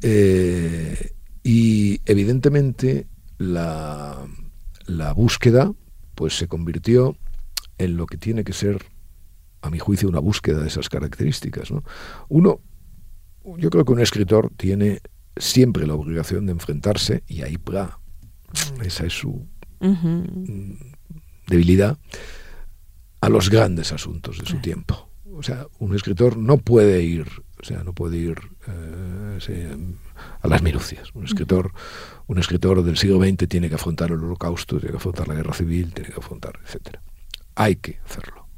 Eh, 0.03 1.13
y 1.43 2.01
evidentemente 2.07 3.07
la, 3.39 4.27
la 4.87 5.13
búsqueda 5.13 5.73
pues 6.15 6.37
se 6.39 6.49
convirtió 6.49 7.17
en 7.79 7.97
lo 7.97 8.07
que 8.07 8.17
tiene 8.17 8.43
que 8.43 8.55
ser, 8.55 8.87
a 9.61 9.71
mi 9.71 9.79
juicio, 9.79 10.09
una 10.09 10.19
búsqueda 10.19 10.61
de 10.61 10.69
esas 10.69 10.89
características. 10.89 11.71
¿no? 11.71 11.85
Uno, 12.29 12.61
yo 13.59 13.71
creo 13.71 13.85
que 13.85 13.93
un 13.93 14.01
escritor 14.01 14.51
tiene 14.57 15.01
siempre 15.37 15.87
la 15.87 15.95
obligación 15.95 16.47
de 16.47 16.53
enfrentarse, 16.53 17.23
y 17.27 17.43
ahí 17.43 17.59
pra, 17.59 17.99
esa 18.83 19.05
es 19.05 19.13
su 19.13 19.47
debilidad, 21.47 21.99
a 23.21 23.29
los 23.29 23.51
grandes 23.51 23.93
asuntos 23.93 24.39
de 24.39 24.47
su 24.47 24.59
tiempo. 24.61 25.11
O 25.35 25.43
sea, 25.43 25.67
un 25.79 25.95
escritor 25.95 26.37
no 26.37 26.57
puede 26.57 27.03
ir, 27.03 27.27
o 27.61 27.65
sea, 27.65 27.83
no 27.85 27.93
puede 27.93 28.17
ir 28.17 28.37
eh, 28.69 29.77
a 30.41 30.49
las 30.49 30.63
minucias. 30.63 31.15
Un 31.15 31.25
escritor, 31.25 31.73
un 32.27 32.39
escritor 32.39 32.83
del 32.83 32.97
siglo 32.97 33.19
XX 33.19 33.49
tiene 33.49 33.69
que 33.69 33.75
afrontar 33.75 34.11
el 34.11 34.25
holocausto, 34.25 34.79
tiene 34.79 34.93
que 34.93 34.97
afrontar 34.97 35.29
la 35.29 35.35
guerra 35.35 35.53
civil, 35.53 35.93
tiene 35.93 36.11
que 36.11 36.19
afrontar, 36.19 36.59
etcétera. 36.65 37.03
Hay 37.55 37.77
que 37.77 37.99
hacerlo. 38.05 38.49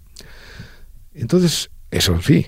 Entonces, 1.13 1.71
eso 1.91 2.21
sí, 2.23 2.47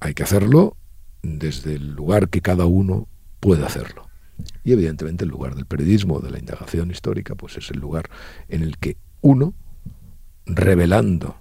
hay 0.00 0.14
que 0.14 0.22
hacerlo 0.22 0.76
desde 1.22 1.74
el 1.74 1.94
lugar 1.94 2.28
que 2.28 2.42
cada 2.42 2.66
uno 2.66 3.08
puede 3.40 3.64
hacerlo. 3.64 4.08
Y 4.62 4.72
evidentemente 4.72 5.24
el 5.24 5.30
lugar 5.30 5.54
del 5.54 5.66
periodismo, 5.66 6.20
de 6.20 6.30
la 6.30 6.38
indagación 6.38 6.90
histórica, 6.90 7.34
pues 7.34 7.56
es 7.56 7.70
el 7.70 7.78
lugar 7.78 8.08
en 8.48 8.62
el 8.62 8.78
que 8.78 8.98
uno, 9.20 9.54
revelando 10.46 11.36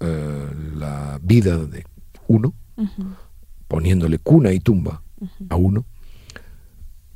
eh, 0.00 0.48
la 0.74 1.18
vida 1.22 1.56
de 1.58 1.84
uno, 2.26 2.54
poniéndole 3.68 4.18
cuna 4.18 4.52
y 4.52 4.60
tumba 4.60 5.02
a 5.48 5.56
uno, 5.56 5.86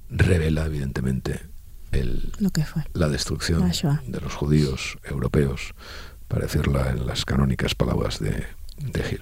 revela 0.08 0.66
evidentemente 0.66 1.40
el, 1.92 2.32
la 2.94 3.08
destrucción 3.08 3.70
de 4.06 4.20
los 4.20 4.34
judíos 4.34 4.98
europeos, 5.04 5.74
para 6.28 6.42
decirla 6.42 6.90
en 6.90 7.06
las 7.06 7.24
canónicas 7.24 7.74
palabras 7.74 8.18
de, 8.20 8.44
de 8.78 9.20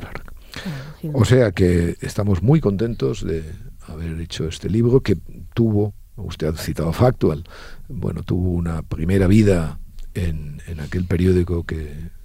O 1.13 1.25
sea 1.25 1.53
que 1.53 1.97
estamos 2.01 2.43
muy 2.43 2.61
contentos 2.61 3.25
de 3.25 3.45
haber 3.87 4.21
hecho 4.21 4.49
este 4.49 4.69
libro 4.69 5.01
que 5.01 5.17
tuvo, 5.55 5.95
usted 6.17 6.49
ha 6.49 6.57
citado 6.57 6.93
Factual, 6.93 7.45
bueno, 7.89 8.23
tuvo 8.23 8.51
una 8.51 8.83
primera 8.83 9.27
vida 9.27 9.79
en, 10.17 10.61
en 10.67 10.81
aquel 10.81 11.05
periódico 11.05 11.65
que 11.65 12.17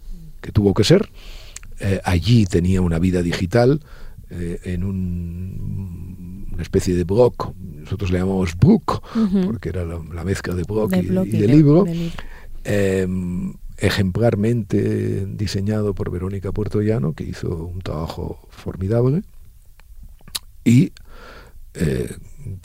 que 0.42 0.52
tuvo 0.52 0.74
que 0.74 0.84
ser. 0.84 1.10
Eh, 1.80 2.02
allí 2.04 2.46
tenía 2.46 2.82
una 2.82 3.00
vida 3.00 3.22
digital 3.22 3.82
eh, 4.30 4.60
en 4.64 4.84
un, 4.84 6.48
una 6.52 6.62
especie 6.62 6.96
de 6.96 7.04
blog, 7.04 7.54
nosotros 7.58 8.12
le 8.12 8.20
llamamos 8.20 8.56
book, 8.58 9.02
porque 9.46 9.70
era 9.70 9.86
la, 9.86 10.24
mezcla 10.24 10.54
de 10.54 10.64
blog 10.64 10.94
y, 10.94 11.02
de, 11.02 11.48
libro, 11.48 11.86
em, 12.64 13.54
ejemplarmente 13.78 15.26
diseñado 15.26 15.94
por 15.94 16.12
Verónica 16.12 16.52
Puertollano, 16.52 17.14
que 17.14 17.24
hizo 17.24 17.66
un 17.66 17.80
trabajo 17.80 18.48
formidable, 18.50 19.24
y 20.64 20.94
eh, 21.74 22.14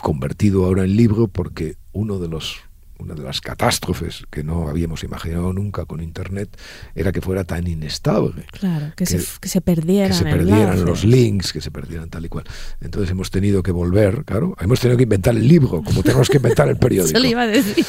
convertido 0.03 0.66
ahora 0.66 0.85
en 0.85 0.97
libro 0.97 1.29
porque 1.29 1.77
uno 1.93 2.18
de 2.18 2.29
los 2.29 2.59
una 2.99 3.14
de 3.14 3.22
las 3.22 3.40
catástrofes 3.40 4.24
que 4.30 4.42
no 4.42 4.68
habíamos 4.68 5.05
imaginado 5.05 5.53
nunca 5.53 5.84
con 5.84 6.01
Internet 6.01 6.59
era 6.94 7.12
que 7.12 7.20
fuera 7.20 7.44
tan 7.44 7.66
inestable. 7.66 8.47
Claro, 8.53 8.92
que, 8.97 9.07
se, 9.07 9.22
que 9.40 9.49
se 9.49 9.61
perdieran, 9.61 10.11
que 10.11 10.16
se 10.16 10.24
perdieran 10.24 10.84
los 10.84 11.05
links, 11.05 11.53
que 11.53 11.61
se 11.61 11.70
perdieran 11.70 12.09
tal 12.09 12.24
y 12.24 12.28
cual. 12.28 12.44
Entonces 12.80 13.11
hemos 13.11 13.30
tenido 13.30 13.62
que 13.62 13.72
volver, 13.72 14.24
claro, 14.24 14.57
hemos 14.61 14.80
tenido 14.80 14.97
que 14.97 15.05
inventar 15.05 15.34
el 15.34 15.47
libro, 15.47 15.82
como 15.82 16.03
tenemos 16.03 16.28
que 16.28 16.38
inventar 16.38 16.68
el 16.68 16.76
periódico. 16.78 17.18
Se 17.18 17.22
lo 17.22 17.28
iba 17.28 17.42
a 17.42 17.47
decir. 17.47 17.84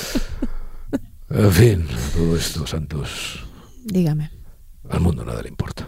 En 1.29 1.51
fin, 1.51 1.85
todo 2.15 2.37
esto, 2.37 2.65
Santos. 2.65 3.45
Dígame. 3.83 4.31
Al 4.89 5.01
mundo 5.01 5.25
nada 5.25 5.41
le 5.41 5.49
importa. 5.49 5.87